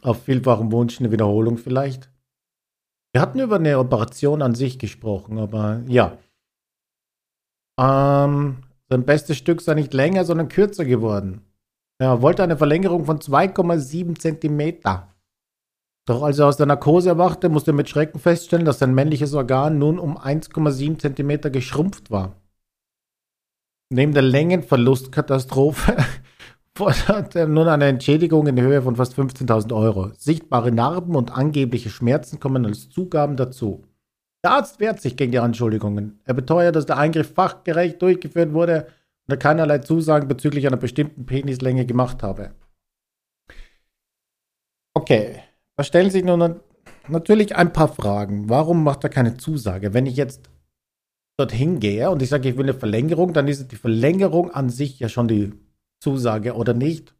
Auf 0.00 0.24
vielfachen 0.24 0.70
Wunsch 0.70 1.00
eine 1.00 1.10
Wiederholung 1.10 1.58
vielleicht. 1.58 2.10
Wir 3.12 3.20
hatten 3.20 3.38
über 3.40 3.56
eine 3.56 3.78
Operation 3.78 4.42
an 4.42 4.54
sich 4.54 4.78
gesprochen, 4.78 5.38
aber 5.38 5.82
ja. 5.86 6.18
Ähm, 7.78 8.58
sein 8.88 9.04
bestes 9.04 9.36
Stück 9.36 9.60
sei 9.60 9.74
nicht 9.74 9.94
länger, 9.94 10.24
sondern 10.24 10.48
kürzer 10.48 10.84
geworden. 10.84 11.42
Er 11.98 12.22
wollte 12.22 12.42
eine 12.42 12.56
Verlängerung 12.56 13.04
von 13.04 13.18
2,7 13.18 14.18
Zentimeter. 14.18 15.14
Doch 16.06 16.22
als 16.22 16.38
er 16.38 16.48
aus 16.48 16.56
der 16.56 16.66
Narkose 16.66 17.08
erwachte, 17.08 17.48
musste 17.48 17.70
er 17.70 17.74
mit 17.74 17.88
Schrecken 17.88 18.18
feststellen, 18.18 18.66
dass 18.66 18.78
sein 18.78 18.94
männliches 18.94 19.32
Organ 19.32 19.78
nun 19.78 19.98
um 19.98 20.18
1,7 20.18 20.98
Zentimeter 20.98 21.50
geschrumpft 21.50 22.10
war. 22.10 22.36
Neben 23.90 24.12
der 24.12 24.22
Längenverlustkatastrophe 24.22 25.96
fordert 26.76 27.36
er 27.36 27.46
nun 27.46 27.68
eine 27.68 27.86
Entschädigung 27.86 28.46
in 28.46 28.60
Höhe 28.60 28.82
von 28.82 28.96
fast 28.96 29.18
15.000 29.18 29.74
Euro. 29.74 30.10
Sichtbare 30.18 30.72
Narben 30.72 31.16
und 31.16 31.30
angebliche 31.30 31.90
Schmerzen 31.90 32.38
kommen 32.38 32.66
als 32.66 32.90
Zugaben 32.90 33.36
dazu. 33.36 33.84
Der 34.44 34.52
Arzt 34.52 34.78
wehrt 34.78 35.00
sich 35.00 35.16
gegen 35.16 35.32
die 35.32 35.38
Anschuldigungen. 35.38 36.20
Er 36.24 36.34
beteuert, 36.34 36.76
dass 36.76 36.84
der 36.84 36.98
Eingriff 36.98 37.32
fachgerecht 37.32 38.02
durchgeführt 38.02 38.52
wurde 38.52 38.88
und 39.26 39.32
er 39.32 39.38
keinerlei 39.38 39.78
Zusagen 39.78 40.28
bezüglich 40.28 40.66
einer 40.66 40.76
bestimmten 40.76 41.24
Penislänge 41.24 41.86
gemacht 41.86 42.22
habe. 42.22 42.54
Okay, 44.92 45.42
da 45.76 45.82
stellen 45.82 46.10
sich 46.10 46.22
nun 46.22 46.60
natürlich 47.08 47.56
ein 47.56 47.72
paar 47.72 47.88
Fragen. 47.88 48.50
Warum 48.50 48.84
macht 48.84 49.02
er 49.04 49.10
keine 49.10 49.38
Zusage? 49.38 49.94
Wenn 49.94 50.04
ich 50.04 50.16
jetzt 50.16 50.50
dorthin 51.38 51.80
gehe 51.80 52.10
und 52.10 52.20
ich 52.20 52.28
sage, 52.28 52.50
ich 52.50 52.58
will 52.58 52.64
eine 52.64 52.74
Verlängerung, 52.74 53.32
dann 53.32 53.48
ist 53.48 53.72
die 53.72 53.76
Verlängerung 53.76 54.50
an 54.50 54.68
sich 54.68 55.00
ja 55.00 55.08
schon 55.08 55.26
die 55.26 55.54
Zusage 56.00 56.54
oder 56.54 56.74
nicht. 56.74 57.14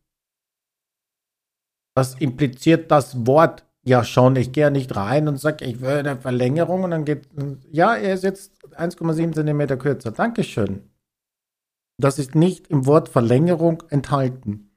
Das 1.96 2.16
impliziert 2.16 2.90
das 2.90 3.26
Wort 3.26 3.64
ja 3.84 4.04
schon, 4.04 4.36
ich 4.36 4.52
gehe 4.52 4.70
nicht 4.70 4.96
rein 4.96 5.28
und 5.28 5.38
sage, 5.38 5.64
ich 5.64 5.80
will 5.80 5.98
eine 5.98 6.16
Verlängerung 6.16 6.84
und 6.84 6.90
dann 6.90 7.04
geht, 7.04 7.28
ja, 7.70 7.94
er 7.94 8.14
ist 8.14 8.24
jetzt 8.24 8.64
1,7 8.74 9.32
cm 9.32 9.78
kürzer. 9.78 10.10
Dankeschön. 10.10 10.90
Das 12.00 12.18
ist 12.18 12.34
nicht 12.34 12.68
im 12.68 12.86
Wort 12.86 13.08
Verlängerung 13.08 13.82
enthalten. 13.90 14.70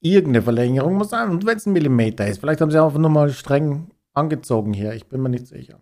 Irgendeine 0.00 0.42
Verlängerung 0.42 0.94
muss 0.94 1.10
sein. 1.10 1.30
Und 1.30 1.46
wenn 1.46 1.56
es 1.56 1.66
ein 1.66 1.72
Millimeter 1.72 2.26
ist, 2.26 2.40
vielleicht 2.40 2.60
haben 2.60 2.70
sie 2.70 2.82
auch 2.82 2.94
nur 2.94 3.10
mal 3.10 3.30
streng 3.30 3.90
angezogen 4.14 4.72
hier. 4.72 4.94
Ich 4.94 5.06
bin 5.06 5.20
mir 5.20 5.28
nicht 5.28 5.46
sicher. 5.46 5.80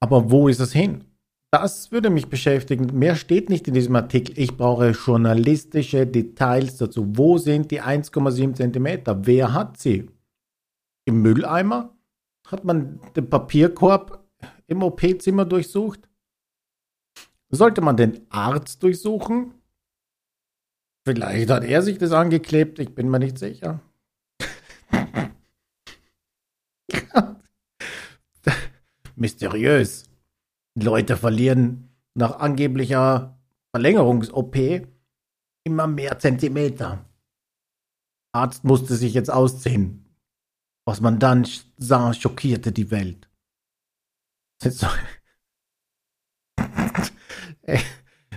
Aber 0.00 0.30
wo 0.30 0.48
ist 0.48 0.60
es 0.60 0.72
hin? 0.72 1.04
Das 1.50 1.92
würde 1.92 2.10
mich 2.10 2.28
beschäftigen. 2.28 2.98
Mehr 2.98 3.14
steht 3.14 3.48
nicht 3.48 3.68
in 3.68 3.74
diesem 3.74 3.94
Artikel. 3.94 4.36
Ich 4.38 4.56
brauche 4.56 4.90
journalistische 4.90 6.06
Details 6.06 6.78
dazu. 6.78 7.06
Wo 7.16 7.38
sind 7.38 7.70
die 7.70 7.80
1,7 7.80 8.54
Zentimeter? 8.54 9.24
Wer 9.24 9.52
hat 9.54 9.78
sie? 9.78 10.10
Im 11.04 11.22
Mülleimer? 11.22 11.96
Hat 12.46 12.64
man 12.64 13.00
den 13.14 13.30
Papierkorb 13.30 14.24
im 14.66 14.82
OP-Zimmer 14.82 15.44
durchsucht? 15.44 16.08
Sollte 17.50 17.80
man 17.80 17.96
den 17.96 18.26
Arzt 18.30 18.82
durchsuchen? 18.82 19.54
Vielleicht 21.06 21.50
hat 21.50 21.64
er 21.64 21.82
sich 21.82 21.98
das 21.98 22.12
angeklebt, 22.12 22.78
ich 22.78 22.94
bin 22.94 23.10
mir 23.10 23.18
nicht 23.18 23.38
sicher. 23.38 23.80
Mysteriös. 29.16 30.04
Leute 30.74 31.16
verlieren 31.16 31.90
nach 32.14 32.40
angeblicher 32.40 33.38
Verlängerungs-OP 33.70 34.56
immer 35.64 35.86
mehr 35.86 36.18
Zentimeter. 36.18 37.04
Arzt 38.32 38.64
musste 38.64 38.96
sich 38.96 39.14
jetzt 39.14 39.30
ausziehen. 39.30 40.03
Was 40.86 41.00
man 41.00 41.18
dann 41.18 41.46
sah, 41.78 42.12
schockierte 42.12 42.72
die 42.72 42.90
Welt. 42.90 43.28
So, 44.62 44.86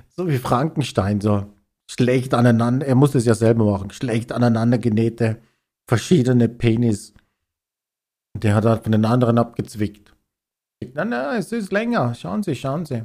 so 0.09 0.27
wie 0.27 0.37
Frankenstein, 0.37 1.21
so 1.21 1.53
schlecht 1.89 2.33
aneinander, 2.33 2.85
er 2.85 2.95
musste 2.95 3.17
es 3.17 3.25
ja 3.25 3.35
selber 3.35 3.65
machen, 3.65 3.91
schlecht 3.91 4.31
aneinander 4.31 4.77
genähte 4.77 5.41
verschiedene 5.87 6.49
Penis. 6.49 7.13
Der 8.35 8.55
hat 8.55 8.65
halt 8.65 8.83
von 8.83 8.91
den 8.91 9.05
anderen 9.05 9.37
abgezwickt. 9.37 10.13
Nein, 10.93 11.09
nein, 11.09 11.39
es 11.39 11.51
ist 11.51 11.71
länger. 11.71 12.13
Schauen 12.13 12.43
Sie, 12.43 12.55
schauen 12.55 12.85
Sie. 12.85 13.03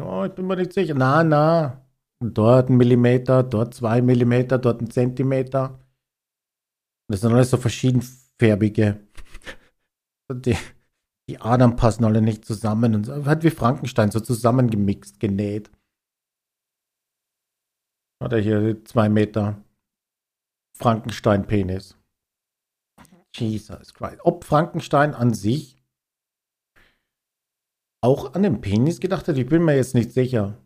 Oh, 0.00 0.24
ich 0.24 0.32
bin 0.32 0.46
mir 0.46 0.56
nicht 0.56 0.72
sicher. 0.72 0.94
Na, 0.94 1.24
na. 1.24 1.80
Dort 2.20 2.70
ein 2.70 2.76
Millimeter, 2.76 3.42
dort 3.42 3.74
zwei 3.74 4.00
Millimeter, 4.00 4.58
dort 4.58 4.80
ein 4.80 4.90
Zentimeter. 4.90 5.80
Das 7.08 7.20
sind 7.20 7.32
alles 7.32 7.50
so 7.50 7.58
verschiedenfärbige. 8.38 9.06
Die, 10.32 10.56
die 11.28 11.40
Adern 11.40 11.76
passen 11.76 12.04
alle 12.04 12.22
nicht 12.22 12.44
zusammen. 12.44 12.94
Und 12.94 13.04
so, 13.04 13.26
wie 13.26 13.50
Frankenstein, 13.50 14.10
so 14.10 14.20
zusammengemixt, 14.20 15.20
genäht. 15.20 15.70
Hat 18.22 18.32
er 18.32 18.40
hier 18.40 18.84
zwei 18.84 19.08
Meter 19.08 19.62
Frankenstein-Penis. 20.78 21.96
Jesus 23.34 23.94
Christ. 23.94 24.18
Ob 24.22 24.44
Frankenstein 24.44 25.14
an 25.14 25.34
sich 25.34 25.82
auch 28.00 28.34
an 28.34 28.42
den 28.42 28.60
Penis 28.60 29.00
gedacht 29.00 29.26
hat, 29.28 29.36
ich 29.36 29.46
bin 29.46 29.64
mir 29.64 29.74
jetzt 29.74 29.94
nicht 29.94 30.12
sicher. 30.12 30.60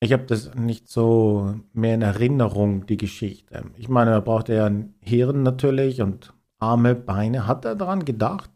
Ich 0.00 0.12
habe 0.12 0.24
das 0.24 0.54
nicht 0.54 0.88
so 0.88 1.58
mehr 1.72 1.94
in 1.94 2.02
Erinnerung, 2.02 2.84
die 2.84 2.98
Geschichte. 2.98 3.70
Ich 3.76 3.88
meine, 3.88 4.10
er 4.10 4.20
braucht 4.20 4.50
ja 4.50 4.66
ein 4.66 4.94
Hirn 5.00 5.42
natürlich 5.42 6.02
und 6.02 6.33
Arme, 6.64 6.94
Beine. 6.94 7.46
Hat 7.46 7.64
er 7.64 7.74
daran 7.76 8.04
gedacht? 8.04 8.50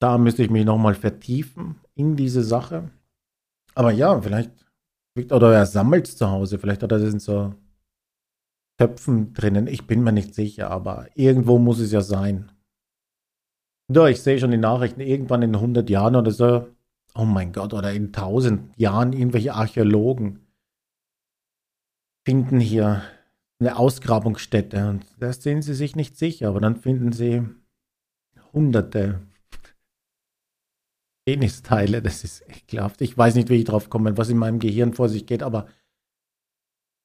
Da 0.00 0.18
müsste 0.18 0.42
ich 0.42 0.50
mich 0.50 0.64
nochmal 0.64 0.94
vertiefen 0.94 1.80
in 1.94 2.16
diese 2.16 2.42
Sache. 2.42 2.90
Aber 3.74 3.90
ja, 3.92 4.20
vielleicht, 4.20 4.50
oder 5.30 5.54
er 5.54 5.66
sammelt 5.66 6.08
es 6.08 6.16
zu 6.16 6.30
Hause, 6.30 6.58
vielleicht 6.58 6.82
hat 6.82 6.92
er 6.92 6.98
das 6.98 7.12
in 7.12 7.18
so 7.18 7.54
Töpfen 8.78 9.32
drinnen. 9.32 9.66
Ich 9.66 9.86
bin 9.86 10.02
mir 10.02 10.12
nicht 10.12 10.34
sicher, 10.34 10.70
aber 10.70 11.08
irgendwo 11.14 11.58
muss 11.58 11.78
es 11.78 11.92
ja 11.92 12.02
sein. 12.02 12.52
Ja, 13.90 14.06
ich 14.08 14.20
sehe 14.20 14.38
schon 14.38 14.50
die 14.50 14.58
Nachrichten, 14.58 15.00
irgendwann 15.00 15.42
in 15.42 15.54
100 15.54 15.88
Jahren 15.88 16.16
oder 16.16 16.30
so, 16.30 16.68
oh 17.14 17.24
mein 17.24 17.52
Gott, 17.52 17.72
oder 17.72 17.92
in 17.92 18.06
1000 18.06 18.78
Jahren 18.78 19.12
irgendwelche 19.12 19.54
Archäologen 19.54 20.46
finden 22.26 22.60
hier 22.60 23.02
eine 23.58 23.76
Ausgrabungsstätte 23.78 24.88
und 24.88 25.06
da 25.18 25.32
sind 25.32 25.62
sie 25.62 25.74
sich 25.74 25.96
nicht 25.96 26.16
sicher, 26.16 26.48
aber 26.48 26.60
dann 26.60 26.76
finden 26.76 27.12
sie 27.12 27.42
hunderte 28.52 29.20
Penisteile, 31.26 32.02
das 32.02 32.22
ist 32.22 32.44
ekelhaft. 32.48 33.00
Ich 33.00 33.16
weiß 33.16 33.34
nicht, 33.34 33.48
wie 33.48 33.56
ich 33.56 33.64
drauf 33.64 33.90
komme, 33.90 34.16
was 34.16 34.28
in 34.28 34.36
meinem 34.36 34.58
Gehirn 34.58 34.92
vor 34.94 35.08
sich 35.08 35.26
geht, 35.26 35.42
aber 35.42 35.68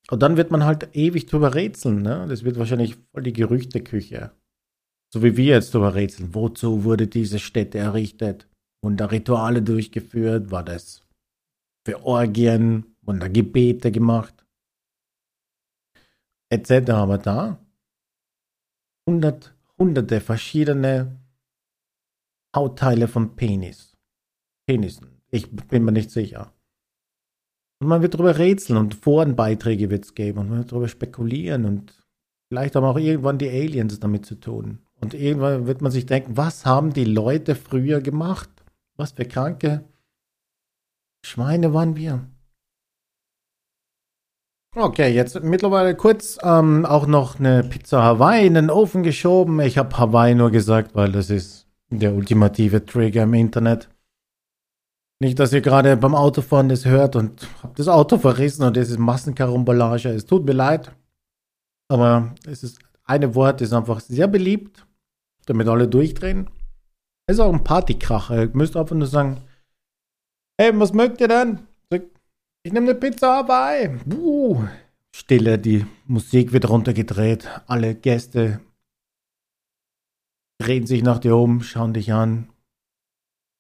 und 0.10 0.22
dann 0.22 0.36
wird 0.36 0.52
man 0.52 0.66
halt 0.66 0.96
ewig 0.96 1.28
drüber 1.28 1.54
rätseln, 1.54 2.02
ne? 2.02 2.26
Das 2.28 2.44
wird 2.44 2.58
wahrscheinlich 2.58 2.98
voll 3.12 3.24
die 3.24 3.34
Gerüchteküche. 3.34 4.32
So 5.14 5.24
wie 5.24 5.38
wir 5.38 5.56
jetzt 5.56 5.74
drüber 5.74 5.96
rätseln. 5.96 6.34
Wozu 6.34 6.84
wurde 6.84 7.08
diese 7.08 7.40
Stätte 7.40 7.78
errichtet? 7.78 8.48
Und 8.84 8.98
da 8.98 9.06
Rituale 9.06 9.62
durchgeführt? 9.62 10.52
War 10.52 10.64
das 10.64 11.08
für 11.86 12.04
Orgien? 12.04 12.96
Und 13.06 13.20
da 13.22 13.28
Gebete 13.28 13.92
gemacht? 13.92 14.41
Etc. 16.52 16.90
Aber 16.92 17.18
da 17.18 17.60
hundert, 19.08 19.56
hunderte 19.78 20.22
verschiedene 20.22 21.18
Hautteile 22.56 23.08
von 23.08 23.36
Penis. 23.36 23.98
Penissen. 24.68 25.22
Ich 25.30 25.50
bin 25.50 25.86
mir 25.86 25.92
nicht 25.92 26.12
sicher. 26.12 26.54
Und 27.80 27.88
man 27.88 28.02
wird 28.02 28.14
darüber 28.14 28.38
rätseln 28.38 28.78
und 28.78 28.96
Forenbeiträge 28.96 29.90
wird 29.90 30.06
es 30.06 30.14
geben 30.14 30.40
und 30.40 30.50
man 30.50 30.60
wird 30.60 30.72
darüber 30.72 30.88
spekulieren 30.88 31.66
und 31.66 32.06
vielleicht 32.50 32.76
haben 32.76 32.86
auch 32.86 32.98
irgendwann 32.98 33.40
die 33.40 33.50
Aliens 33.50 34.00
damit 34.00 34.26
zu 34.26 34.36
tun. 34.36 34.80
Und 35.00 35.14
irgendwann 35.16 35.66
wird 35.66 35.82
man 35.82 35.92
sich 35.92 36.06
denken, 36.06 36.38
was 36.38 36.66
haben 36.66 36.94
die 36.94 37.06
Leute 37.06 37.56
früher 37.56 38.02
gemacht? 38.02 38.50
Was 38.98 39.14
für 39.14 39.26
kranke 39.26 39.84
Schweine 41.26 41.74
waren 41.74 41.96
wir? 41.96 42.30
Okay, 44.74 45.14
jetzt 45.14 45.44
mittlerweile 45.44 45.96
kurz 45.96 46.38
ähm, 46.44 46.86
auch 46.86 47.06
noch 47.06 47.40
eine 47.40 47.62
Pizza 47.62 48.02
Hawaii 48.02 48.48
in 48.48 48.54
den 48.54 48.70
Ofen 48.70 49.04
geschoben. 49.04 49.60
Ich 49.60 49.78
habe 49.78 49.98
Hawaii 49.98 50.34
nur 50.34 50.50
gesagt, 50.50 50.96
weil 50.96 51.12
das 51.12 51.30
ist 51.30 51.68
der 51.90 52.14
ultimative 52.14 52.86
Trigger 52.86 53.24
im 53.24 53.34
Internet. 53.34 53.90
Nicht, 55.20 55.40
dass 55.40 55.52
ihr 55.52 55.60
gerade 55.60 55.98
beim 55.98 56.16
Autofahren 56.16 56.70
das 56.70 56.86
hört 56.86 57.18
und 57.18 57.50
habt 57.62 57.80
das 57.80 57.90
Auto 57.90 58.18
verrissen 58.18 58.64
und 58.64 58.78
das 58.78 58.90
ist 58.90 58.98
Massenkarambolage. 58.98 60.08
Es 60.08 60.26
tut 60.26 60.46
mir 60.46 60.54
leid. 60.54 60.96
Aber 61.90 62.34
es 62.48 62.64
ist 62.64 62.80
eine 63.04 63.36
Wort, 63.36 63.60
ist 63.60 63.74
einfach 63.74 64.00
sehr 64.00 64.30
beliebt, 64.30 64.88
damit 65.48 65.68
alle 65.68 65.90
durchdrehen. 65.90 66.50
Es 67.28 67.36
ist 67.36 67.40
auch 67.42 67.52
ein 67.52 67.66
Partykracher. 67.66 68.44
Ihr 68.44 68.50
müsst 68.54 68.78
einfach 68.78 68.96
nur 68.96 69.08
sagen, 69.08 69.42
hey, 70.58 70.72
was 70.80 70.94
mögt 70.94 71.20
ihr 71.20 71.28
denn? 71.28 71.68
Ich 72.64 72.74
nehme 72.74 72.92
eine 72.92 73.00
Pizza 73.00 73.38
Hawaii. 73.38 74.00
Uh, 74.14 74.68
Stille, 75.16 75.58
die 75.58 75.86
Musik 76.06 76.52
wird 76.52 76.70
runtergedreht. 76.70 77.48
Alle 77.66 77.96
Gäste 77.96 78.62
drehen 80.60 80.86
sich 80.86 81.02
nach 81.02 81.18
dir 81.18 81.36
um, 81.36 81.64
schauen 81.64 81.94
dich 81.94 82.14
an. 82.14 82.50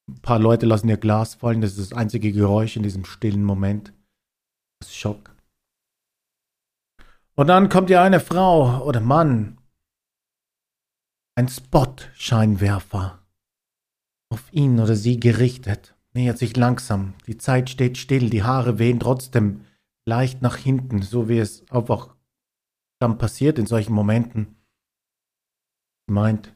Ein 0.08 0.22
paar 0.22 0.38
Leute 0.38 0.68
lassen 0.68 0.88
ihr 0.88 0.98
Glas 0.98 1.36
fallen. 1.36 1.62
Das 1.62 1.78
ist 1.78 1.92
das 1.92 1.98
einzige 1.98 2.32
Geräusch 2.32 2.76
in 2.76 2.84
diesem 2.84 3.06
stillen 3.06 3.44
Moment. 3.44 3.92
Das 4.80 4.90
ist 4.90 4.98
Schock. 4.98 5.36
Und 7.34 7.48
dann 7.48 7.70
kommt 7.70 7.90
ja 7.90 8.04
eine 8.04 8.20
Frau 8.20 8.84
oder 8.84 9.00
Mann. 9.00 9.58
Ein 11.36 11.48
Spot-Scheinwerfer. 11.48 13.26
Auf 14.30 14.54
ihn 14.54 14.80
oder 14.80 14.96
sie 14.96 15.20
gerichtet. 15.20 15.96
Nähert 16.14 16.38
sich 16.38 16.58
langsam. 16.58 17.14
Die 17.28 17.38
Zeit 17.38 17.70
steht 17.70 17.98
still. 17.98 18.30
Die 18.30 18.44
Haare 18.44 18.80
wehen 18.80 19.00
trotzdem 19.00 19.66
leicht 20.06 20.42
nach 20.42 20.58
hinten, 20.58 21.02
so 21.02 21.30
wie 21.30 21.38
es 21.38 21.70
einfach 21.72 22.16
dann 23.00 23.18
passiert 23.18 23.58
in 23.58 23.66
solchen 23.66 23.94
Momenten. 23.94 24.58
Meint, 26.08 26.54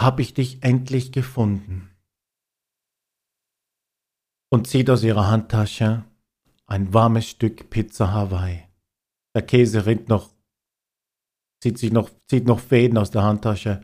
hab 0.00 0.20
ich 0.20 0.34
dich 0.34 0.62
endlich 0.62 1.12
gefunden. 1.12 1.90
Und 4.50 4.68
zieht 4.68 4.88
aus 4.88 5.02
ihrer 5.02 5.28
Handtasche 5.28 6.04
ein 6.66 6.94
warmes 6.94 7.28
Stück 7.28 7.68
Pizza 7.70 8.12
Hawaii. 8.12 8.64
Der 9.34 9.42
Käse 9.42 9.84
rinnt 9.86 10.08
noch, 10.08 10.32
zieht 11.62 11.78
sich 11.78 11.92
noch, 11.92 12.10
zieht 12.26 12.46
noch 12.46 12.60
Fäden 12.60 12.96
aus 12.96 13.10
der 13.10 13.22
Handtasche. 13.22 13.82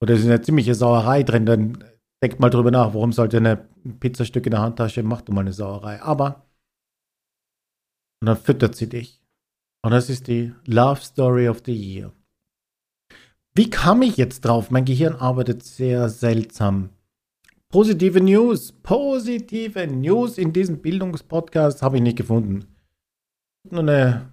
Und 0.00 0.10
da 0.10 0.14
ist 0.14 0.24
eine 0.24 0.42
ziemliche 0.42 0.74
Sauerei 0.74 1.22
drin. 1.22 1.46
Dann 1.46 1.84
denkt 2.24 2.40
mal 2.40 2.48
drüber 2.48 2.70
nach, 2.70 2.94
warum 2.94 3.12
sollte 3.12 3.36
eine 3.36 3.68
Pizzastück 4.00 4.46
in 4.46 4.52
der 4.52 4.62
Handtasche, 4.62 5.02
macht 5.02 5.28
du 5.28 5.32
mal 5.32 5.42
eine 5.42 5.52
Sauerei. 5.52 6.00
Aber, 6.00 6.46
und 8.22 8.28
dann 8.28 8.38
füttert 8.38 8.74
sie 8.76 8.88
dich. 8.88 9.20
Und 9.84 9.90
das 9.90 10.08
ist 10.08 10.26
die 10.28 10.54
Love 10.64 11.02
Story 11.02 11.50
of 11.50 11.60
the 11.66 11.74
Year. 11.74 12.12
Wie 13.54 13.68
kam 13.68 14.00
ich 14.00 14.16
jetzt 14.16 14.40
drauf? 14.40 14.70
Mein 14.70 14.86
Gehirn 14.86 15.14
arbeitet 15.14 15.64
sehr 15.64 16.08
seltsam. 16.08 16.88
Positive 17.68 18.18
News, 18.22 18.72
positive 18.72 19.86
News 19.86 20.38
in 20.38 20.54
diesem 20.54 20.80
Bildungspodcast 20.80 21.82
habe 21.82 21.96
ich 21.96 22.02
nicht 22.02 22.16
gefunden. 22.16 22.74
Nur 23.70 23.80
eine, 23.80 24.32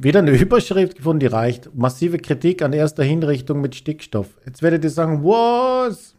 wieder 0.00 0.18
eine 0.18 0.32
Überschrift 0.36 0.96
gefunden, 0.96 1.20
die 1.20 1.26
reicht. 1.26 1.72
Massive 1.72 2.18
Kritik 2.18 2.62
an 2.62 2.72
erster 2.72 3.04
Hinrichtung 3.04 3.60
mit 3.60 3.76
Stickstoff. 3.76 4.36
Jetzt 4.44 4.60
werdet 4.60 4.82
ihr 4.82 4.90
sagen, 4.90 5.22
was 5.22 6.13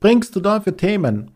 bringst 0.00 0.34
du 0.34 0.40
da 0.40 0.60
für 0.60 0.76
Themen? 0.76 1.30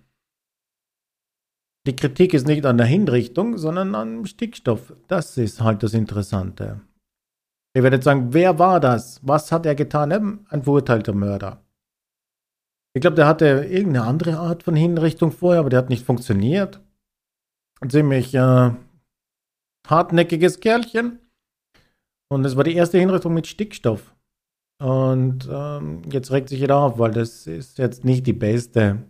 Die 1.87 1.97
Kritik 1.97 2.33
ist 2.33 2.47
nicht 2.47 2.65
an 2.65 2.79
der 2.79 2.87
Hinrichtung, 2.87 3.59
sondern 3.59 3.95
am 3.95 4.25
Stickstoff. 4.25 4.95
Das 5.07 5.37
ist 5.37 5.61
halt 5.61 5.83
das 5.83 5.93
Interessante. 5.93 6.81
Ihr 7.77 7.83
werdet 7.83 8.03
sagen, 8.03 8.33
wer 8.33 8.59
war 8.59 8.81
das? 8.81 9.21
Was 9.23 9.53
hat 9.53 9.67
er 9.67 9.75
getan? 9.75 10.47
Ein 10.49 10.63
verurteilter 10.63 11.13
Mörder. 11.13 11.63
Ich 12.95 13.01
glaube, 13.01 13.17
der 13.17 13.27
hatte 13.27 13.47
irgendeine 13.47 14.07
andere 14.07 14.39
Art 14.39 14.63
von 14.63 14.77
Hinrichtung 14.77 15.33
vorher, 15.33 15.61
aber 15.61 15.69
der 15.69 15.81
hat 15.81 15.91
nicht 15.91 16.07
funktioniert. 16.07 16.81
Ein 17.81 17.91
ziemlich 17.91 18.33
äh, 18.35 18.71
hartnäckiges 19.87 20.61
Kerlchen. 20.61 21.19
Und 22.29 22.45
es 22.47 22.57
war 22.57 22.65
die 22.65 22.75
erste 22.75 22.99
Hinrichtung 22.99 23.35
mit 23.35 23.47
Stickstoff. 23.47 24.14
Und 24.79 25.49
ähm, 25.51 26.03
jetzt 26.11 26.31
regt 26.31 26.49
sich 26.49 26.61
jeder 26.61 26.79
auf, 26.79 26.99
weil 26.99 27.13
das 27.13 27.47
ist 27.47 27.79
jetzt 27.79 28.05
nicht 28.05 28.27
die 28.27 28.33
beste 28.33 29.05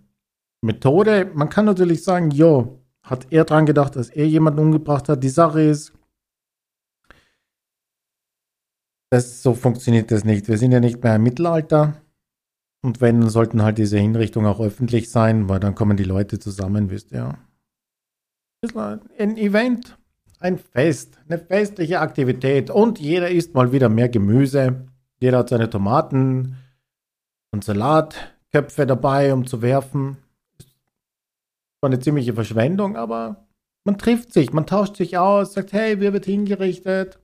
Methode. 0.63 1.31
Man 1.35 1.49
kann 1.49 1.65
natürlich 1.65 2.05
sagen, 2.05 2.31
jo, 2.31 2.85
hat 3.03 3.27
er 3.31 3.45
dran 3.45 3.67
gedacht, 3.67 3.97
dass 3.97 4.11
er 4.11 4.27
jemanden 4.27 4.61
umgebracht 4.61 5.09
hat. 5.09 5.23
Die 5.23 5.29
Sache 5.29 5.63
ist, 5.63 5.93
das, 9.11 9.43
so 9.43 9.55
funktioniert 9.55 10.11
das 10.11 10.25
nicht. 10.25 10.49
Wir 10.49 10.59
sind 10.59 10.73
ja 10.73 10.81
nicht 10.81 11.03
mehr 11.03 11.17
im 11.17 11.23
Mittelalter. 11.23 12.01
Und 12.83 13.01
wenn, 13.01 13.21
dann 13.21 13.31
sollten 13.31 13.63
halt 13.63 13.79
diese 13.79 13.99
Hinrichtungen 13.99 14.47
auch 14.47 14.61
öffentlich 14.61 15.11
sein, 15.11 15.49
weil 15.49 15.61
dann 15.61 15.75
kommen 15.75 15.97
die 15.97 16.05
Leute 16.05 16.39
zusammen, 16.39 16.91
wisst 16.91 17.13
ihr. 17.13 17.39
Ein 19.19 19.37
Event, 19.37 19.97
ein 20.39 20.59
Fest, 20.59 21.19
eine 21.29 21.39
festliche 21.39 22.01
Aktivität 22.01 22.71
und 22.71 22.99
jeder 22.99 23.31
isst 23.31 23.55
mal 23.55 23.73
wieder 23.73 23.89
mehr 23.89 24.09
Gemüse. 24.09 24.87
Jeder 25.25 25.39
hat 25.39 25.49
seine 25.49 25.71
Tomaten 25.71 26.59
und 27.51 27.65
Salatköpfe 27.65 28.85
dabei, 28.85 29.33
um 29.33 29.47
zu 29.47 29.63
werfen. 29.63 30.19
War 31.81 31.89
eine 31.89 31.99
ziemliche 31.99 32.35
Verschwendung, 32.35 32.95
aber 32.95 33.49
man 33.85 33.97
trifft 33.97 34.35
sich, 34.35 34.53
man 34.53 34.67
tauscht 34.67 34.97
sich 34.97 35.17
aus, 35.17 35.55
sagt, 35.55 35.73
hey, 35.73 35.99
wer 35.99 36.13
wird 36.13 36.27
hingerichtet? 36.27 37.19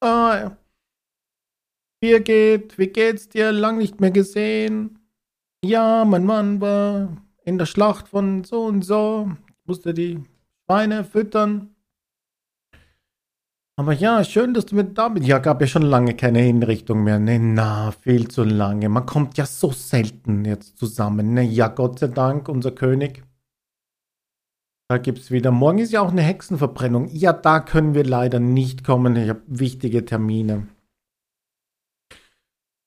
Ah, 0.00 0.52
wie 2.00 2.18
geht, 2.20 2.78
wie 2.78 2.86
geht's 2.86 3.28
dir? 3.28 3.52
Lang 3.52 3.76
nicht 3.76 4.00
mehr 4.00 4.10
gesehen. 4.10 4.98
Ja, 5.62 6.06
mein 6.06 6.24
Mann 6.24 6.62
war 6.62 7.14
in 7.44 7.58
der 7.58 7.66
Schlacht 7.66 8.08
von 8.08 8.42
so 8.42 8.64
und 8.64 8.86
so. 8.86 9.30
Musste 9.66 9.92
die 9.92 10.24
Schweine 10.64 11.04
füttern. 11.04 11.71
Aber 13.82 13.94
ja, 13.94 14.22
schön, 14.22 14.54
dass 14.54 14.66
du 14.66 14.76
mit 14.76 14.96
da 14.96 15.08
bist. 15.08 15.26
Ja, 15.26 15.40
gab 15.40 15.60
ja 15.60 15.66
schon 15.66 15.82
lange 15.82 16.14
keine 16.14 16.38
Hinrichtung 16.38 17.02
mehr. 17.02 17.18
Ne, 17.18 17.40
na, 17.40 17.90
viel 17.90 18.28
zu 18.28 18.44
lange. 18.44 18.88
Man 18.88 19.06
kommt 19.06 19.36
ja 19.36 19.44
so 19.44 19.72
selten 19.72 20.44
jetzt 20.44 20.78
zusammen. 20.78 21.34
Ne, 21.34 21.42
ja, 21.42 21.66
Gott 21.66 21.98
sei 21.98 22.06
Dank, 22.06 22.48
unser 22.48 22.70
König. 22.70 23.24
Da 24.86 24.98
gibt's 24.98 25.32
wieder. 25.32 25.50
Morgen 25.50 25.78
ist 25.78 25.90
ja 25.90 26.00
auch 26.00 26.12
eine 26.12 26.22
Hexenverbrennung. 26.22 27.08
Ja, 27.08 27.32
da 27.32 27.58
können 27.58 27.94
wir 27.94 28.04
leider 28.04 28.38
nicht 28.38 28.84
kommen. 28.84 29.16
Ich 29.16 29.28
habe 29.28 29.42
wichtige 29.48 30.04
Termine. 30.04 30.68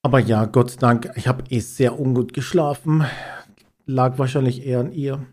Aber 0.01 0.19
ja, 0.19 0.45
Gott 0.45 0.71
sei 0.71 0.79
Dank, 0.79 1.11
ich 1.15 1.27
habe 1.27 1.43
eh 1.49 1.59
sehr 1.59 1.99
ungut 1.99 2.31
geschlafen. 2.31 3.03
Lag 3.85 4.17
wahrscheinlich 4.17 4.65
eher 4.65 4.79
an 4.79 4.93
ihr. 4.93 5.25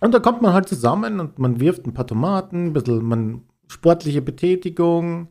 Und 0.00 0.12
da 0.12 0.18
kommt 0.18 0.42
man 0.42 0.52
halt 0.52 0.68
zusammen 0.68 1.20
und 1.20 1.38
man 1.38 1.60
wirft 1.60 1.86
ein 1.86 1.94
paar 1.94 2.08
Tomaten, 2.08 2.66
ein 2.66 2.72
bisschen 2.72 3.04
man, 3.04 3.42
sportliche 3.72 4.22
Betätigung, 4.22 5.28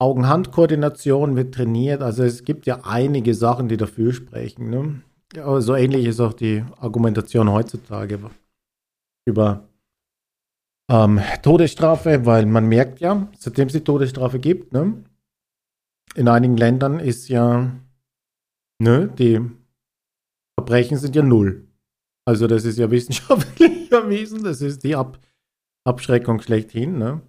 Augen-Hand-Koordination 0.00 1.36
wird 1.36 1.54
trainiert. 1.54 2.02
Also 2.02 2.24
es 2.24 2.44
gibt 2.44 2.66
ja 2.66 2.80
einige 2.84 3.34
Sachen, 3.34 3.68
die 3.68 3.76
dafür 3.76 4.12
sprechen. 4.12 4.68
Ne? 4.68 5.02
Ja, 5.34 5.60
so 5.60 5.74
ähnlich 5.74 6.06
ist 6.06 6.20
auch 6.20 6.32
die 6.32 6.64
Argumentation 6.78 7.50
heutzutage 7.50 8.18
über 9.26 9.68
ähm, 10.90 11.20
Todesstrafe, 11.42 12.26
weil 12.26 12.46
man 12.46 12.66
merkt 12.66 13.00
ja, 13.00 13.28
seitdem 13.38 13.68
es 13.68 13.72
die 13.72 13.84
Todesstrafe 13.84 14.38
gibt, 14.38 14.72
ne, 14.72 15.02
in 16.14 16.28
einigen 16.28 16.56
Ländern 16.56 17.00
ist 17.00 17.28
ja, 17.28 17.72
ne, 18.78 19.08
die 19.08 19.40
Verbrechen 20.58 20.98
sind 20.98 21.16
ja 21.16 21.22
null. 21.22 21.66
Also 22.26 22.46
das 22.46 22.64
ist 22.64 22.78
ja 22.78 22.90
wissenschaftlich 22.90 23.90
erwiesen, 23.90 24.44
das 24.44 24.60
ist 24.60 24.84
die 24.84 24.94
Ab 24.94 25.18
Abschreckung 25.86 26.40
schlechthin, 26.40 26.98
ne? 26.98 27.20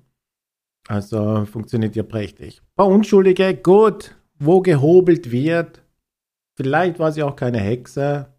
Also 0.87 1.45
funktioniert 1.45 1.95
ja 1.95 2.03
prächtig. 2.03 2.61
Ein 2.61 2.75
paar 2.75 2.87
Unschuldige, 2.87 3.55
gut, 3.55 4.15
wo 4.37 4.61
gehobelt 4.61 5.31
wird. 5.31 5.83
Vielleicht 6.55 6.99
war 6.99 7.11
sie 7.11 7.23
auch 7.23 7.35
keine 7.35 7.59
Hexe. 7.59 8.33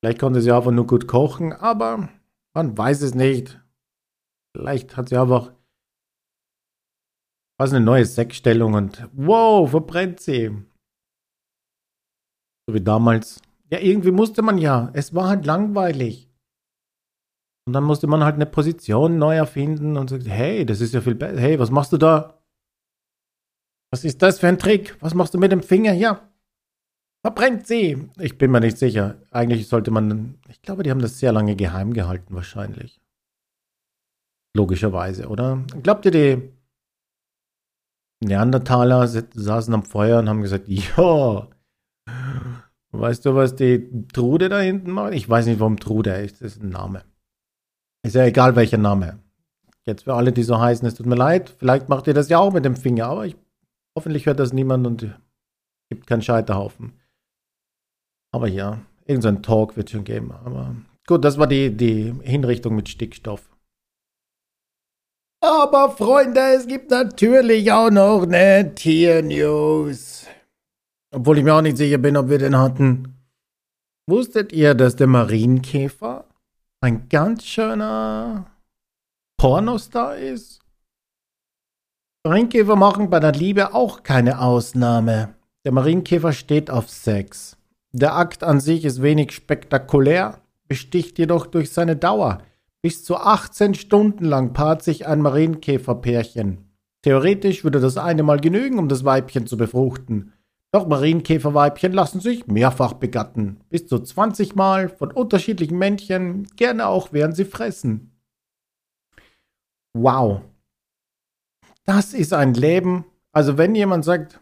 Vielleicht 0.00 0.20
konnte 0.20 0.40
sie 0.40 0.52
einfach 0.52 0.70
nur 0.70 0.86
gut 0.86 1.08
kochen, 1.08 1.52
aber 1.52 2.08
man 2.54 2.78
weiß 2.78 3.02
es 3.02 3.14
nicht. 3.14 3.60
Vielleicht 4.54 4.96
hat 4.96 5.08
sie 5.08 5.16
einfach 5.16 5.52
was 7.58 7.72
eine 7.72 7.84
neue 7.84 8.04
Sexstellung 8.04 8.74
und 8.74 9.08
wow, 9.12 9.68
verbrennt 9.68 10.20
sie. 10.20 10.50
So 12.66 12.74
wie 12.74 12.82
damals. 12.82 13.40
Ja, 13.70 13.78
irgendwie 13.78 14.10
musste 14.10 14.42
man 14.42 14.58
ja. 14.58 14.90
Es 14.92 15.14
war 15.14 15.28
halt 15.28 15.46
langweilig. 15.46 16.28
Und 17.66 17.72
dann 17.72 17.84
musste 17.84 18.06
man 18.06 18.22
halt 18.22 18.36
eine 18.36 18.46
Position 18.46 19.18
neu 19.18 19.34
erfinden 19.34 19.96
und 19.96 20.08
sagt, 20.08 20.28
hey, 20.28 20.64
das 20.64 20.80
ist 20.80 20.94
ja 20.94 21.00
viel 21.00 21.16
besser. 21.16 21.40
Hey, 21.40 21.58
was 21.58 21.70
machst 21.70 21.92
du 21.92 21.96
da? 21.96 22.40
Was 23.90 24.04
ist 24.04 24.22
das 24.22 24.38
für 24.38 24.46
ein 24.46 24.58
Trick? 24.58 24.96
Was 25.00 25.14
machst 25.14 25.34
du 25.34 25.38
mit 25.38 25.50
dem 25.50 25.62
Finger? 25.62 25.92
Ja. 25.92 26.28
Verbrennt 27.24 27.66
sie. 27.66 28.08
Ich 28.18 28.38
bin 28.38 28.52
mir 28.52 28.60
nicht 28.60 28.78
sicher. 28.78 29.16
Eigentlich 29.32 29.66
sollte 29.66 29.90
man, 29.90 30.38
ich 30.48 30.62
glaube, 30.62 30.84
die 30.84 30.92
haben 30.92 31.02
das 31.02 31.18
sehr 31.18 31.32
lange 31.32 31.56
geheim 31.56 31.92
gehalten, 31.92 32.34
wahrscheinlich. 32.34 33.00
Logischerweise, 34.56 35.28
oder? 35.28 35.64
Glaubt 35.82 36.04
ihr, 36.04 36.12
die 36.12 36.52
Neandertaler 38.24 39.08
saßen 39.08 39.74
am 39.74 39.82
Feuer 39.82 40.20
und 40.20 40.28
haben 40.28 40.42
gesagt, 40.42 40.68
ja, 40.68 41.48
weißt 42.92 43.26
du, 43.26 43.34
was 43.34 43.56
die 43.56 44.06
Trude 44.12 44.48
da 44.48 44.60
hinten 44.60 44.92
macht? 44.92 45.14
Ich 45.14 45.28
weiß 45.28 45.46
nicht, 45.46 45.58
warum 45.58 45.80
Trude 45.80 46.12
ist, 46.12 46.40
das 46.40 46.56
ist 46.56 46.62
ein 46.62 46.70
Name. 46.70 47.04
Ist 48.06 48.14
ja 48.14 48.24
egal, 48.24 48.54
welcher 48.54 48.78
Name. 48.78 49.18
Jetzt 49.84 50.04
für 50.04 50.14
alle, 50.14 50.30
die 50.30 50.44
so 50.44 50.60
heißen, 50.60 50.86
es 50.86 50.94
tut 50.94 51.06
mir 51.06 51.16
leid, 51.16 51.52
vielleicht 51.58 51.88
macht 51.88 52.06
ihr 52.06 52.14
das 52.14 52.28
ja 52.28 52.38
auch 52.38 52.52
mit 52.52 52.64
dem 52.64 52.76
Finger, 52.76 53.06
aber 53.06 53.26
ich, 53.26 53.34
hoffentlich 53.98 54.26
hört 54.26 54.38
das 54.38 54.52
niemand 54.52 54.86
und 54.86 55.12
gibt 55.90 56.06
keinen 56.06 56.22
Scheiterhaufen. 56.22 56.92
Aber 58.32 58.46
ja, 58.46 58.78
irgendein 59.06 59.42
Talk 59.42 59.76
wird 59.76 59.90
schon 59.90 60.04
geben. 60.04 60.30
Aber 60.30 60.76
gut, 61.08 61.24
das 61.24 61.36
war 61.36 61.48
die, 61.48 61.76
die 61.76 62.14
Hinrichtung 62.22 62.76
mit 62.76 62.88
Stickstoff. 62.88 63.50
Aber 65.40 65.90
Freunde, 65.90 66.54
es 66.54 66.68
gibt 66.68 66.92
natürlich 66.92 67.72
auch 67.72 67.90
noch 67.90 68.22
eine 68.22 68.72
Tiernews. 68.76 70.28
Obwohl 71.12 71.38
ich 71.38 71.44
mir 71.44 71.54
auch 71.54 71.62
nicht 71.62 71.76
sicher 71.76 71.98
bin, 71.98 72.16
ob 72.16 72.28
wir 72.28 72.38
den 72.38 72.56
hatten. 72.56 73.16
Wusstet 74.08 74.52
ihr, 74.52 74.74
dass 74.74 74.94
der 74.94 75.08
Marienkäfer 75.08 76.24
ein 76.80 77.08
ganz 77.08 77.44
schöner 77.44 78.46
Pornostar 79.38 80.16
ist? 80.16 80.60
Marienkäfer 82.24 82.76
machen 82.76 83.10
bei 83.10 83.20
der 83.20 83.32
Liebe 83.32 83.74
auch 83.74 84.02
keine 84.02 84.40
Ausnahme. 84.40 85.34
Der 85.64 85.72
Marienkäfer 85.72 86.32
steht 86.32 86.70
auf 86.70 86.90
Sex. 86.90 87.56
Der 87.92 88.14
Akt 88.16 88.42
an 88.42 88.60
sich 88.60 88.84
ist 88.84 89.00
wenig 89.00 89.32
spektakulär, 89.32 90.40
besticht 90.68 91.18
jedoch 91.18 91.46
durch 91.46 91.72
seine 91.72 91.96
Dauer. 91.96 92.42
Bis 92.82 93.04
zu 93.04 93.16
18 93.16 93.74
Stunden 93.74 94.24
lang 94.24 94.52
paart 94.52 94.82
sich 94.82 95.06
ein 95.06 95.20
Marienkäferpärchen. 95.20 96.66
Theoretisch 97.02 97.64
würde 97.64 97.80
das 97.80 97.96
eine 97.96 98.22
Mal 98.22 98.40
genügen, 98.40 98.78
um 98.78 98.88
das 98.88 99.04
Weibchen 99.04 99.46
zu 99.46 99.56
befruchten. 99.56 100.32
Doch 100.72 100.86
Marienkäferweibchen 100.86 101.92
lassen 101.92 102.20
sich 102.20 102.46
mehrfach 102.46 102.94
begatten. 102.94 103.60
Bis 103.68 103.86
zu 103.86 103.98
20 103.98 104.54
Mal 104.56 104.88
von 104.88 105.10
unterschiedlichen 105.10 105.78
Männchen, 105.78 106.44
gerne 106.56 106.86
auch 106.86 107.12
während 107.12 107.36
sie 107.36 107.44
fressen. 107.44 108.12
Wow. 109.94 110.42
Das 111.84 112.12
ist 112.12 112.32
ein 112.32 112.54
Leben. 112.54 113.04
Also 113.32 113.58
wenn 113.58 113.74
jemand 113.74 114.04
sagt, 114.04 114.40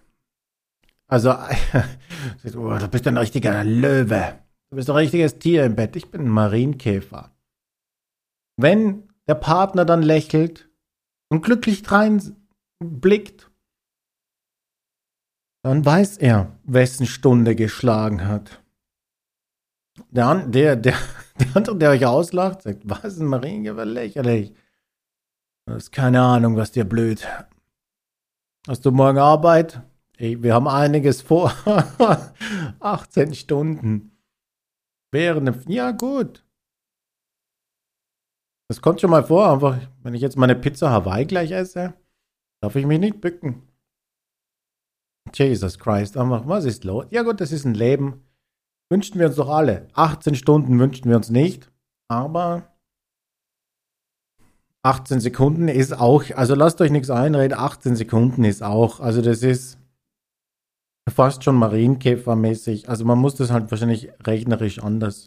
also, 1.06 1.30
oh, 2.56 2.78
du 2.78 2.88
bist 2.88 3.06
ein 3.06 3.16
richtiger 3.16 3.62
Löwe. 3.62 4.38
Du 4.70 4.76
bist 4.76 4.88
ein 4.90 4.96
richtiges 4.96 5.38
Tier 5.38 5.64
im 5.64 5.76
Bett. 5.76 5.94
Ich 5.96 6.10
bin 6.10 6.22
ein 6.22 6.28
Marienkäfer. 6.28 7.30
Wenn 8.56 9.08
der 9.28 9.34
Partner 9.34 9.84
dann 9.84 10.02
lächelt 10.02 10.68
und 11.28 11.42
glücklich 11.42 11.84
blickt, 12.80 13.50
dann 15.64 15.84
weiß 15.84 16.18
er, 16.18 16.58
wessen 16.64 17.06
Stunde 17.06 17.56
geschlagen 17.56 18.28
hat. 18.28 18.62
Der, 20.10 20.34
der, 20.46 20.76
der, 20.76 20.94
der 21.40 21.56
andere, 21.56 21.78
der 21.78 21.90
euch 21.90 22.04
auslacht, 22.04 22.62
sagt, 22.62 22.82
was 22.84 23.04
ist 23.04 23.20
Mariengewehr 23.20 23.86
lächerlich. 23.86 24.52
Du 25.66 25.74
hast 25.74 25.90
keine 25.90 26.20
Ahnung, 26.20 26.56
was 26.56 26.72
dir 26.72 26.84
blüht. 26.84 27.26
Hast 28.68 28.84
du 28.84 28.90
morgen 28.90 29.18
Arbeit? 29.18 29.80
Ey, 30.18 30.42
wir 30.42 30.52
haben 30.52 30.68
einiges 30.68 31.22
vor. 31.22 31.50
18 32.80 33.34
Stunden. 33.34 34.18
Während, 35.12 35.66
ja 35.66 35.92
gut. 35.92 36.44
Das 38.68 38.82
kommt 38.82 39.00
schon 39.00 39.10
mal 39.10 39.24
vor, 39.24 39.50
einfach, 39.50 39.78
wenn 40.02 40.12
ich 40.12 40.20
jetzt 40.20 40.36
meine 40.36 40.56
Pizza 40.56 40.90
Hawaii 40.90 41.24
gleich 41.24 41.52
esse, 41.52 41.94
darf 42.60 42.76
ich 42.76 42.84
mich 42.84 43.00
nicht 43.00 43.22
bücken. 43.22 43.62
Jesus 45.32 45.78
Christ, 45.78 46.16
was 46.16 46.64
ist 46.64 46.84
los? 46.84 47.06
Ja 47.10 47.22
gut, 47.22 47.40
das 47.40 47.52
ist 47.52 47.64
ein 47.64 47.74
Leben. 47.74 48.24
Wünschten 48.90 49.18
wir 49.18 49.28
uns 49.28 49.36
doch 49.36 49.48
alle. 49.48 49.88
18 49.94 50.34
Stunden 50.34 50.78
wünschten 50.78 51.10
wir 51.10 51.16
uns 51.16 51.30
nicht, 51.30 51.70
aber 52.08 52.74
18 54.82 55.20
Sekunden 55.20 55.68
ist 55.68 55.98
auch, 55.98 56.24
also 56.34 56.54
lasst 56.54 56.80
euch 56.80 56.90
nichts 56.90 57.08
einreden, 57.08 57.58
18 57.58 57.96
Sekunden 57.96 58.44
ist 58.44 58.62
auch, 58.62 59.00
also 59.00 59.22
das 59.22 59.42
ist 59.42 59.78
fast 61.10 61.44
schon 61.44 61.56
Marienkäfermäßig. 61.56 62.88
Also 62.88 63.04
man 63.04 63.18
muss 63.18 63.34
das 63.34 63.50
halt 63.50 63.70
wahrscheinlich 63.70 64.10
rechnerisch 64.26 64.78
anders. 64.78 65.26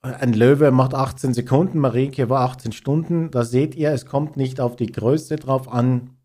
Ein 0.00 0.32
Löwe 0.32 0.72
macht 0.72 0.94
18 0.94 1.32
Sekunden, 1.32 1.78
Marienkäfer 1.78 2.40
18 2.40 2.72
Stunden. 2.72 3.30
Da 3.30 3.44
seht 3.44 3.76
ihr, 3.76 3.90
es 3.92 4.06
kommt 4.06 4.36
nicht 4.36 4.60
auf 4.60 4.74
die 4.74 4.90
Größe 4.90 5.36
drauf 5.36 5.68
an. 5.68 6.16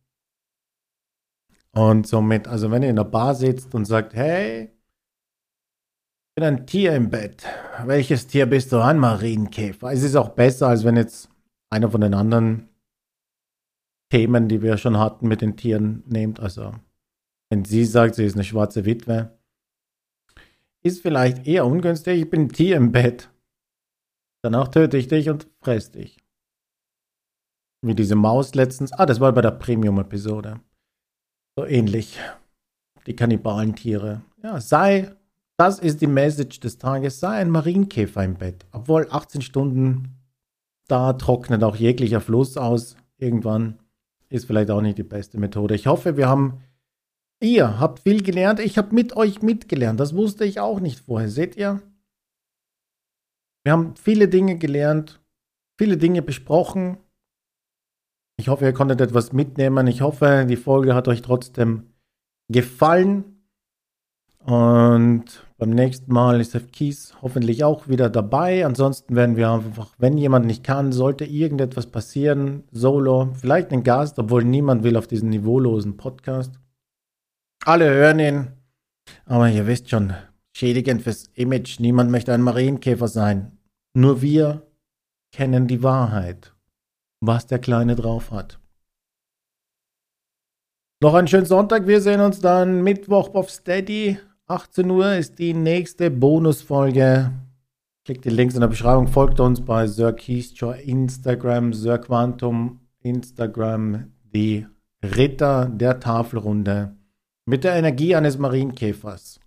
Und 1.77 2.07
somit, 2.07 2.47
also 2.47 2.71
wenn 2.71 2.81
ihr 2.81 2.89
in 2.89 2.95
der 2.95 3.03
Bar 3.03 3.35
sitzt 3.35 3.75
und 3.75 3.85
sagt, 3.85 4.15
hey, 4.15 4.63
ich 4.63 6.33
bin 6.35 6.43
ein 6.43 6.65
Tier 6.65 6.95
im 6.95 7.11
Bett. 7.11 7.45
Welches 7.85 8.25
Tier 8.25 8.47
bist 8.47 8.71
du 8.71 8.77
an, 8.77 8.97
Marienkäfer? 8.97 9.91
Es 9.91 10.01
ist 10.01 10.15
auch 10.15 10.29
besser, 10.29 10.69
als 10.69 10.83
wenn 10.85 10.97
jetzt 10.97 11.29
einer 11.69 11.91
von 11.91 12.01
den 12.01 12.15
anderen 12.15 12.67
Themen, 14.11 14.47
die 14.49 14.63
wir 14.63 14.77
schon 14.77 14.97
hatten 14.97 15.27
mit 15.27 15.41
den 15.41 15.55
Tieren, 15.55 16.01
nehmt. 16.07 16.39
Also, 16.39 16.71
wenn 17.51 17.63
sie 17.63 17.85
sagt, 17.85 18.15
sie 18.15 18.25
ist 18.25 18.33
eine 18.33 18.43
schwarze 18.43 18.83
Witwe, 18.85 19.37
ist 20.81 21.03
vielleicht 21.03 21.45
eher 21.45 21.67
ungünstig. 21.67 22.23
Ich 22.23 22.29
bin 22.31 22.45
ein 22.45 22.49
Tier 22.49 22.75
im 22.77 22.91
Bett. 22.91 23.29
Danach 24.41 24.69
töte 24.69 24.97
ich 24.97 25.09
dich 25.09 25.29
und 25.29 25.47
fress 25.61 25.91
dich. 25.91 26.17
Wie 27.83 27.93
diese 27.93 28.15
Maus 28.15 28.55
letztens. 28.55 28.93
Ah, 28.93 29.05
das 29.05 29.19
war 29.19 29.31
bei 29.31 29.41
der 29.41 29.51
Premium-Episode. 29.51 30.59
So 31.57 31.65
ähnlich. 31.65 32.19
Die 33.07 33.15
Kannibalen-Tiere. 33.15 34.21
Ja, 34.43 34.61
sei, 34.61 35.11
das 35.57 35.79
ist 35.79 36.01
die 36.01 36.07
Message 36.07 36.59
des 36.59 36.77
Tages, 36.77 37.19
sei 37.19 37.31
ein 37.37 37.49
Marienkäfer 37.49 38.23
im 38.23 38.35
Bett. 38.35 38.67
Obwohl 38.71 39.07
18 39.09 39.41
Stunden 39.41 40.19
da 40.87 41.13
trocknet 41.13 41.63
auch 41.63 41.75
jeglicher 41.75 42.21
Fluss 42.21 42.57
aus. 42.57 42.95
Irgendwann 43.17 43.79
ist 44.29 44.45
vielleicht 44.45 44.69
auch 44.69 44.81
nicht 44.81 44.99
die 44.99 45.03
beste 45.03 45.39
Methode. 45.39 45.73
Ich 45.73 45.87
hoffe, 45.87 46.15
wir 46.15 46.29
haben, 46.29 46.61
ihr 47.41 47.79
habt 47.79 48.01
viel 48.01 48.21
gelernt. 48.21 48.59
Ich 48.59 48.77
habe 48.77 48.93
mit 48.93 49.15
euch 49.15 49.41
mitgelernt. 49.41 49.99
Das 49.99 50.13
wusste 50.13 50.45
ich 50.45 50.59
auch 50.59 50.79
nicht 50.79 50.99
vorher. 50.99 51.29
Seht 51.29 51.57
ihr? 51.57 51.81
Wir 53.63 53.71
haben 53.71 53.95
viele 53.95 54.27
Dinge 54.27 54.59
gelernt, 54.59 55.19
viele 55.75 55.97
Dinge 55.97 56.21
besprochen. 56.21 56.97
Ich 58.39 58.49
hoffe, 58.49 58.65
ihr 58.65 58.73
konntet 58.73 59.01
etwas 59.01 59.33
mitnehmen. 59.33 59.87
Ich 59.87 60.01
hoffe, 60.01 60.45
die 60.47 60.55
Folge 60.55 60.93
hat 60.93 61.07
euch 61.07 61.21
trotzdem 61.21 61.93
gefallen. 62.49 63.37
Und 64.39 65.45
beim 65.57 65.71
nächsten 65.71 66.13
Mal 66.13 66.39
ist 66.39 66.55
F. 66.55 66.71
Kies 66.71 67.13
hoffentlich 67.21 67.63
auch 67.63 67.89
wieder 67.89 68.09
dabei. 68.09 68.65
Ansonsten 68.65 69.15
werden 69.15 69.35
wir 69.35 69.49
einfach, 69.49 69.95
wenn 69.97 70.17
jemand 70.17 70.45
nicht 70.45 70.63
kann, 70.63 70.91
sollte 70.93 71.25
irgendetwas 71.25 71.87
passieren, 71.87 72.63
solo, 72.71 73.33
vielleicht 73.33 73.73
ein 73.73 73.83
Gast, 73.83 74.19
obwohl 74.19 74.45
niemand 74.45 74.83
will 74.83 74.95
auf 74.95 75.07
diesen 75.07 75.29
niveaulosen 75.29 75.97
Podcast. 75.97 76.59
Alle 77.65 77.89
hören 77.89 78.19
ihn, 78.19 78.47
aber 79.25 79.49
ihr 79.49 79.67
wisst 79.67 79.89
schon, 79.89 80.13
schädigend 80.55 81.01
fürs 81.01 81.27
Image. 81.33 81.81
Niemand 81.81 82.11
möchte 82.11 82.33
ein 82.33 82.41
Marienkäfer 82.41 83.09
sein. 83.09 83.57
Nur 83.93 84.21
wir 84.21 84.61
kennen 85.33 85.67
die 85.67 85.83
Wahrheit, 85.83 86.53
was 87.21 87.47
der 87.47 87.59
Kleine 87.59 87.95
drauf 87.95 88.31
hat. 88.31 88.59
Noch 91.01 91.13
einen 91.13 91.27
schönen 91.27 91.45
Sonntag. 91.45 91.85
Wir 91.85 92.01
sehen 92.01 92.21
uns 92.21 92.39
dann 92.39 92.81
Mittwoch 92.81 93.33
auf 93.35 93.49
Steady. 93.49 94.17
18 94.47 94.89
Uhr 94.89 95.13
ist 95.13 95.37
die 95.39 95.53
nächste 95.53 96.09
Bonusfolge. 96.09 97.31
Klickt 98.05 98.25
die 98.25 98.29
Links 98.29 98.55
in 98.55 98.61
der 98.61 98.67
Beschreibung, 98.67 99.07
folgt 99.07 99.39
uns 99.41 99.59
bei 99.59 99.85
Sir 99.85 100.13
Keystra 100.13 100.73
Instagram, 100.75 101.73
Sir 101.73 101.97
Quantum 101.97 102.79
Instagram, 103.01 104.13
die 104.23 104.65
Ritter 105.03 105.65
der 105.65 105.99
Tafelrunde 105.99 106.95
mit 107.45 107.63
der 107.63 107.75
Energie 107.75 108.15
eines 108.15 108.37
Marienkäfers. 108.37 109.39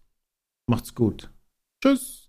Macht's 0.66 0.94
gut. 0.94 1.30
Tschüss. 1.82 2.19